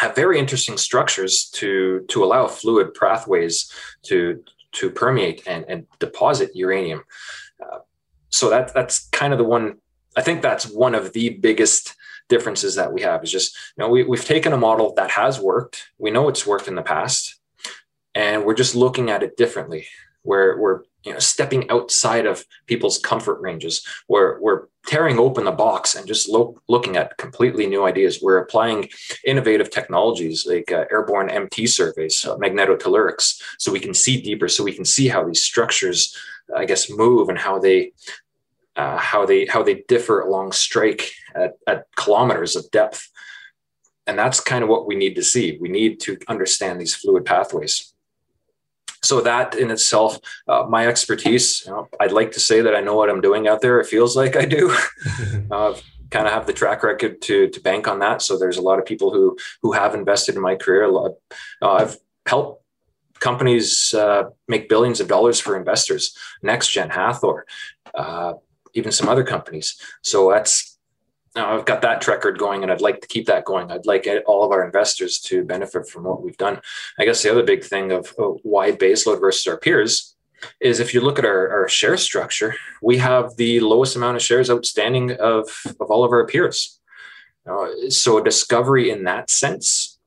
have 0.00 0.14
very 0.14 0.38
interesting 0.38 0.78
structures 0.78 1.50
to, 1.50 2.06
to 2.08 2.24
allow 2.24 2.46
fluid 2.46 2.94
pathways 2.94 3.70
to, 4.02 4.42
to 4.72 4.88
permeate 4.88 5.46
and, 5.46 5.66
and 5.68 5.86
deposit 5.98 6.50
uranium. 6.54 7.02
Uh, 7.62 7.80
so 8.30 8.48
that, 8.48 8.72
that's 8.72 9.08
kind 9.08 9.34
of 9.34 9.38
the 9.38 9.44
one, 9.44 9.76
I 10.16 10.22
think 10.22 10.40
that's 10.40 10.64
one 10.64 10.94
of 10.94 11.12
the 11.12 11.28
biggest 11.28 11.94
differences 12.30 12.76
that 12.76 12.94
we 12.94 13.02
have 13.02 13.22
is 13.22 13.30
just, 13.30 13.54
you 13.76 13.82
know, 13.82 13.90
we, 13.90 14.02
we've 14.02 14.24
taken 14.24 14.54
a 14.54 14.56
model 14.56 14.94
that 14.94 15.10
has 15.10 15.38
worked. 15.38 15.90
We 15.98 16.10
know 16.10 16.30
it's 16.30 16.46
worked 16.46 16.66
in 16.66 16.76
the 16.76 16.82
past 16.82 17.38
and 18.14 18.46
we're 18.46 18.54
just 18.54 18.74
looking 18.74 19.10
at 19.10 19.22
it 19.22 19.36
differently 19.36 19.86
where 20.22 20.58
we're 20.58 20.80
you 21.04 21.12
know 21.12 21.18
stepping 21.18 21.68
outside 21.70 22.26
of 22.26 22.44
people's 22.66 22.98
comfort 22.98 23.40
ranges 23.40 23.86
we're, 24.08 24.40
we're 24.40 24.66
tearing 24.86 25.18
open 25.18 25.44
the 25.44 25.52
box 25.52 25.94
and 25.94 26.06
just 26.06 26.28
lo- 26.28 26.56
looking 26.68 26.96
at 26.96 27.16
completely 27.18 27.66
new 27.66 27.84
ideas. 27.84 28.20
We're 28.22 28.38
applying 28.38 28.88
innovative 29.26 29.70
technologies 29.70 30.46
like 30.46 30.72
uh, 30.72 30.86
airborne 30.90 31.28
mt 31.28 31.68
surveys 31.68 32.24
uh, 32.24 32.36
magnetotellurics 32.36 33.40
so 33.58 33.72
we 33.72 33.80
can 33.80 33.94
see 33.94 34.20
deeper 34.20 34.48
so 34.48 34.64
we 34.64 34.72
can 34.72 34.86
see 34.86 35.08
how 35.08 35.22
these 35.24 35.42
structures 35.42 36.16
i 36.56 36.64
guess 36.64 36.90
move 36.90 37.28
and 37.28 37.38
how 37.38 37.58
they 37.58 37.92
uh, 38.76 38.96
how 38.96 39.26
they 39.26 39.46
how 39.46 39.62
they 39.62 39.84
differ 39.88 40.20
along 40.20 40.52
strike 40.52 41.10
at, 41.34 41.54
at 41.66 41.84
kilometers 41.96 42.56
of 42.56 42.70
depth. 42.70 43.10
And 44.06 44.18
that's 44.18 44.40
kind 44.40 44.64
of 44.64 44.70
what 44.70 44.86
we 44.86 44.96
need 44.96 45.14
to 45.16 45.22
see. 45.22 45.58
We 45.60 45.68
need 45.68 46.00
to 46.00 46.18
understand 46.28 46.80
these 46.80 46.94
fluid 46.94 47.24
pathways 47.24 47.92
so 49.02 49.20
that 49.20 49.54
in 49.54 49.70
itself 49.70 50.18
uh, 50.48 50.64
my 50.68 50.86
expertise 50.86 51.64
you 51.64 51.72
know, 51.72 51.88
i'd 52.00 52.12
like 52.12 52.32
to 52.32 52.40
say 52.40 52.60
that 52.60 52.74
i 52.74 52.80
know 52.80 52.94
what 52.94 53.10
i'm 53.10 53.20
doing 53.20 53.48
out 53.48 53.60
there. 53.60 53.80
It 53.80 53.86
feels 53.86 54.16
like 54.16 54.36
i 54.36 54.44
do. 54.44 54.74
Uh, 55.50 55.74
kind 56.10 56.26
of 56.26 56.32
have 56.32 56.46
the 56.46 56.52
track 56.52 56.82
record 56.82 57.22
to 57.22 57.48
to 57.48 57.60
bank 57.60 57.86
on 57.86 58.00
that. 58.00 58.20
So 58.22 58.36
there's 58.36 58.58
a 58.58 58.62
lot 58.62 58.78
of 58.78 58.84
people 58.84 59.12
who 59.12 59.36
who 59.62 59.72
have 59.72 59.94
invested 59.94 60.34
in 60.34 60.42
my 60.42 60.54
career. 60.54 60.84
A 60.84 60.90
lot 60.90 61.12
uh, 61.62 61.72
i've 61.72 61.96
helped 62.26 62.62
companies 63.20 63.94
uh, 63.94 64.24
make 64.48 64.68
billions 64.68 65.00
of 65.00 65.08
dollars 65.08 65.40
for 65.40 65.56
investors 65.56 66.16
nextgen 66.42 66.90
hathor 66.90 67.46
uh, 67.94 68.34
even 68.74 68.92
some 68.92 69.08
other 69.08 69.24
companies. 69.24 69.80
So 70.02 70.30
that's 70.30 70.69
now 71.36 71.56
I've 71.56 71.64
got 71.64 71.82
that 71.82 72.06
record 72.08 72.38
going 72.38 72.62
and 72.62 72.72
I'd 72.72 72.80
like 72.80 73.00
to 73.02 73.08
keep 73.08 73.26
that 73.26 73.44
going. 73.44 73.70
I'd 73.70 73.86
like 73.86 74.08
all 74.26 74.44
of 74.44 74.50
our 74.50 74.64
investors 74.64 75.20
to 75.20 75.44
benefit 75.44 75.88
from 75.88 76.04
what 76.04 76.22
we've 76.22 76.36
done. 76.36 76.60
I 76.98 77.04
guess 77.04 77.22
the 77.22 77.30
other 77.30 77.44
big 77.44 77.64
thing 77.64 77.92
of 77.92 78.12
why 78.42 78.72
baseload 78.72 79.20
versus 79.20 79.46
our 79.46 79.56
peers 79.56 80.16
is 80.60 80.80
if 80.80 80.94
you 80.94 81.00
look 81.00 81.18
at 81.18 81.24
our, 81.24 81.50
our 81.50 81.68
share 81.68 81.96
structure, 81.96 82.54
we 82.82 82.98
have 82.98 83.36
the 83.36 83.60
lowest 83.60 83.94
amount 83.94 84.16
of 84.16 84.22
shares 84.22 84.50
outstanding 84.50 85.12
of, 85.12 85.48
of 85.78 85.90
all 85.90 86.02
of 86.02 86.12
our 86.12 86.26
peers. 86.26 86.80
Uh, 87.48 87.68
so 87.88 88.20
discovery 88.20 88.90
in 88.90 89.04
that 89.04 89.30
sense, 89.30 89.98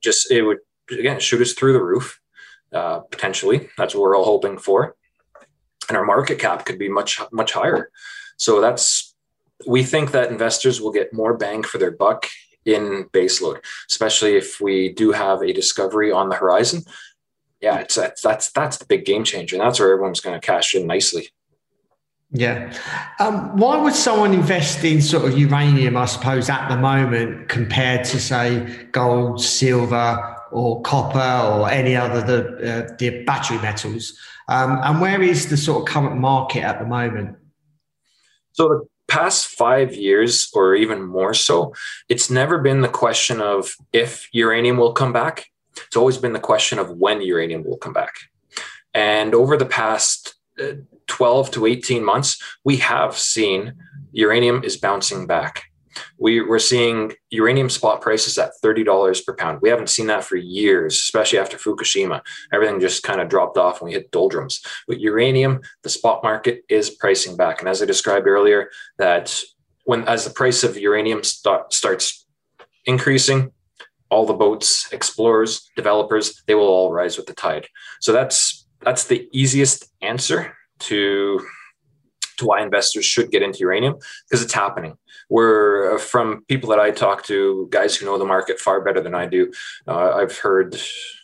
just 0.00 0.30
it 0.30 0.42
would 0.42 0.58
again 0.90 1.20
shoot 1.20 1.40
us 1.40 1.52
through 1.52 1.72
the 1.72 1.82
roof 1.82 2.20
uh, 2.72 3.00
potentially. 3.00 3.68
That's 3.76 3.94
what 3.94 4.02
we're 4.02 4.16
all 4.16 4.24
hoping 4.24 4.58
for, 4.58 4.96
and 5.88 5.96
our 5.96 6.04
market 6.04 6.38
cap 6.38 6.64
could 6.64 6.78
be 6.78 6.88
much 6.88 7.20
much 7.30 7.52
higher. 7.52 7.90
So 8.36 8.60
that's 8.60 9.05
we 9.66 9.82
think 9.82 10.10
that 10.10 10.30
investors 10.30 10.80
will 10.80 10.92
get 10.92 11.12
more 11.12 11.36
bang 11.36 11.62
for 11.62 11.78
their 11.78 11.90
buck 11.90 12.26
in 12.64 13.04
baseload, 13.12 13.64
especially 13.90 14.36
if 14.36 14.60
we 14.60 14.92
do 14.92 15.12
have 15.12 15.40
a 15.40 15.52
discovery 15.52 16.10
on 16.10 16.28
the 16.28 16.36
horizon. 16.36 16.82
Yeah, 17.60 17.78
it's 17.78 17.94
that's 17.94 18.20
that's, 18.20 18.50
that's 18.50 18.76
the 18.76 18.86
big 18.86 19.04
game 19.04 19.24
changer, 19.24 19.56
and 19.56 19.64
that's 19.64 19.80
where 19.80 19.92
everyone's 19.92 20.20
going 20.20 20.38
to 20.38 20.46
cash 20.46 20.74
in 20.74 20.86
nicely. 20.86 21.28
Yeah. 22.32 22.76
Um, 23.20 23.56
why 23.56 23.76
would 23.78 23.94
someone 23.94 24.34
invest 24.34 24.84
in 24.84 25.00
sort 25.00 25.24
of 25.26 25.38
uranium, 25.38 25.96
I 25.96 26.06
suppose, 26.06 26.50
at 26.50 26.68
the 26.68 26.76
moment 26.76 27.48
compared 27.48 28.04
to, 28.06 28.20
say, 28.20 28.88
gold, 28.90 29.42
silver, 29.42 30.36
or 30.50 30.82
copper, 30.82 31.48
or 31.48 31.70
any 31.70 31.94
other 31.96 32.20
the, 32.20 32.90
uh, 32.90 32.96
the 32.98 33.22
battery 33.24 33.58
metals? 33.58 34.18
Um, 34.48 34.80
and 34.82 35.00
where 35.00 35.22
is 35.22 35.48
the 35.48 35.56
sort 35.56 35.82
of 35.82 35.94
current 35.94 36.18
market 36.18 36.62
at 36.62 36.78
the 36.78 36.84
moment? 36.84 37.36
So 38.52 38.68
the 38.68 38.86
past 39.08 39.46
five 39.46 39.94
years, 39.94 40.50
or 40.54 40.74
even 40.74 41.02
more 41.02 41.34
so, 41.34 41.74
it's 42.08 42.30
never 42.30 42.58
been 42.58 42.80
the 42.80 42.88
question 42.88 43.40
of 43.40 43.74
if 43.92 44.28
uranium 44.32 44.76
will 44.76 44.92
come 44.92 45.12
back. 45.12 45.46
It's 45.86 45.96
always 45.96 46.18
been 46.18 46.32
the 46.32 46.40
question 46.40 46.78
of 46.78 46.90
when 46.90 47.20
uranium 47.20 47.64
will 47.64 47.76
come 47.76 47.92
back. 47.92 48.14
And 48.94 49.34
over 49.34 49.56
the 49.56 49.66
past 49.66 50.34
uh, 50.60 50.72
12 51.06 51.50
to 51.52 51.66
18 51.66 52.04
months, 52.04 52.42
we 52.64 52.78
have 52.78 53.16
seen 53.16 53.74
uranium 54.12 54.64
is 54.64 54.76
bouncing 54.76 55.26
back 55.26 55.64
we, 56.18 56.40
we're 56.40 56.58
seeing 56.58 57.12
uranium 57.30 57.70
spot 57.70 58.00
prices 58.00 58.38
at 58.38 58.52
$30 58.64 59.24
per 59.24 59.34
pound. 59.34 59.60
We 59.62 59.68
haven't 59.68 59.90
seen 59.90 60.06
that 60.08 60.24
for 60.24 60.36
years, 60.36 60.94
especially 60.94 61.38
after 61.38 61.56
Fukushima. 61.56 62.20
Everything 62.52 62.80
just 62.80 63.02
kind 63.02 63.20
of 63.20 63.28
dropped 63.28 63.56
off 63.56 63.80
when 63.80 63.88
we 63.88 63.94
hit 63.94 64.10
doldrums. 64.10 64.62
But 64.86 65.00
uranium, 65.00 65.60
the 65.82 65.90
spot 65.90 66.22
market 66.22 66.64
is 66.68 66.90
pricing 66.90 67.36
back. 67.36 67.60
And 67.60 67.68
as 67.68 67.82
I 67.82 67.86
described 67.86 68.26
earlier, 68.26 68.70
that 68.98 69.40
when 69.84 70.04
as 70.08 70.24
the 70.24 70.30
price 70.30 70.64
of 70.64 70.76
uranium 70.76 71.22
start, 71.22 71.72
starts 71.72 72.26
increasing, 72.84 73.52
all 74.08 74.26
the 74.26 74.34
boats, 74.34 74.92
explorers, 74.92 75.68
developers, 75.76 76.42
they 76.46 76.54
will 76.54 76.68
all 76.68 76.92
rise 76.92 77.16
with 77.16 77.26
the 77.26 77.34
tide. 77.34 77.66
So 78.00 78.12
that's 78.12 78.66
that's 78.82 79.04
the 79.04 79.28
easiest 79.32 79.86
answer 80.00 80.56
to 80.78 81.44
to 82.36 82.46
why 82.46 82.62
investors 82.62 83.04
should 83.04 83.30
get 83.30 83.42
into 83.42 83.60
uranium 83.60 83.96
because 84.28 84.42
it's 84.42 84.52
happening 84.52 84.96
We're 85.28 85.98
from 85.98 86.44
people 86.46 86.70
that 86.70 86.80
I 86.80 86.90
talk 86.90 87.24
to, 87.24 87.68
guys 87.70 87.96
who 87.96 88.06
know 88.06 88.18
the 88.18 88.24
market 88.24 88.60
far 88.60 88.80
better 88.82 89.00
than 89.00 89.14
I 89.14 89.26
do. 89.26 89.52
Uh, 89.86 90.14
I've 90.14 90.38
heard, 90.38 90.76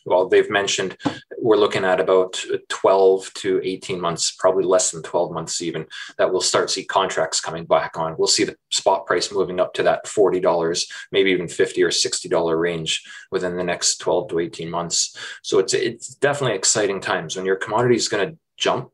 well, 0.04 0.28
they've 0.28 0.50
mentioned 0.50 0.96
we're 1.38 1.56
looking 1.56 1.84
at 1.84 2.00
about 2.00 2.42
12 2.68 3.32
to 3.34 3.60
18 3.62 4.00
months, 4.00 4.30
probably 4.30 4.64
less 4.64 4.90
than 4.90 5.02
12 5.02 5.32
months 5.32 5.62
even, 5.62 5.86
that 6.18 6.30
we'll 6.30 6.40
start 6.40 6.70
see 6.70 6.84
contracts 6.84 7.40
coming 7.40 7.64
back 7.64 7.96
on. 7.96 8.16
We'll 8.16 8.28
see 8.28 8.44
the 8.44 8.56
spot 8.70 9.06
price 9.06 9.32
moving 9.32 9.60
up 9.60 9.74
to 9.74 9.82
that 9.84 10.06
$40, 10.06 10.84
maybe 11.10 11.30
even 11.30 11.48
50 11.48 11.82
or 11.82 11.90
$60 11.90 12.60
range 12.60 13.04
within 13.30 13.56
the 13.56 13.64
next 13.64 13.98
12 13.98 14.28
to 14.28 14.38
18 14.38 14.70
months. 14.70 15.16
So 15.42 15.58
it's 15.58 15.74
it's 15.74 16.14
definitely 16.14 16.56
exciting 16.56 17.00
times 17.00 17.36
when 17.36 17.44
your 17.44 17.56
commodity 17.56 17.96
is 17.96 18.08
going 18.08 18.28
to 18.28 18.38
jump 18.56 18.90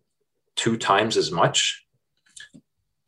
two 0.56 0.76
times 0.76 1.16
as 1.16 1.30
much 1.30 1.84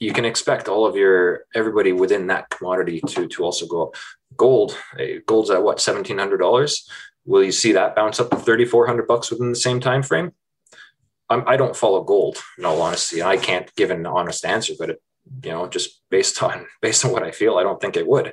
you 0.00 0.14
can 0.14 0.24
expect 0.24 0.66
all 0.66 0.86
of 0.86 0.96
your 0.96 1.44
everybody 1.54 1.92
within 1.92 2.26
that 2.28 2.48
commodity 2.50 3.02
to 3.06 3.28
to 3.28 3.44
also 3.44 3.66
go 3.66 3.88
up. 3.88 3.94
Gold, 4.36 4.76
gold's 5.26 5.50
at 5.50 5.62
what 5.62 5.80
seventeen 5.80 6.18
hundred 6.18 6.38
dollars. 6.38 6.88
Will 7.26 7.44
you 7.44 7.52
see 7.52 7.72
that 7.72 7.94
bounce 7.94 8.18
up 8.18 8.30
to 8.30 8.36
thirty 8.36 8.64
four 8.64 8.86
hundred 8.86 9.06
bucks 9.06 9.30
within 9.30 9.50
the 9.50 9.56
same 9.56 9.78
time 9.78 10.02
frame? 10.02 10.32
I'm, 11.28 11.46
I 11.46 11.56
do 11.56 11.64
not 11.64 11.76
follow 11.76 12.02
gold, 12.02 12.38
in 12.58 12.64
all 12.64 12.82
honesty, 12.82 13.22
I 13.22 13.36
can't 13.36 13.72
give 13.76 13.90
an 13.90 14.04
honest 14.06 14.44
answer. 14.44 14.72
But 14.78 14.90
it, 14.90 15.02
you 15.44 15.50
know, 15.50 15.68
just 15.68 16.00
based 16.10 16.42
on 16.42 16.66
based 16.82 17.04
on 17.04 17.12
what 17.12 17.22
I 17.22 17.30
feel, 17.30 17.58
I 17.58 17.62
don't 17.62 17.80
think 17.80 17.96
it 17.96 18.08
would. 18.08 18.32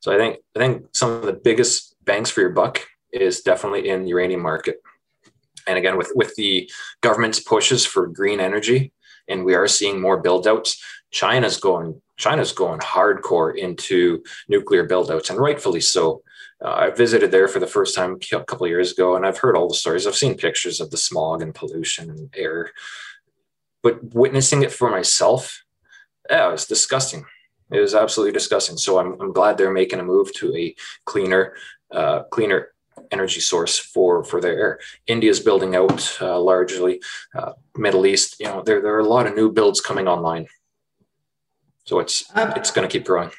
So 0.00 0.14
I 0.14 0.16
think 0.16 0.38
I 0.56 0.60
think 0.60 0.86
some 0.94 1.10
of 1.10 1.22
the 1.22 1.32
biggest 1.32 1.96
bangs 2.04 2.30
for 2.30 2.40
your 2.40 2.50
buck 2.50 2.86
is 3.12 3.40
definitely 3.40 3.88
in 3.88 4.04
the 4.04 4.10
uranium 4.10 4.42
market. 4.42 4.76
And 5.66 5.76
again, 5.76 5.98
with 5.98 6.12
with 6.14 6.34
the 6.36 6.70
government's 7.00 7.40
pushes 7.40 7.84
for 7.84 8.06
green 8.06 8.38
energy, 8.38 8.92
and 9.28 9.44
we 9.44 9.54
are 9.54 9.68
seeing 9.68 10.00
more 10.00 10.20
build 10.20 10.46
outs. 10.46 10.82
China's 11.10 11.58
going 11.58 12.00
China's 12.16 12.52
going 12.52 12.80
hardcore 12.80 13.56
into 13.56 14.22
nuclear 14.48 14.84
build 14.84 15.10
outs, 15.10 15.30
and 15.30 15.38
rightfully 15.38 15.80
so. 15.80 16.22
Uh, 16.64 16.72
I 16.72 16.90
visited 16.90 17.30
there 17.30 17.46
for 17.46 17.60
the 17.60 17.68
first 17.68 17.94
time 17.94 18.16
a 18.20 18.44
couple 18.44 18.64
of 18.64 18.70
years 18.70 18.90
ago, 18.90 19.14
and 19.14 19.24
I've 19.24 19.38
heard 19.38 19.56
all 19.56 19.68
the 19.68 19.74
stories. 19.74 20.06
I've 20.06 20.16
seen 20.16 20.36
pictures 20.36 20.80
of 20.80 20.90
the 20.90 20.96
smog 20.96 21.40
and 21.40 21.54
pollution 21.54 22.10
and 22.10 22.28
air, 22.36 22.72
but 23.82 24.02
witnessing 24.12 24.62
it 24.62 24.72
for 24.72 24.90
myself, 24.90 25.62
yeah, 26.28 26.48
it 26.48 26.52
was 26.52 26.66
disgusting. 26.66 27.24
It 27.70 27.78
was 27.78 27.94
absolutely 27.94 28.32
disgusting. 28.32 28.76
So 28.76 28.98
I'm, 28.98 29.20
I'm 29.20 29.32
glad 29.32 29.56
they're 29.56 29.70
making 29.70 30.00
a 30.00 30.04
move 30.04 30.32
to 30.34 30.54
a 30.56 30.74
cleaner, 31.04 31.54
uh, 31.92 32.24
cleaner 32.24 32.72
energy 33.10 33.40
source 33.40 33.78
for 33.78 34.24
for 34.24 34.40
their 34.40 34.58
air. 34.58 34.78
India's 35.06 35.40
building 35.40 35.74
out 35.76 36.18
uh, 36.20 36.38
largely. 36.40 37.00
Uh, 37.34 37.52
Middle 37.76 38.06
East, 38.06 38.36
you 38.40 38.46
know, 38.46 38.62
there 38.62 38.80
there 38.80 38.94
are 38.94 39.00
a 39.00 39.08
lot 39.08 39.26
of 39.26 39.34
new 39.34 39.50
builds 39.50 39.80
coming 39.80 40.08
online. 40.08 40.46
So 41.84 41.98
it's 42.00 42.24
um, 42.34 42.52
it's 42.56 42.70
going 42.70 42.86
to 42.88 42.92
keep 42.92 43.06
growing. 43.06 43.30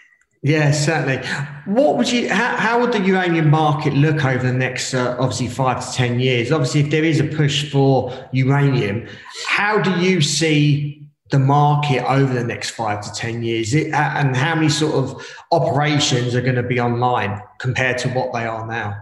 Yeah, 0.41 0.71
certainly. 0.71 1.17
What 1.65 1.97
would 1.97 2.09
you? 2.09 2.29
How, 2.29 2.55
how 2.55 2.79
would 2.79 2.93
the 2.93 3.01
uranium 3.01 3.49
market 3.49 3.93
look 3.93 4.23
over 4.23 4.47
the 4.47 4.53
next, 4.53 4.93
uh, 4.93 5.17
obviously, 5.19 5.49
five 5.49 5.85
to 5.85 5.93
ten 5.93 6.19
years? 6.19 6.51
Obviously, 6.51 6.81
if 6.81 6.89
there 6.89 7.03
is 7.03 7.19
a 7.19 7.25
push 7.25 7.69
for 7.69 8.13
uranium, 8.31 9.05
how 9.45 9.81
do 9.81 9.91
you 9.99 10.21
see 10.21 10.99
the 11.29 11.39
market 11.39 12.03
over 12.09 12.33
the 12.33 12.43
next 12.43 12.71
five 12.71 13.01
to 13.01 13.13
10 13.13 13.43
years 13.43 13.73
it, 13.73 13.93
and 13.93 14.35
how 14.35 14.55
many 14.55 14.69
sort 14.69 14.95
of 14.95 15.23
operations 15.51 16.33
are 16.35 16.41
going 16.41 16.55
to 16.55 16.63
be 16.63 16.79
online 16.79 17.39
compared 17.59 17.97
to 17.99 18.09
what 18.09 18.33
they 18.33 18.45
are 18.45 18.65
now 18.65 18.95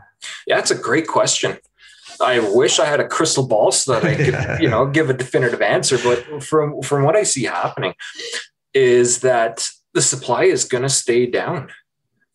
yeah 0.46 0.56
that's 0.56 0.72
a 0.72 0.76
great 0.76 1.08
question. 1.08 1.58
I 2.20 2.40
wish 2.40 2.80
i 2.80 2.86
had 2.86 3.00
a 3.00 3.08
crystal 3.08 3.46
ball 3.46 3.72
so 3.72 3.94
that 3.94 4.04
i 4.04 4.16
could 4.16 4.60
you 4.62 4.70
know 4.70 4.88
give 4.88 5.10
a 5.10 5.14
definitive 5.14 5.62
answer 5.62 6.00
but 6.00 6.44
from 6.44 6.82
from 6.82 7.04
what 7.04 7.16
i 7.16 7.22
see 7.22 7.44
happening 7.44 7.94
is 8.74 9.20
that 9.20 9.68
the 9.94 10.02
supply 10.02 10.44
is 10.44 10.66
going 10.66 10.82
to 10.82 10.90
stay 10.90 11.28
down 11.28 11.70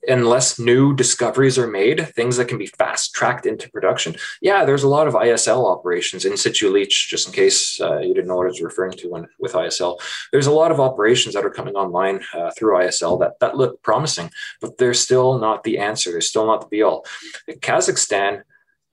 unless 0.09 0.59
new 0.59 0.95
discoveries 0.95 1.59
are 1.59 1.67
made, 1.67 2.09
things 2.15 2.37
that 2.37 2.49
can 2.49 2.59
be 2.59 2.67
fast 2.67 3.15
tracked 3.15 3.47
into 3.47 3.71
production. 3.71 4.17
Yeah, 4.41 4.65
there's 4.65 4.83
a 4.83 4.89
lot 4.89 5.07
of 5.07 5.15
ISL 5.15 5.71
operations 5.71 6.25
in 6.25 6.37
situ 6.37 6.71
leach, 6.71 7.09
just 7.09 7.29
in 7.29 7.33
case 7.33 7.81
uh, 7.81 7.99
you 7.99 8.15
didn't 8.15 8.27
know 8.27 8.37
what 8.37 8.47
I 8.47 8.49
was 8.49 8.63
referring 8.63 8.93
to 8.93 9.09
when, 9.09 9.29
with 9.39 9.53
ISL. 9.53 10.01
There's 10.33 10.47
a 10.47 10.53
lot 10.53 10.73
of 10.73 10.81
operations 10.81 11.35
that 11.35 11.45
are 11.45 11.51
coming 11.51 11.75
online 11.75 12.21
uh, 12.35 12.51
through 12.57 12.79
ISL 12.79 13.21
that, 13.21 13.39
that 13.41 13.57
look 13.57 13.83
promising, 13.83 14.31
but 14.61 14.77
they're 14.79 14.95
still 14.95 15.39
not 15.39 15.63
the 15.63 15.79
answer. 15.79 16.11
They're 16.11 16.21
still 16.21 16.47
not 16.47 16.63
the 16.63 16.67
be 16.69 16.83
all. 16.83 17.07
Kazakhstan, 17.49 18.43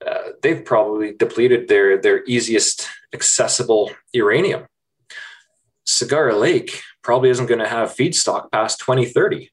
uh, 0.06 0.30
they've 0.42 0.64
probably 0.64 1.12
depleted 1.12 1.68
their, 1.68 2.00
their 2.00 2.24
easiest 2.24 2.86
accessible 3.12 3.90
uranium. 4.12 4.66
Cigar 5.84 6.32
Lake 6.34 6.82
probably 7.02 7.30
isn't 7.30 7.46
going 7.46 7.60
to 7.60 7.68
have 7.68 7.96
feedstock 7.96 8.52
past 8.52 8.78
2030 8.80 9.50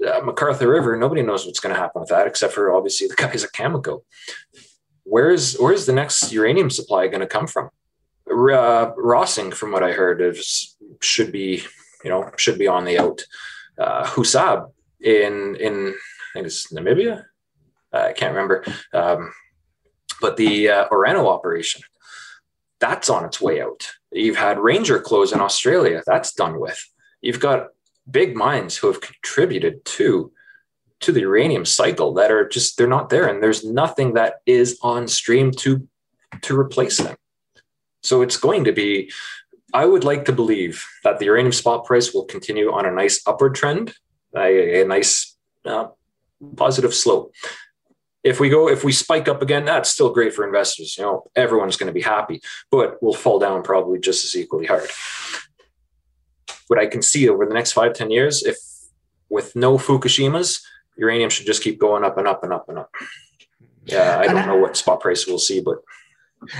McArthur 0.00 0.68
River, 0.68 0.96
nobody 0.96 1.22
knows 1.22 1.46
what's 1.46 1.60
going 1.60 1.74
to 1.74 1.80
happen 1.80 2.00
with 2.00 2.10
that, 2.10 2.26
except 2.26 2.52
for 2.52 2.74
obviously 2.74 3.06
the 3.06 3.14
guys 3.14 3.44
at 3.44 3.52
Cameco. 3.52 4.02
Where's 5.04 5.56
where's 5.56 5.86
the 5.86 5.92
next 5.92 6.32
uranium 6.32 6.70
supply 6.70 7.08
going 7.08 7.20
to 7.20 7.26
come 7.26 7.46
from? 7.46 7.70
Uh, 8.26 8.92
Rossing, 8.96 9.52
from 9.52 9.70
what 9.70 9.82
I 9.82 9.92
heard, 9.92 10.22
is, 10.22 10.76
should 11.02 11.30
be 11.30 11.62
you 12.02 12.10
know 12.10 12.30
should 12.36 12.58
be 12.58 12.66
on 12.66 12.84
the 12.84 12.98
out. 12.98 13.22
Uh, 13.78 14.04
Husab 14.04 14.70
in 15.00 15.56
in 15.56 15.88
I 15.88 16.32
think 16.34 16.46
it's 16.46 16.72
Namibia. 16.72 17.24
Uh, 17.92 18.06
I 18.08 18.12
can't 18.12 18.34
remember, 18.34 18.64
um, 18.92 19.32
but 20.20 20.36
the 20.36 20.68
uh, 20.68 20.88
Orano 20.88 21.26
operation 21.28 21.82
that's 22.80 23.08
on 23.08 23.24
its 23.24 23.40
way 23.40 23.62
out. 23.62 23.90
You've 24.12 24.36
had 24.36 24.58
Ranger 24.58 25.00
close 25.00 25.32
in 25.32 25.40
Australia. 25.40 26.02
That's 26.06 26.34
done 26.34 26.60
with. 26.60 26.78
You've 27.22 27.40
got 27.40 27.68
big 28.10 28.36
minds 28.36 28.76
who 28.76 28.86
have 28.86 29.00
contributed 29.00 29.84
to 29.84 30.32
to 31.00 31.12
the 31.12 31.20
uranium 31.20 31.64
cycle 31.64 32.14
that 32.14 32.30
are 32.30 32.48
just 32.48 32.78
they're 32.78 32.86
not 32.86 33.10
there. 33.10 33.26
And 33.26 33.42
there's 33.42 33.64
nothing 33.64 34.14
that 34.14 34.36
is 34.46 34.78
on 34.82 35.06
stream 35.08 35.50
to 35.52 35.86
to 36.42 36.58
replace 36.58 36.98
them. 36.98 37.16
So 38.02 38.22
it's 38.22 38.36
going 38.36 38.64
to 38.64 38.72
be 38.72 39.10
i 39.72 39.84
would 39.84 40.04
like 40.04 40.24
to 40.24 40.32
believe 40.32 40.84
that 41.02 41.18
the 41.18 41.24
uranium 41.24 41.52
spot 41.52 41.84
price 41.84 42.14
will 42.14 42.24
continue 42.24 42.72
on 42.72 42.86
a 42.86 42.90
nice 42.90 43.20
upward 43.26 43.54
trend 43.56 43.92
a, 44.36 44.82
a 44.82 44.84
nice 44.86 45.36
uh, 45.64 45.88
positive 46.56 46.94
slope. 46.94 47.32
If 48.22 48.40
we 48.40 48.48
go 48.48 48.68
if 48.68 48.84
we 48.84 48.92
spike 48.92 49.28
up 49.28 49.42
again 49.42 49.64
that's 49.64 49.90
still 49.90 50.10
great 50.10 50.32
for 50.34 50.46
investors. 50.46 50.96
You 50.96 51.04
know 51.04 51.24
everyone's 51.36 51.76
going 51.76 51.88
to 51.88 52.00
be 52.00 52.02
happy 52.02 52.40
but 52.70 53.02
we'll 53.02 53.14
fall 53.24 53.38
down 53.38 53.62
probably 53.62 53.98
just 53.98 54.24
as 54.24 54.36
equally 54.36 54.66
hard 54.66 54.88
what 56.68 56.78
I 56.78 56.86
can 56.86 57.02
see 57.02 57.28
over 57.28 57.46
the 57.46 57.54
next 57.54 57.72
five 57.72 57.94
ten 57.94 58.10
years, 58.10 58.42
if 58.42 58.56
with 59.28 59.54
no 59.56 59.78
Fukushimas, 59.78 60.62
uranium 60.96 61.30
should 61.30 61.46
just 61.46 61.62
keep 61.62 61.78
going 61.78 62.04
up 62.04 62.18
and 62.18 62.28
up 62.28 62.44
and 62.44 62.52
up 62.52 62.68
and 62.68 62.78
up. 62.78 62.90
Yeah, 63.84 64.18
I 64.18 64.26
don't 64.26 64.46
know 64.46 64.56
what 64.56 64.76
spot 64.76 65.00
price 65.00 65.26
we'll 65.26 65.38
see, 65.38 65.60
but. 65.60 65.78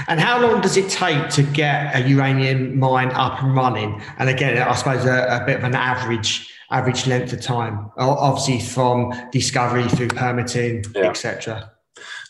And 0.09 0.19
how 0.19 0.41
long 0.41 0.63
does 0.63 0.79
it 0.79 0.89
take 0.89 1.29
to 1.31 1.43
get 1.43 1.95
a 1.95 2.09
uranium 2.09 2.79
mine 2.79 3.11
up 3.11 3.43
and 3.43 3.55
running? 3.55 4.01
And 4.19 4.31
again, 4.31 4.57
I 4.57 4.75
suppose 4.75 5.05
a, 5.05 5.43
a 5.43 5.45
bit 5.45 5.59
of 5.59 5.65
an 5.65 5.75
average 5.75 6.51
average 6.71 7.07
length 7.07 7.33
of 7.33 7.41
time, 7.41 7.91
obviously 7.97 8.59
from 8.59 9.13
discovery 9.31 9.87
through 9.89 10.09
permitting, 10.09 10.85
yeah. 10.95 11.03
etc. 11.03 11.71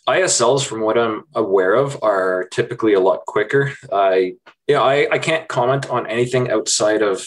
ISLs, 0.08 0.66
from 0.66 0.82
what 0.82 0.98
I'm 0.98 1.24
aware 1.34 1.74
of, 1.74 1.98
are 2.02 2.46
typically 2.50 2.92
a 2.92 3.00
lot 3.00 3.24
quicker. 3.26 3.72
I, 3.90 4.34
yeah, 4.66 4.82
I, 4.82 5.08
I 5.10 5.18
can't 5.18 5.48
comment 5.48 5.88
on 5.88 6.06
anything 6.06 6.50
outside 6.50 7.00
of 7.00 7.26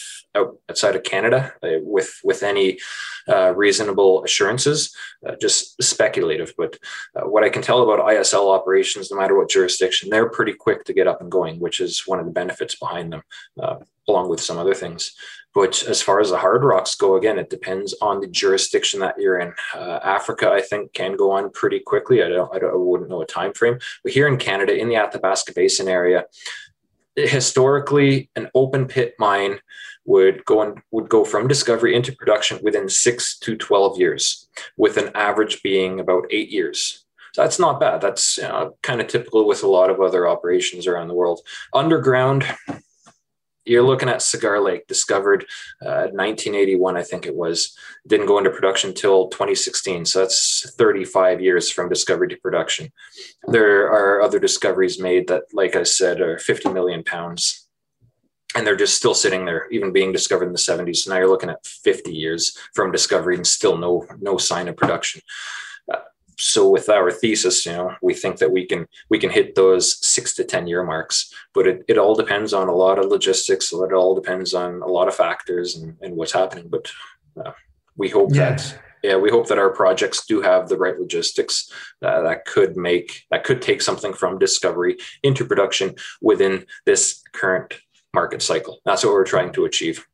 outside 0.68 0.96
of 0.96 1.02
Canada 1.02 1.52
uh, 1.62 1.80
with 1.82 2.20
with 2.24 2.42
any 2.42 2.78
uh, 3.28 3.54
reasonable 3.54 4.24
assurances, 4.24 4.94
uh, 5.26 5.34
just 5.40 5.80
speculative. 5.82 6.54
But 6.56 6.78
uh, 7.14 7.28
what 7.28 7.44
I 7.44 7.50
can 7.50 7.62
tell 7.62 7.82
about 7.82 8.06
ISL 8.06 8.54
operations, 8.54 9.10
no 9.10 9.18
matter 9.18 9.36
what 9.36 9.50
jurisdiction, 9.50 10.10
they're 10.10 10.30
pretty 10.30 10.54
quick 10.54 10.84
to 10.84 10.92
get 10.92 11.06
up 11.06 11.20
and 11.20 11.30
going, 11.30 11.60
which 11.60 11.80
is 11.80 12.06
one 12.06 12.18
of 12.18 12.26
the 12.26 12.32
benefits 12.32 12.74
behind 12.74 13.12
them, 13.12 13.22
uh, 13.60 13.76
along 14.08 14.28
with 14.28 14.40
some 14.40 14.58
other 14.58 14.74
things. 14.74 15.14
But 15.54 15.82
as 15.88 16.02
far 16.02 16.20
as 16.20 16.30
the 16.30 16.38
hard 16.38 16.62
rocks 16.62 16.94
go, 16.94 17.16
again, 17.16 17.38
it 17.38 17.50
depends 17.50 17.94
on 18.00 18.20
the 18.20 18.28
jurisdiction 18.28 19.00
that 19.00 19.18
you're 19.18 19.40
in. 19.40 19.52
Uh, 19.74 19.98
Africa, 20.04 20.50
I 20.50 20.60
think, 20.60 20.92
can 20.92 21.16
go 21.16 21.32
on 21.32 21.50
pretty 21.50 21.80
quickly. 21.80 22.22
I 22.22 22.28
don't, 22.28 22.54
I 22.54 22.58
don't, 22.58 22.70
I 22.70 22.76
wouldn't 22.76 23.10
know 23.10 23.22
a 23.22 23.26
time 23.26 23.52
frame. 23.54 23.78
But 24.04 24.12
here 24.12 24.28
in 24.28 24.36
Canada, 24.36 24.76
in 24.76 24.88
the 24.88 24.96
Athabasca 24.96 25.54
Basin 25.54 25.88
area, 25.88 26.26
historically, 27.26 28.30
an 28.36 28.48
open 28.54 28.86
pit 28.86 29.14
mine 29.18 29.60
would 30.04 30.44
go 30.44 30.62
and 30.62 30.80
would 30.90 31.08
go 31.08 31.24
from 31.24 31.48
discovery 31.48 31.94
into 31.94 32.12
production 32.12 32.58
within 32.62 32.88
six 32.88 33.38
to 33.40 33.56
12 33.56 33.98
years, 33.98 34.48
with 34.76 34.96
an 34.96 35.10
average 35.14 35.62
being 35.62 36.00
about 36.00 36.24
eight 36.30 36.50
years. 36.50 37.04
So 37.34 37.42
that's 37.42 37.58
not 37.58 37.78
bad. 37.78 38.00
That's 38.00 38.38
you 38.38 38.44
know, 38.44 38.76
kind 38.82 39.00
of 39.00 39.06
typical 39.06 39.46
with 39.46 39.62
a 39.62 39.68
lot 39.68 39.90
of 39.90 40.00
other 40.00 40.26
operations 40.26 40.86
around 40.86 41.08
the 41.08 41.14
world. 41.14 41.40
Underground, 41.74 42.46
you're 43.68 43.82
looking 43.82 44.08
at 44.08 44.22
Cigar 44.22 44.60
Lake, 44.60 44.86
discovered 44.86 45.44
uh, 45.82 46.08
1981, 46.12 46.96
I 46.96 47.02
think 47.02 47.26
it 47.26 47.34
was. 47.34 47.76
Didn't 48.06 48.26
go 48.26 48.38
into 48.38 48.50
production 48.50 48.90
until 48.90 49.28
2016. 49.28 50.04
So 50.06 50.20
that's 50.20 50.70
35 50.76 51.40
years 51.40 51.70
from 51.70 51.88
discovery 51.88 52.28
to 52.28 52.36
production. 52.36 52.92
There 53.46 53.86
are 53.86 54.22
other 54.22 54.38
discoveries 54.38 55.00
made 55.00 55.28
that, 55.28 55.44
like 55.52 55.76
I 55.76 55.82
said, 55.82 56.20
are 56.20 56.38
50 56.38 56.70
million 56.70 57.04
pounds. 57.04 57.66
And 58.54 58.66
they're 58.66 58.76
just 58.76 58.96
still 58.96 59.14
sitting 59.14 59.44
there, 59.44 59.68
even 59.70 59.92
being 59.92 60.10
discovered 60.10 60.46
in 60.46 60.52
the 60.52 60.58
70s. 60.58 60.96
So 60.96 61.10
now 61.10 61.18
you're 61.18 61.28
looking 61.28 61.50
at 61.50 61.66
50 61.66 62.12
years 62.12 62.56
from 62.74 62.90
discovery 62.90 63.36
and 63.36 63.46
still 63.46 63.76
no 63.76 64.06
no 64.20 64.38
sign 64.38 64.68
of 64.68 64.76
production 64.76 65.20
so 66.38 66.68
with 66.68 66.88
our 66.88 67.10
thesis 67.10 67.66
you 67.66 67.72
know 67.72 67.94
we 68.00 68.14
think 68.14 68.38
that 68.38 68.52
we 68.52 68.64
can 68.64 68.86
we 69.08 69.18
can 69.18 69.30
hit 69.30 69.54
those 69.54 70.04
six 70.06 70.34
to 70.34 70.44
ten 70.44 70.66
year 70.66 70.82
marks 70.84 71.32
but 71.54 71.66
it, 71.66 71.84
it 71.88 71.98
all 71.98 72.14
depends 72.14 72.52
on 72.52 72.68
a 72.68 72.74
lot 72.74 72.98
of 72.98 73.06
logistics 73.06 73.72
it 73.72 73.92
all 73.92 74.14
depends 74.14 74.54
on 74.54 74.80
a 74.82 74.86
lot 74.86 75.08
of 75.08 75.14
factors 75.14 75.76
and, 75.76 75.96
and 76.00 76.16
what's 76.16 76.32
happening 76.32 76.68
but 76.68 76.90
uh, 77.44 77.52
we 77.96 78.08
hope 78.08 78.30
yes. 78.32 78.72
that 78.72 78.82
yeah 79.02 79.16
we 79.16 79.30
hope 79.30 79.48
that 79.48 79.58
our 79.58 79.70
projects 79.70 80.24
do 80.26 80.40
have 80.40 80.68
the 80.68 80.76
right 80.76 80.98
logistics 80.98 81.72
uh, 82.02 82.20
that 82.22 82.44
could 82.44 82.76
make 82.76 83.26
that 83.30 83.44
could 83.44 83.60
take 83.60 83.82
something 83.82 84.12
from 84.12 84.38
discovery 84.38 84.96
into 85.22 85.44
production 85.44 85.94
within 86.22 86.64
this 86.84 87.22
current 87.32 87.80
market 88.14 88.42
cycle. 88.42 88.80
That's 88.84 89.04
what 89.04 89.12
we're 89.12 89.24
trying 89.24 89.52
to 89.52 89.64
achieve. 89.64 90.06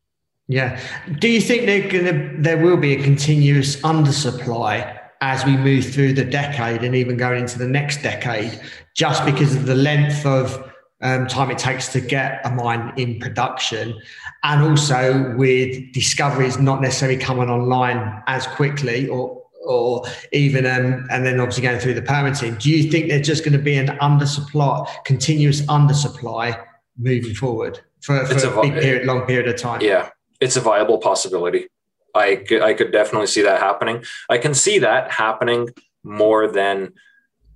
Yeah. 0.47 0.79
Do 1.19 1.27
you 1.27 1.41
think 1.41 1.65
they're 1.65 1.89
gonna 1.89 2.33
there 2.37 2.57
will 2.57 2.77
be 2.77 2.93
a 2.93 3.01
continuous 3.01 3.77
undersupply 3.77 4.94
as 5.21 5.45
we 5.45 5.57
move 5.57 5.85
through 5.93 6.13
the 6.13 6.25
decade 6.25 6.83
and 6.83 6.95
even 6.95 7.17
going 7.17 7.41
into 7.41 7.57
the 7.57 7.67
next 7.67 8.01
decade, 8.01 8.59
just 8.95 9.25
because 9.25 9.55
of 9.55 9.65
the 9.65 9.75
length 9.75 10.25
of 10.25 10.71
um, 11.01 11.27
time 11.27 11.51
it 11.51 11.57
takes 11.57 11.91
to 11.93 12.01
get 12.01 12.41
a 12.45 12.51
mine 12.51 12.93
in 12.97 13.19
production, 13.19 13.99
and 14.43 14.61
also 14.61 15.35
with 15.35 15.91
discoveries 15.93 16.57
not 16.57 16.81
necessarily 16.81 17.17
coming 17.17 17.49
online 17.49 18.23
as 18.27 18.47
quickly 18.47 19.07
or 19.07 19.41
or 19.65 20.05
even 20.31 20.65
um, 20.67 21.07
and 21.09 21.25
then 21.25 21.39
obviously 21.39 21.63
going 21.63 21.79
through 21.79 21.95
the 21.95 22.01
permitting. 22.01 22.53
Do 22.55 22.69
you 22.69 22.89
think 22.91 23.09
there's 23.09 23.25
just 23.25 23.43
going 23.43 23.57
to 23.57 23.63
be 23.63 23.75
an 23.75 23.87
undersupply, 23.97 24.87
continuous 25.05 25.61
undersupply 25.63 26.63
moving 26.97 27.33
forward 27.33 27.79
for, 28.01 28.25
for 28.25 28.47
a, 28.47 28.59
a 28.59 28.61
big 28.61 28.73
period, 28.81 29.07
long 29.07 29.25
period 29.25 29.47
of 29.47 29.57
time. 29.59 29.81
Yeah, 29.81 30.09
it's 30.39 30.55
a 30.55 30.61
viable 30.61 30.99
possibility. 30.99 31.67
I 32.15 32.37
could, 32.37 32.61
I 32.61 32.73
could 32.73 32.91
definitely 32.91 33.27
see 33.27 33.41
that 33.43 33.59
happening. 33.59 34.03
I 34.29 34.37
can 34.37 34.53
see 34.53 34.79
that 34.79 35.11
happening 35.11 35.69
more 36.03 36.47
than 36.47 36.93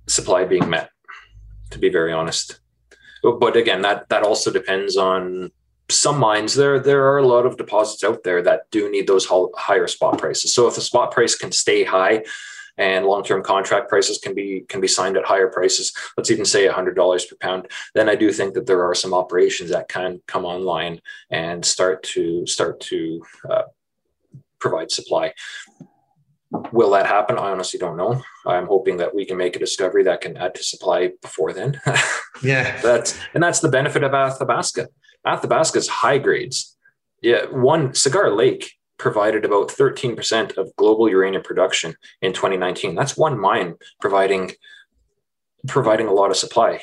supply 0.08 0.44
being 0.44 0.68
met, 0.68 0.90
to 1.70 1.78
be 1.78 1.88
very 1.88 2.12
honest. 2.12 2.60
But 3.22 3.56
again, 3.56 3.82
that 3.82 4.08
that 4.08 4.22
also 4.22 4.50
depends 4.50 4.96
on 4.96 5.50
some 5.90 6.18
mines. 6.18 6.54
There 6.54 6.78
there 6.78 7.04
are 7.10 7.18
a 7.18 7.26
lot 7.26 7.46
of 7.46 7.56
deposits 7.56 8.04
out 8.04 8.22
there 8.22 8.42
that 8.42 8.70
do 8.70 8.90
need 8.90 9.06
those 9.06 9.26
higher 9.56 9.86
spot 9.86 10.18
prices. 10.18 10.54
So 10.54 10.66
if 10.68 10.74
the 10.74 10.80
spot 10.80 11.10
price 11.10 11.34
can 11.34 11.52
stay 11.52 11.84
high 11.84 12.24
and 12.78 13.04
long-term 13.04 13.42
contract 13.42 13.88
prices 13.88 14.18
can 14.18 14.34
be 14.34 14.64
can 14.68 14.80
be 14.80 14.88
signed 14.88 15.16
at 15.16 15.24
higher 15.24 15.48
prices 15.48 15.92
let's 16.16 16.30
even 16.30 16.44
say 16.44 16.66
$100 16.66 17.28
per 17.28 17.36
pound 17.36 17.68
then 17.94 18.08
i 18.08 18.14
do 18.14 18.32
think 18.32 18.54
that 18.54 18.66
there 18.66 18.84
are 18.84 18.94
some 18.94 19.12
operations 19.12 19.70
that 19.70 19.88
can 19.88 20.20
come 20.26 20.44
online 20.44 21.00
and 21.30 21.64
start 21.64 22.02
to 22.02 22.46
start 22.46 22.80
to 22.80 23.22
uh, 23.50 23.62
provide 24.60 24.90
supply. 24.90 25.32
Will 26.72 26.90
that 26.90 27.06
happen? 27.06 27.38
I 27.38 27.50
honestly 27.50 27.78
don't 27.78 27.96
know. 27.96 28.22
I'm 28.46 28.66
hoping 28.66 28.96
that 28.96 29.14
we 29.14 29.24
can 29.24 29.36
make 29.36 29.54
a 29.54 29.60
discovery 29.60 30.02
that 30.04 30.20
can 30.20 30.36
add 30.36 30.54
to 30.56 30.64
supply 30.64 31.12
before 31.22 31.52
then. 31.52 31.80
Yeah. 32.42 32.80
That's 32.80 33.18
and 33.34 33.42
that's 33.42 33.60
the 33.60 33.68
benefit 33.68 34.02
of 34.02 34.14
athabasca. 34.14 34.88
Athabasca's 35.26 35.88
high 35.88 36.16
grades. 36.16 36.74
Yeah 37.20 37.44
one 37.50 37.92
cigar 37.92 38.30
lake 38.30 38.72
provided 38.96 39.44
about 39.44 39.68
13% 39.68 40.56
of 40.56 40.74
global 40.76 41.08
uranium 41.08 41.42
production 41.42 41.94
in 42.22 42.32
2019. 42.32 42.94
That's 42.94 43.16
one 43.16 43.38
mine 43.38 43.74
providing 44.00 44.52
providing 45.68 46.06
a 46.06 46.12
lot 46.12 46.30
of 46.30 46.36
supply. 46.36 46.80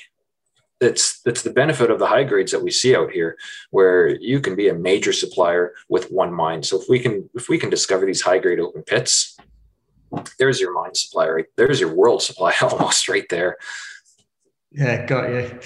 It's 0.79 1.21
it's 1.25 1.41
the 1.41 1.51
benefit 1.51 1.89
of 1.89 1.99
the 1.99 2.07
high 2.07 2.23
grades 2.23 2.51
that 2.51 2.63
we 2.63 2.71
see 2.71 2.95
out 2.95 3.11
here, 3.11 3.37
where 3.71 4.15
you 4.21 4.39
can 4.39 4.55
be 4.55 4.69
a 4.69 4.73
major 4.73 5.11
supplier 5.11 5.73
with 5.89 6.11
one 6.11 6.33
mine. 6.33 6.63
So 6.63 6.79
if 6.79 6.87
we 6.87 6.99
can 6.99 7.29
if 7.33 7.49
we 7.49 7.57
can 7.57 7.69
discover 7.69 8.05
these 8.05 8.21
high 8.21 8.37
grade 8.37 8.59
open 8.59 8.83
pits, 8.83 9.37
there's 10.39 10.61
your 10.61 10.73
mine 10.73 10.95
supply 10.95 11.27
right 11.27 11.45
there's 11.57 11.79
your 11.79 11.93
world 11.93 12.21
supply 12.21 12.53
almost 12.61 13.09
right 13.09 13.27
there 13.29 13.57
yeah, 14.71 15.05
got 15.05 15.29
you. 15.29 15.59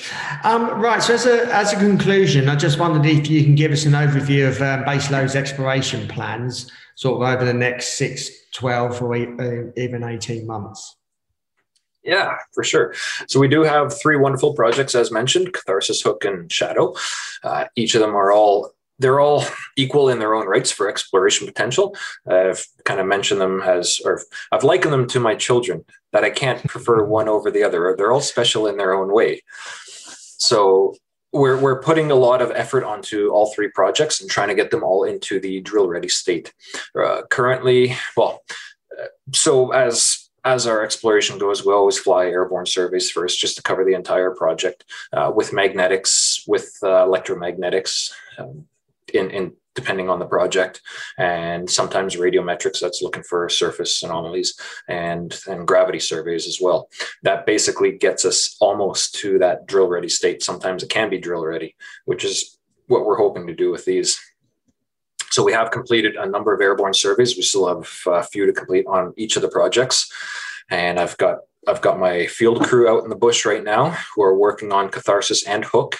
Um, 0.43 0.79
right. 0.79 1.01
So, 1.01 1.15
as 1.15 1.25
a 1.25 1.53
as 1.53 1.73
a 1.73 1.75
conclusion, 1.75 2.47
I 2.47 2.55
just 2.55 2.79
wondered 2.79 3.05
if 3.05 3.29
you 3.29 3.43
can 3.43 3.55
give 3.55 3.71
us 3.71 3.85
an 3.85 3.93
overview 3.93 4.47
of 4.47 4.61
um, 4.61 4.85
Baselode's 4.85 5.35
exploration 5.35 6.07
plans, 6.07 6.71
sort 6.95 7.21
of 7.21 7.27
over 7.27 7.43
the 7.43 7.53
next 7.53 7.97
six, 7.97 8.29
12, 8.53 9.01
or 9.01 9.15
uh, 9.15 9.71
even 9.75 10.03
eighteen 10.03 10.45
months. 10.45 10.95
Yeah, 12.03 12.37
for 12.53 12.63
sure. 12.63 12.95
So 13.27 13.39
we 13.39 13.47
do 13.47 13.61
have 13.61 13.97
three 13.99 14.17
wonderful 14.17 14.53
projects, 14.53 14.95
as 14.95 15.11
mentioned: 15.11 15.53
Catharsis, 15.53 16.01
Hook, 16.01 16.25
and 16.25 16.51
Shadow. 16.51 16.95
Uh, 17.43 17.65
each 17.75 17.93
of 17.95 18.01
them 18.01 18.15
are 18.15 18.31
all 18.31 18.71
they're 19.01 19.19
all 19.19 19.43
equal 19.75 20.09
in 20.09 20.19
their 20.19 20.35
own 20.35 20.47
rights 20.47 20.71
for 20.71 20.87
exploration 20.87 21.47
potential. 21.47 21.95
I've 22.27 22.65
kind 22.85 22.99
of 22.99 23.07
mentioned 23.07 23.41
them 23.41 23.61
as, 23.61 23.99
or 24.05 24.21
I've 24.51 24.63
likened 24.63 24.93
them 24.93 25.07
to 25.07 25.19
my 25.19 25.33
children 25.33 25.83
that 26.13 26.23
I 26.23 26.29
can't 26.29 26.65
prefer 26.67 27.03
one 27.19 27.27
over 27.27 27.49
the 27.49 27.63
other. 27.63 27.95
They're 27.97 28.11
all 28.11 28.21
special 28.21 28.67
in 28.67 28.77
their 28.77 28.93
own 28.93 29.11
way. 29.11 29.41
So 30.37 30.95
we're, 31.33 31.59
we're 31.59 31.81
putting 31.81 32.11
a 32.11 32.15
lot 32.15 32.41
of 32.41 32.51
effort 32.51 32.83
onto 32.83 33.29
all 33.29 33.51
three 33.53 33.69
projects 33.69 34.21
and 34.21 34.29
trying 34.29 34.49
to 34.49 34.55
get 34.55 34.69
them 34.69 34.83
all 34.83 35.03
into 35.03 35.39
the 35.39 35.61
drill 35.61 35.87
ready 35.87 36.09
state. 36.09 36.53
Uh, 36.95 37.23
currently, 37.29 37.95
well, 38.15 38.43
uh, 38.99 39.05
so 39.33 39.71
as 39.71 40.20
as 40.43 40.67
our 40.67 40.83
exploration 40.83 41.37
goes, 41.37 41.65
we 41.65 41.73
always 41.73 41.99
fly 41.99 42.25
airborne 42.25 42.65
surveys 42.65 43.11
first 43.11 43.39
just 43.39 43.57
to 43.57 43.63
cover 43.63 43.83
the 43.85 43.93
entire 43.93 44.31
project 44.31 44.85
uh, 45.13 45.31
with 45.33 45.53
magnetics, 45.53 46.43
with 46.47 46.77
uh, 46.83 47.05
electromagnetics, 47.05 48.11
um, 48.37 48.65
in, 49.13 49.29
in 49.31 49.53
depending 49.73 50.09
on 50.09 50.19
the 50.19 50.25
project. 50.25 50.81
And 51.17 51.69
sometimes 51.69 52.17
radiometrics 52.17 52.79
that's 52.79 53.01
looking 53.01 53.23
for 53.23 53.47
surface 53.47 54.03
anomalies 54.03 54.59
and 54.89 55.37
and 55.47 55.65
gravity 55.65 55.99
surveys 55.99 56.45
as 56.45 56.59
well. 56.61 56.89
That 57.23 57.45
basically 57.45 57.93
gets 57.97 58.25
us 58.25 58.57
almost 58.59 59.15
to 59.15 59.39
that 59.39 59.67
drill 59.67 59.87
ready 59.87 60.09
state. 60.09 60.43
Sometimes 60.43 60.83
it 60.83 60.89
can 60.89 61.09
be 61.09 61.17
drill 61.19 61.45
ready 61.45 61.75
which 62.05 62.23
is 62.25 62.57
what 62.87 63.05
we're 63.05 63.17
hoping 63.17 63.47
to 63.47 63.55
do 63.55 63.71
with 63.71 63.85
these 63.85 64.19
so 65.31 65.43
we 65.43 65.53
have 65.53 65.71
completed 65.71 66.15
a 66.15 66.25
number 66.27 66.53
of 66.53 66.61
airborne 66.61 66.93
surveys. 66.93 67.35
We 67.35 67.43
still 67.43 67.67
have 67.67 67.89
a 68.05 68.23
few 68.23 68.45
to 68.45 68.53
complete 68.53 68.85
on 68.87 69.13
each 69.17 69.35
of 69.35 69.41
the 69.41 69.49
projects. 69.49 70.11
And 70.69 70.99
i've 70.99 71.17
got 71.17 71.39
I've 71.67 71.81
got 71.81 71.99
my 71.99 72.25
field 72.25 72.63
crew 72.63 72.89
out 72.89 73.03
in 73.03 73.09
the 73.09 73.15
bush 73.15 73.45
right 73.45 73.63
now 73.63 73.91
who 74.15 74.23
are 74.23 74.35
working 74.35 74.71
on 74.71 74.89
catharsis 74.89 75.45
and 75.45 75.63
hook 75.63 75.97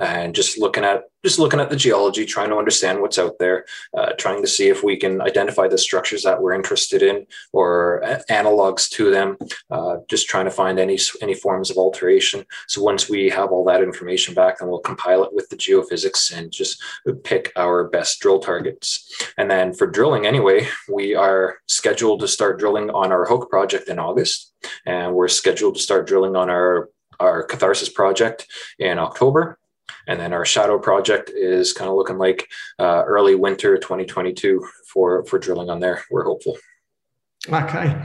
and 0.00 0.34
just 0.34 0.58
looking 0.58 0.84
at 0.84 1.04
just 1.22 1.38
looking 1.38 1.60
at 1.60 1.68
the 1.68 1.76
geology, 1.76 2.24
trying 2.24 2.48
to 2.48 2.56
understand 2.56 2.98
what's 3.00 3.18
out 3.18 3.38
there, 3.38 3.66
uh, 3.94 4.12
trying 4.18 4.40
to 4.40 4.48
see 4.48 4.68
if 4.68 4.82
we 4.82 4.96
can 4.96 5.20
identify 5.20 5.68
the 5.68 5.76
structures 5.76 6.22
that 6.22 6.40
we're 6.40 6.54
interested 6.54 7.02
in 7.02 7.26
or 7.52 8.00
analogs 8.30 8.88
to 8.88 9.10
them. 9.10 9.36
Uh, 9.70 9.96
just 10.08 10.28
trying 10.28 10.46
to 10.46 10.50
find 10.50 10.78
any 10.78 10.98
any 11.20 11.34
forms 11.34 11.70
of 11.70 11.76
alteration. 11.76 12.44
So 12.68 12.82
once 12.82 13.08
we 13.08 13.28
have 13.28 13.50
all 13.50 13.64
that 13.66 13.82
information 13.82 14.34
back, 14.34 14.58
then 14.58 14.68
we'll 14.68 14.80
compile 14.80 15.22
it 15.22 15.34
with 15.34 15.48
the 15.50 15.56
geophysics 15.56 16.36
and 16.36 16.50
just 16.50 16.82
pick 17.22 17.52
our 17.56 17.88
best 17.88 18.20
drill 18.20 18.38
targets. 18.38 19.14
And 19.36 19.50
then 19.50 19.74
for 19.74 19.86
drilling, 19.86 20.26
anyway, 20.26 20.68
we 20.90 21.14
are 21.14 21.58
scheduled 21.68 22.20
to 22.20 22.28
start 22.28 22.58
drilling 22.58 22.88
on 22.90 23.12
our 23.12 23.26
Hook 23.26 23.50
project 23.50 23.88
in 23.88 23.98
August, 23.98 24.54
and 24.86 25.14
we're 25.14 25.28
scheduled 25.28 25.74
to 25.74 25.82
start 25.82 26.06
drilling 26.06 26.34
on 26.34 26.48
our 26.48 26.88
our 27.18 27.42
Catharsis 27.42 27.90
project 27.90 28.46
in 28.78 28.98
October 28.98 29.59
and 30.10 30.18
then 30.18 30.32
our 30.32 30.44
shadow 30.44 30.76
project 30.76 31.30
is 31.30 31.72
kind 31.72 31.88
of 31.88 31.94
looking 31.94 32.18
like 32.18 32.50
uh, 32.80 33.04
early 33.06 33.36
winter 33.36 33.78
2022 33.78 34.66
for, 34.92 35.24
for 35.24 35.38
drilling 35.38 35.70
on 35.70 35.78
there. 35.78 36.02
We're 36.10 36.24
hopeful. 36.24 36.58
Okay. 37.48 37.96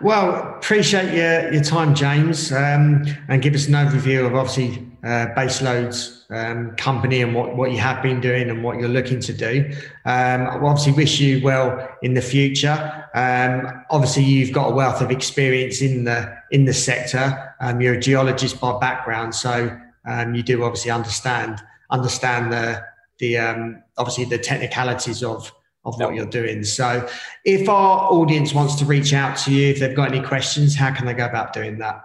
Well, 0.00 0.56
appreciate 0.56 1.14
your, 1.14 1.52
your 1.52 1.62
time, 1.62 1.94
James, 1.94 2.50
um, 2.50 3.04
and 3.28 3.42
give 3.42 3.54
us 3.54 3.68
an 3.68 3.74
overview 3.74 4.26
of 4.26 4.34
obviously 4.34 4.84
uh, 5.04 5.26
Baselode's 5.36 6.24
um, 6.30 6.74
company 6.76 7.20
and 7.20 7.34
what, 7.34 7.54
what 7.56 7.72
you 7.72 7.78
have 7.78 8.02
been 8.02 8.22
doing 8.22 8.48
and 8.48 8.64
what 8.64 8.78
you're 8.78 8.88
looking 8.88 9.20
to 9.20 9.32
do. 9.34 9.70
Um, 10.06 10.46
I 10.46 10.58
obviously 10.62 10.92
wish 10.92 11.20
you 11.20 11.42
well 11.44 11.88
in 12.02 12.14
the 12.14 12.22
future. 12.22 13.06
Um, 13.14 13.84
obviously, 13.90 14.24
you've 14.24 14.52
got 14.52 14.70
a 14.70 14.74
wealth 14.74 15.02
of 15.02 15.10
experience 15.10 15.82
in 15.82 16.04
the 16.04 16.34
in 16.50 16.64
the 16.64 16.74
sector. 16.74 17.54
Um, 17.60 17.80
you're 17.80 17.94
a 17.94 18.00
geologist 18.00 18.60
by 18.60 18.78
background, 18.78 19.34
so 19.34 19.78
um, 20.06 20.34
you 20.34 20.42
do 20.42 20.64
obviously 20.64 20.90
understand 20.90 21.60
understand 21.90 22.52
the 22.52 22.82
the 23.18 23.38
um, 23.38 23.82
obviously 23.98 24.24
the 24.24 24.38
technicalities 24.38 25.22
of 25.22 25.52
of 25.84 25.98
what 25.98 26.14
you're 26.14 26.26
doing. 26.26 26.62
So, 26.62 27.08
if 27.44 27.68
our 27.68 28.10
audience 28.10 28.52
wants 28.52 28.74
to 28.76 28.84
reach 28.84 29.12
out 29.14 29.36
to 29.38 29.52
you, 29.52 29.70
if 29.70 29.80
they've 29.80 29.96
got 29.96 30.12
any 30.12 30.24
questions, 30.24 30.76
how 30.76 30.92
can 30.92 31.06
they 31.06 31.14
go 31.14 31.24
about 31.24 31.52
doing 31.52 31.78
that? 31.78 32.02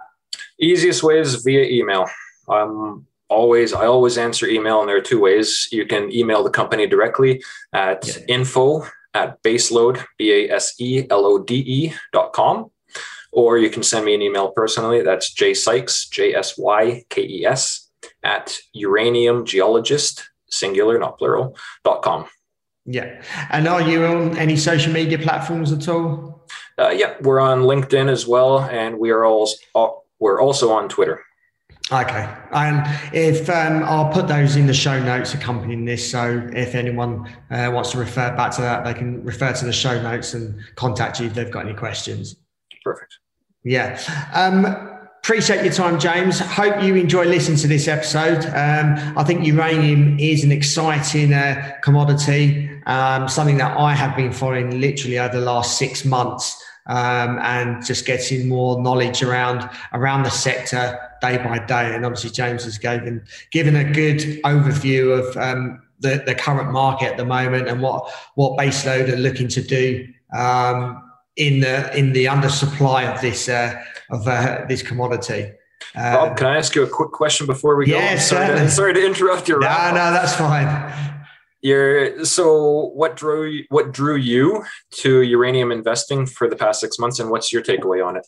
Easiest 0.60 1.02
way 1.02 1.18
is 1.18 1.42
via 1.42 1.64
email. 1.64 2.06
Um, 2.48 3.06
always, 3.28 3.74
I 3.74 3.86
always 3.86 4.16
answer 4.16 4.46
email, 4.46 4.80
and 4.80 4.88
there 4.88 4.96
are 4.96 5.02
two 5.02 5.20
ways. 5.20 5.68
You 5.72 5.86
can 5.86 6.10
email 6.12 6.42
the 6.42 6.50
company 6.50 6.86
directly 6.86 7.42
at 7.72 8.06
yeah. 8.06 8.24
info 8.28 8.86
at 9.12 9.42
baselode, 9.42 10.04
B 10.18 10.32
A 10.32 10.54
S 10.54 10.74
E 10.78 11.06
L 11.10 11.26
O 11.26 11.38
D 11.38 11.56
E 11.56 11.94
dot 12.12 12.32
com 12.32 12.70
or 13.32 13.58
you 13.58 13.68
can 13.68 13.82
send 13.82 14.06
me 14.06 14.14
an 14.14 14.22
email 14.22 14.50
personally. 14.50 15.02
That's 15.02 15.30
J 15.30 15.52
Sykes, 15.52 16.08
J 16.08 16.34
S 16.34 16.56
Y 16.56 17.04
K 17.10 17.22
E 17.22 17.44
S, 17.44 17.85
at 18.34 18.58
uraniumgeologist, 18.74 20.14
singular, 20.50 20.98
not 20.98 21.18
plural, 21.18 21.56
dot 21.84 22.02
com. 22.02 22.26
Yeah. 22.84 23.08
And 23.50 23.66
are 23.66 23.82
you 23.90 24.04
on 24.06 24.36
any 24.36 24.56
social 24.56 24.92
media 24.92 25.18
platforms 25.18 25.72
at 25.72 25.88
all? 25.88 26.46
Uh, 26.78 26.90
yeah, 26.90 27.14
we're 27.22 27.40
on 27.40 27.62
LinkedIn 27.62 28.08
as 28.08 28.26
well, 28.26 28.60
and 28.60 28.98
we 28.98 29.10
are 29.10 29.24
also 29.24 29.56
we're 30.18 30.40
also 30.40 30.66
on 30.72 30.88
Twitter. 30.88 31.18
Okay, 31.92 32.24
and 32.50 32.82
if 33.14 33.48
um, 33.48 33.84
I'll 33.84 34.12
put 34.12 34.26
those 34.26 34.56
in 34.56 34.66
the 34.66 34.74
show 34.74 34.98
notes 35.00 35.34
accompanying 35.34 35.84
this, 35.84 36.10
so 36.10 36.22
if 36.52 36.74
anyone 36.74 37.12
uh, 37.50 37.70
wants 37.72 37.92
to 37.92 37.98
refer 37.98 38.34
back 38.36 38.50
to 38.56 38.62
that, 38.62 38.84
they 38.84 38.92
can 38.92 39.22
refer 39.24 39.52
to 39.52 39.64
the 39.64 39.72
show 39.72 40.00
notes 40.02 40.34
and 40.34 40.60
contact 40.74 41.20
you 41.20 41.26
if 41.26 41.34
they've 41.34 41.50
got 41.50 41.64
any 41.64 41.74
questions. 41.74 42.36
Perfect. 42.82 43.12
Yeah. 43.62 44.00
Um, 44.34 44.95
Appreciate 45.26 45.64
your 45.64 45.72
time, 45.72 45.98
James. 45.98 46.38
Hope 46.38 46.80
you 46.84 46.94
enjoy 46.94 47.24
listening 47.24 47.58
to 47.58 47.66
this 47.66 47.88
episode. 47.88 48.44
Um, 48.46 49.18
I 49.18 49.24
think 49.24 49.44
uranium 49.44 50.16
is 50.20 50.44
an 50.44 50.52
exciting 50.52 51.32
uh, 51.32 51.72
commodity, 51.82 52.70
um, 52.86 53.28
something 53.28 53.56
that 53.56 53.76
I 53.76 53.92
have 53.92 54.14
been 54.14 54.32
following 54.32 54.80
literally 54.80 55.18
over 55.18 55.36
the 55.36 55.44
last 55.44 55.78
six 55.78 56.04
months. 56.04 56.62
Um, 56.86 57.40
and 57.40 57.84
just 57.84 58.06
getting 58.06 58.48
more 58.48 58.80
knowledge 58.80 59.20
around 59.24 59.68
around 59.94 60.22
the 60.22 60.30
sector 60.30 60.96
day 61.20 61.38
by 61.38 61.58
day. 61.58 61.92
And 61.92 62.06
obviously, 62.06 62.30
James 62.30 62.62
has 62.62 62.78
given 62.78 63.24
given 63.50 63.74
a 63.74 63.82
good 63.82 64.20
overview 64.44 65.18
of 65.18 65.36
um, 65.36 65.82
the, 65.98 66.22
the 66.24 66.36
current 66.36 66.70
market 66.70 67.06
at 67.06 67.16
the 67.16 67.24
moment 67.24 67.66
and 67.66 67.82
what 67.82 68.08
what 68.36 68.56
Baselode 68.56 69.12
are 69.12 69.16
looking 69.16 69.48
to 69.48 69.60
do 69.60 70.06
um, 70.32 71.05
in 71.36 71.60
the 71.60 71.96
in 71.96 72.12
the 72.12 72.26
undersupply 72.26 73.12
of 73.12 73.20
this 73.20 73.48
uh, 73.48 73.82
of 74.10 74.26
uh, 74.26 74.64
this 74.68 74.82
commodity. 74.82 75.52
Uh, 75.94 76.00
Rob, 76.00 76.36
can 76.36 76.46
I 76.46 76.56
ask 76.56 76.74
you 76.74 76.82
a 76.82 76.88
quick 76.88 77.10
question 77.10 77.46
before 77.46 77.76
we 77.76 77.90
yeah, 77.90 78.14
go? 78.14 78.20
Sorry 78.20 78.46
to, 78.58 78.70
sorry 78.70 78.94
to 78.94 79.06
interrupt 79.06 79.48
your. 79.48 79.60
No, 79.60 79.68
no, 79.68 80.12
that's 80.12 80.34
fine. 80.34 80.92
You're, 81.62 82.24
so 82.24 82.90
what 82.94 83.16
drew 83.16 83.62
what 83.70 83.92
drew 83.92 84.16
you 84.16 84.64
to 84.92 85.22
uranium 85.22 85.72
investing 85.72 86.26
for 86.26 86.48
the 86.48 86.56
past 86.56 86.80
six 86.80 86.98
months, 86.98 87.18
and 87.18 87.30
what's 87.30 87.52
your 87.52 87.62
takeaway 87.62 88.06
on 88.06 88.16
it? 88.16 88.26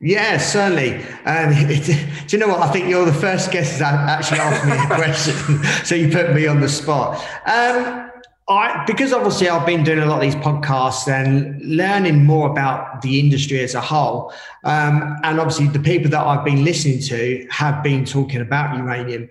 Yeah, 0.00 0.38
certainly. 0.38 0.94
Um, 1.24 1.52
do 2.26 2.36
you 2.36 2.38
know 2.38 2.48
what? 2.48 2.60
I 2.60 2.70
think 2.70 2.88
you're 2.88 3.04
the 3.04 3.12
first 3.12 3.50
guest 3.50 3.78
that 3.80 3.94
actually 3.94 4.38
asked 4.38 4.64
me 4.64 4.72
a 4.72 4.86
question, 4.96 5.64
so 5.84 5.94
you 5.94 6.10
put 6.10 6.34
me 6.34 6.46
on 6.46 6.60
the 6.60 6.68
spot. 6.68 7.16
Um, 7.46 8.07
I, 8.48 8.82
because 8.86 9.12
obviously 9.12 9.48
I've 9.50 9.66
been 9.66 9.84
doing 9.84 9.98
a 9.98 10.06
lot 10.06 10.16
of 10.16 10.22
these 10.22 10.34
podcasts 10.36 11.06
and 11.06 11.60
learning 11.62 12.24
more 12.24 12.50
about 12.50 13.02
the 13.02 13.20
industry 13.20 13.60
as 13.60 13.74
a 13.74 13.80
whole, 13.80 14.32
um, 14.64 15.18
and 15.22 15.38
obviously 15.38 15.68
the 15.68 15.78
people 15.78 16.10
that 16.10 16.26
I've 16.26 16.44
been 16.46 16.64
listening 16.64 17.00
to 17.02 17.46
have 17.50 17.82
been 17.82 18.06
talking 18.06 18.40
about 18.40 18.74
uranium. 18.76 19.28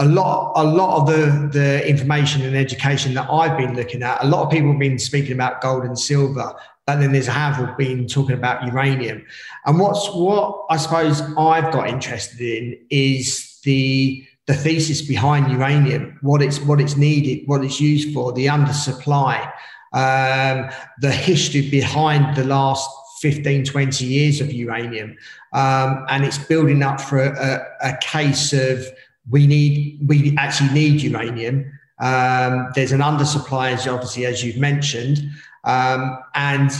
A 0.00 0.04
lot, 0.04 0.52
a 0.54 0.62
lot 0.62 1.00
of 1.00 1.06
the 1.06 1.48
the 1.58 1.88
information 1.88 2.42
and 2.42 2.54
education 2.54 3.14
that 3.14 3.28
I've 3.30 3.56
been 3.56 3.74
looking 3.74 4.02
at, 4.02 4.22
a 4.22 4.26
lot 4.26 4.44
of 4.44 4.50
people 4.50 4.70
have 4.70 4.78
been 4.78 4.98
speaking 4.98 5.32
about 5.32 5.62
gold 5.62 5.84
and 5.84 5.98
silver, 5.98 6.54
but 6.86 7.00
then 7.00 7.12
there's 7.12 7.28
a 7.28 7.32
handful 7.32 7.74
been 7.78 8.06
talking 8.06 8.36
about 8.36 8.64
uranium. 8.64 9.24
And 9.64 9.78
what's 9.78 10.08
what 10.12 10.66
I 10.68 10.76
suppose 10.76 11.22
I've 11.38 11.72
got 11.72 11.88
interested 11.88 12.40
in 12.40 12.78
is 12.90 13.58
the 13.64 14.27
the 14.48 14.54
thesis 14.54 15.02
behind 15.02 15.52
uranium, 15.52 16.18
what 16.22 16.40
it's 16.40 16.58
what 16.60 16.80
it's 16.80 16.96
needed, 16.96 17.46
what 17.46 17.62
it's 17.62 17.80
used 17.80 18.14
for, 18.14 18.32
the 18.32 18.46
undersupply, 18.46 19.44
um, 19.92 20.70
the 21.00 21.12
history 21.12 21.68
behind 21.70 22.34
the 22.34 22.44
last 22.44 22.88
15, 23.20 23.64
20 23.64 24.04
years 24.06 24.40
of 24.40 24.50
uranium. 24.50 25.16
Um, 25.52 26.06
and 26.08 26.24
it's 26.24 26.38
building 26.38 26.82
up 26.82 26.98
for 26.98 27.18
a, 27.18 27.66
a, 27.82 27.96
case 27.98 28.54
of 28.54 28.86
we 29.30 29.46
need 29.46 30.00
we 30.06 30.34
actually 30.38 30.70
need 30.70 31.02
uranium. 31.02 31.70
Um, 32.00 32.70
there's 32.74 32.92
an 32.92 33.00
undersupply, 33.00 33.72
as 33.72 33.86
obviously 33.86 34.24
as 34.24 34.42
you've 34.42 34.56
mentioned, 34.56 35.30
um, 35.64 36.18
and 36.34 36.70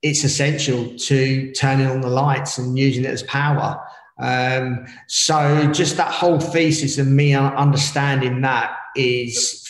it's 0.00 0.24
essential 0.24 0.96
to 0.96 1.52
turning 1.52 1.88
on 1.88 2.00
the 2.00 2.08
lights 2.08 2.56
and 2.56 2.78
using 2.78 3.04
it 3.04 3.10
as 3.10 3.22
power. 3.24 3.84
Um, 4.18 4.86
so 5.06 5.70
just 5.72 5.96
that 5.96 6.10
whole 6.10 6.40
thesis 6.40 6.98
and 6.98 7.14
me 7.14 7.34
understanding 7.34 8.40
that 8.42 8.76
is, 8.96 9.64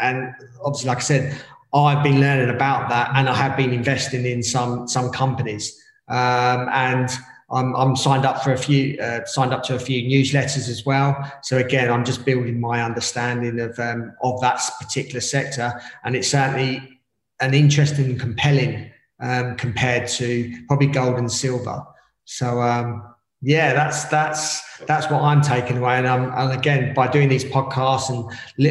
and 0.00 0.32
obviously, 0.64 0.88
like 0.88 0.98
I 0.98 1.02
said, 1.02 1.44
I've 1.72 2.02
been 2.02 2.20
learning 2.20 2.54
about 2.54 2.88
that, 2.88 3.12
and 3.14 3.28
I 3.28 3.34
have 3.34 3.56
been 3.56 3.72
investing 3.72 4.26
in 4.26 4.42
some 4.42 4.88
some 4.88 5.10
companies, 5.10 5.80
um, 6.08 6.68
and 6.72 7.08
I'm, 7.52 7.74
I'm, 7.76 7.96
signed 7.96 8.24
up 8.24 8.42
for 8.42 8.52
a 8.52 8.56
few, 8.56 8.98
uh, 9.00 9.24
signed 9.24 9.52
up 9.52 9.62
to 9.64 9.74
a 9.74 9.78
few 9.78 10.02
newsletters 10.02 10.68
as 10.68 10.84
well. 10.84 11.16
So 11.42 11.58
again, 11.58 11.90
I'm 11.90 12.04
just 12.04 12.24
building 12.24 12.60
my 12.60 12.82
understanding 12.82 13.60
of 13.60 13.78
um, 13.78 14.12
of 14.22 14.40
that 14.40 14.60
particular 14.80 15.20
sector, 15.20 15.80
and 16.04 16.16
it's 16.16 16.28
certainly 16.28 17.00
an 17.40 17.54
interesting 17.54 18.06
and 18.06 18.20
compelling 18.20 18.90
um, 19.20 19.56
compared 19.56 20.08
to 20.08 20.52
probably 20.66 20.88
gold 20.88 21.18
and 21.18 21.30
silver. 21.30 21.84
So 22.24 22.60
um, 22.60 23.14
yeah, 23.42 23.72
that's 23.72 24.04
that's 24.04 24.60
that's 24.86 25.10
what 25.10 25.22
I'm 25.22 25.40
taking 25.40 25.78
away. 25.78 25.96
And, 25.98 26.06
I'm, 26.06 26.32
and 26.32 26.58
again, 26.58 26.94
by 26.94 27.08
doing 27.08 27.28
these 27.28 27.44
podcasts 27.44 28.10
and 28.10 28.24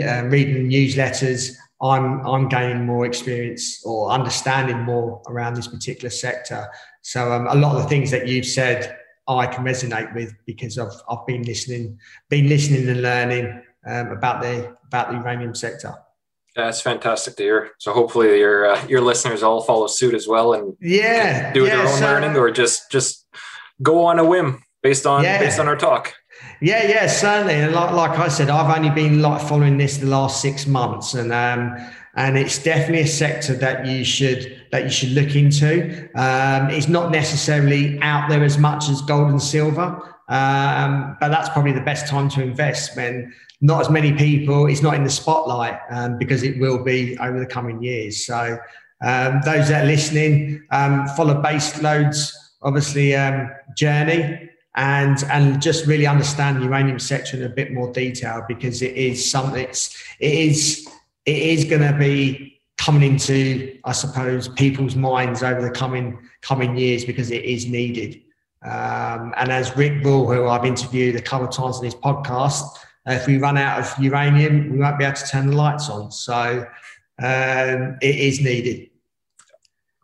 uh, 0.06 0.28
reading 0.28 0.70
newsletters, 0.70 1.56
I'm 1.82 2.26
I'm 2.26 2.48
gaining 2.50 2.86
more 2.86 3.06
experience 3.06 3.84
or 3.86 4.12
understanding 4.12 4.80
more 4.80 5.22
around 5.28 5.56
this 5.56 5.68
particular 5.68 6.10
sector. 6.10 6.68
So 7.02 7.32
um, 7.32 7.48
a 7.48 7.56
lot 7.56 7.76
of 7.76 7.84
the 7.84 7.90
things 7.90 8.12
that 8.12 8.28
you've 8.28 8.46
said, 8.46 8.96
I 9.28 9.48
can 9.48 9.64
resonate 9.64 10.14
with 10.14 10.34
because 10.46 10.78
I've 10.78 10.94
I've 11.10 11.26
been 11.26 11.44
listening, 11.44 11.98
been 12.30 12.48
listening 12.48 12.88
and 12.90 13.02
learning 13.02 13.64
um, 13.88 14.08
about 14.12 14.42
the 14.42 14.76
about 14.86 15.10
the 15.10 15.18
uranium 15.18 15.56
sector. 15.56 15.96
That's 16.56 16.82
fantastic 16.82 17.38
to 17.38 17.44
hear. 17.44 17.72
So 17.78 17.94
hopefully 17.94 18.40
your 18.40 18.68
uh, 18.72 18.86
your 18.88 19.02
listeners 19.02 19.42
all 19.42 19.62
follow 19.62 19.88
suit 19.88 20.14
as 20.14 20.28
well 20.28 20.54
and 20.54 20.76
yeah, 20.80 21.54
do 21.54 21.66
yeah, 21.66 21.78
their 21.78 21.88
own 21.88 21.98
so, 21.98 22.06
learning 22.06 22.38
or 22.38 22.52
just 22.52 22.92
just 22.92 23.19
go 23.82 24.06
on 24.06 24.20
a 24.20 24.26
whim 24.26 24.64
based 24.82 25.06
on 25.06 25.24
yeah. 25.24 25.40
based 25.40 25.60
on 25.60 25.68
our 25.68 25.76
talk. 25.76 26.14
Yeah, 26.62 26.88
yeah, 26.88 27.08
certainly. 27.08 27.56
And 27.56 27.74
like, 27.74 27.92
like 27.92 28.18
I 28.18 28.28
said, 28.28 28.50
I've 28.50 28.76
only 28.76 28.90
been 28.90 29.22
like 29.22 29.42
following 29.42 29.78
this 29.78 29.98
the 29.98 30.08
last 30.08 30.42
six 30.42 30.68
months, 30.68 31.14
and 31.14 31.32
um, 31.32 31.76
and 32.16 32.38
it's 32.38 32.62
definitely 32.62 33.02
a 33.02 33.08
sector 33.08 33.56
that 33.56 33.86
you 33.86 34.04
should 34.04 34.62
that 34.72 34.84
you 34.84 34.90
should 34.90 35.12
look 35.12 35.36
into. 35.36 36.10
Um, 36.16 36.70
it's 36.70 36.88
not 36.88 37.12
necessarily 37.12 38.00
out 38.02 38.30
there 38.30 38.44
as 38.44 38.58
much 38.58 38.90
as 38.90 39.02
gold 39.02 39.30
and 39.30 39.42
silver, 39.42 40.02
um, 40.28 41.18
but 41.20 41.30
that's 41.30 41.50
probably 41.50 41.72
the 41.72 41.82
best 41.82 42.08
time 42.08 42.30
to 42.30 42.42
invest 42.42 42.96
when 42.96 43.34
not 43.62 43.82
as 43.82 43.90
many 43.90 44.14
people. 44.14 44.68
It's 44.68 44.82
not 44.82 44.96
in 44.96 45.04
the 45.04 45.10
spotlight 45.10 45.80
um, 45.90 46.18
because 46.18 46.44
it 46.44 46.60
will 46.60 46.84
be 46.84 47.18
over 47.20 47.40
the 47.40 47.46
coming 47.46 47.82
years. 47.84 48.26
So 48.26 48.58
um, 49.02 49.42
those 49.46 49.70
that 49.70 49.84
are 49.84 49.88
listening, 49.88 50.64
um, 50.72 51.08
follow 51.10 51.42
Baselode's 51.42 52.36
obviously 52.62 53.16
um, 53.16 53.50
journey 53.76 54.50
and 54.76 55.24
and 55.32 55.62
just 55.62 55.86
really 55.86 56.06
understand 56.06 56.58
the 56.58 56.64
uranium 56.64 57.00
sector 57.00 57.38
in 57.38 57.44
a 57.44 57.50
bit 57.50 57.72
more 57.72 57.92
detail 57.92 58.44
because 58.48 58.82
it 58.82 58.96
is 58.96 59.30
something 59.30 59.66
it 59.66 59.78
is 60.20 60.88
it 61.26 61.38
is 61.38 61.66
going 61.66 61.82
to 61.82 61.98
be 61.98 62.62
coming 62.78 63.04
into 63.04 63.78
I 63.84 63.92
suppose 63.92 64.48
people's 64.48 64.96
minds 64.96 65.44
over 65.44 65.62
the 65.62 65.72
coming 65.72 66.18
coming 66.42 66.78
years 66.78 67.06
because 67.06 67.32
it 67.32 67.44
is 67.44 67.68
needed. 67.68 68.22
Um, 68.62 69.34
and 69.38 69.52
as 69.52 69.76
Rick 69.78 70.04
Rule, 70.04 70.30
who 70.30 70.48
I've 70.48 70.66
interviewed 70.66 71.16
a 71.16 71.22
couple 71.22 71.48
of 71.48 71.54
times 71.54 71.78
on 71.78 71.86
his 71.86 71.96
podcast, 71.96 72.64
uh, 73.08 73.14
if 73.14 73.26
we 73.26 73.38
run 73.38 73.58
out 73.58 73.80
of 73.80 74.04
uranium, 74.04 74.72
we 74.72 74.80
won't 74.80 75.00
be 75.00 75.06
able 75.06 75.16
to 75.16 75.26
turn 75.26 75.48
the 75.48 75.56
lights 75.56 75.90
on. 75.90 76.12
So 76.12 76.66
um, 77.22 77.98
it 78.02 78.16
is 78.16 78.42
needed. 78.42 78.90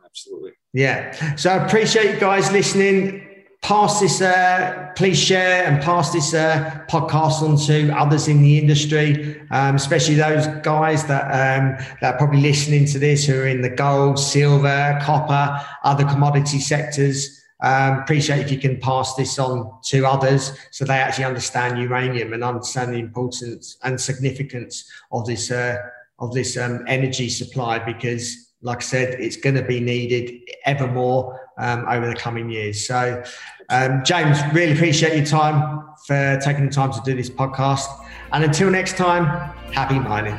Absolutely. 0.03 0.51
Yeah. 0.75 1.35
So 1.35 1.51
I 1.51 1.65
appreciate 1.65 2.13
you 2.13 2.19
guys 2.19 2.51
listening 2.51 3.25
pass 3.65 3.99
this, 3.99 4.21
uh, 4.21 4.91
please 4.95 5.17
share 5.17 5.65
and 5.65 5.81
pass 5.81 6.13
this 6.13 6.35
uh, 6.35 6.85
podcast 6.87 7.41
on 7.41 7.57
to 7.57 7.89
others 7.97 8.27
in 8.27 8.43
the 8.43 8.59
industry, 8.59 9.41
um, 9.49 9.75
especially 9.75 10.13
those 10.13 10.45
guys 10.61 11.03
that, 11.05 11.23
um, 11.23 11.75
that 11.99 12.13
are 12.13 12.17
probably 12.17 12.41
listening 12.41 12.85
to 12.85 12.99
this 12.99 13.25
who 13.25 13.39
are 13.39 13.47
in 13.47 13.61
the 13.61 13.69
gold, 13.69 14.19
silver, 14.19 14.99
copper, 15.01 15.59
other 15.83 16.05
commodity 16.05 16.59
sectors. 16.59 17.41
Um, 17.63 17.99
appreciate 17.99 18.41
if 18.41 18.51
you 18.51 18.59
can 18.59 18.79
pass 18.79 19.15
this 19.15 19.39
on 19.39 19.79
to 19.85 20.05
others 20.05 20.51
so 20.69 20.85
they 20.85 20.97
actually 20.97 21.23
understand 21.23 21.79
uranium 21.79 22.33
and 22.33 22.43
understand 22.43 22.93
the 22.93 22.99
importance 22.99 23.77
and 23.83 23.99
significance 23.99 24.91
of 25.11 25.25
this 25.25 25.49
uh, 25.49 25.77
of 26.19 26.33
this 26.33 26.57
um, 26.57 26.83
energy 26.87 27.29
supply 27.29 27.79
because 27.79 28.44
like 28.65 28.79
I 28.79 28.81
said, 28.81 29.19
it's 29.19 29.37
going 29.37 29.55
to 29.55 29.61
be 29.61 29.79
needed 29.79 30.41
ever 30.65 30.87
more 30.87 31.39
um, 31.57 31.85
over 31.87 32.07
the 32.07 32.15
coming 32.15 32.49
years. 32.49 32.85
So 32.85 33.23
um, 33.69 34.03
James, 34.03 34.39
really 34.53 34.73
appreciate 34.73 35.15
your 35.15 35.25
time 35.25 35.83
for 36.05 36.39
taking 36.43 36.65
the 36.65 36.71
time 36.71 36.91
to 36.91 36.99
do 37.05 37.15
this 37.15 37.29
podcast. 37.29 37.87
And 38.31 38.43
until 38.43 38.69
next 38.71 38.97
time, 38.97 39.25
happy 39.71 39.99
mining. 39.99 40.37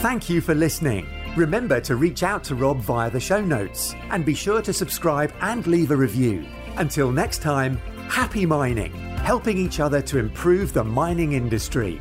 Thank 0.00 0.30
you 0.30 0.40
for 0.40 0.54
listening. 0.54 1.06
Remember 1.36 1.80
to 1.80 1.96
reach 1.96 2.22
out 2.22 2.42
to 2.44 2.54
Rob 2.54 2.78
via 2.78 3.10
the 3.10 3.20
show 3.20 3.40
notes 3.40 3.94
and 4.10 4.24
be 4.24 4.34
sure 4.34 4.62
to 4.62 4.72
subscribe 4.72 5.32
and 5.40 5.66
leave 5.66 5.90
a 5.90 5.96
review. 5.96 6.46
Until 6.76 7.10
next 7.10 7.42
time, 7.42 7.76
happy 8.08 8.46
mining, 8.46 8.92
helping 9.18 9.58
each 9.58 9.80
other 9.80 10.00
to 10.02 10.18
improve 10.18 10.72
the 10.72 10.84
mining 10.84 11.32
industry. 11.32 12.00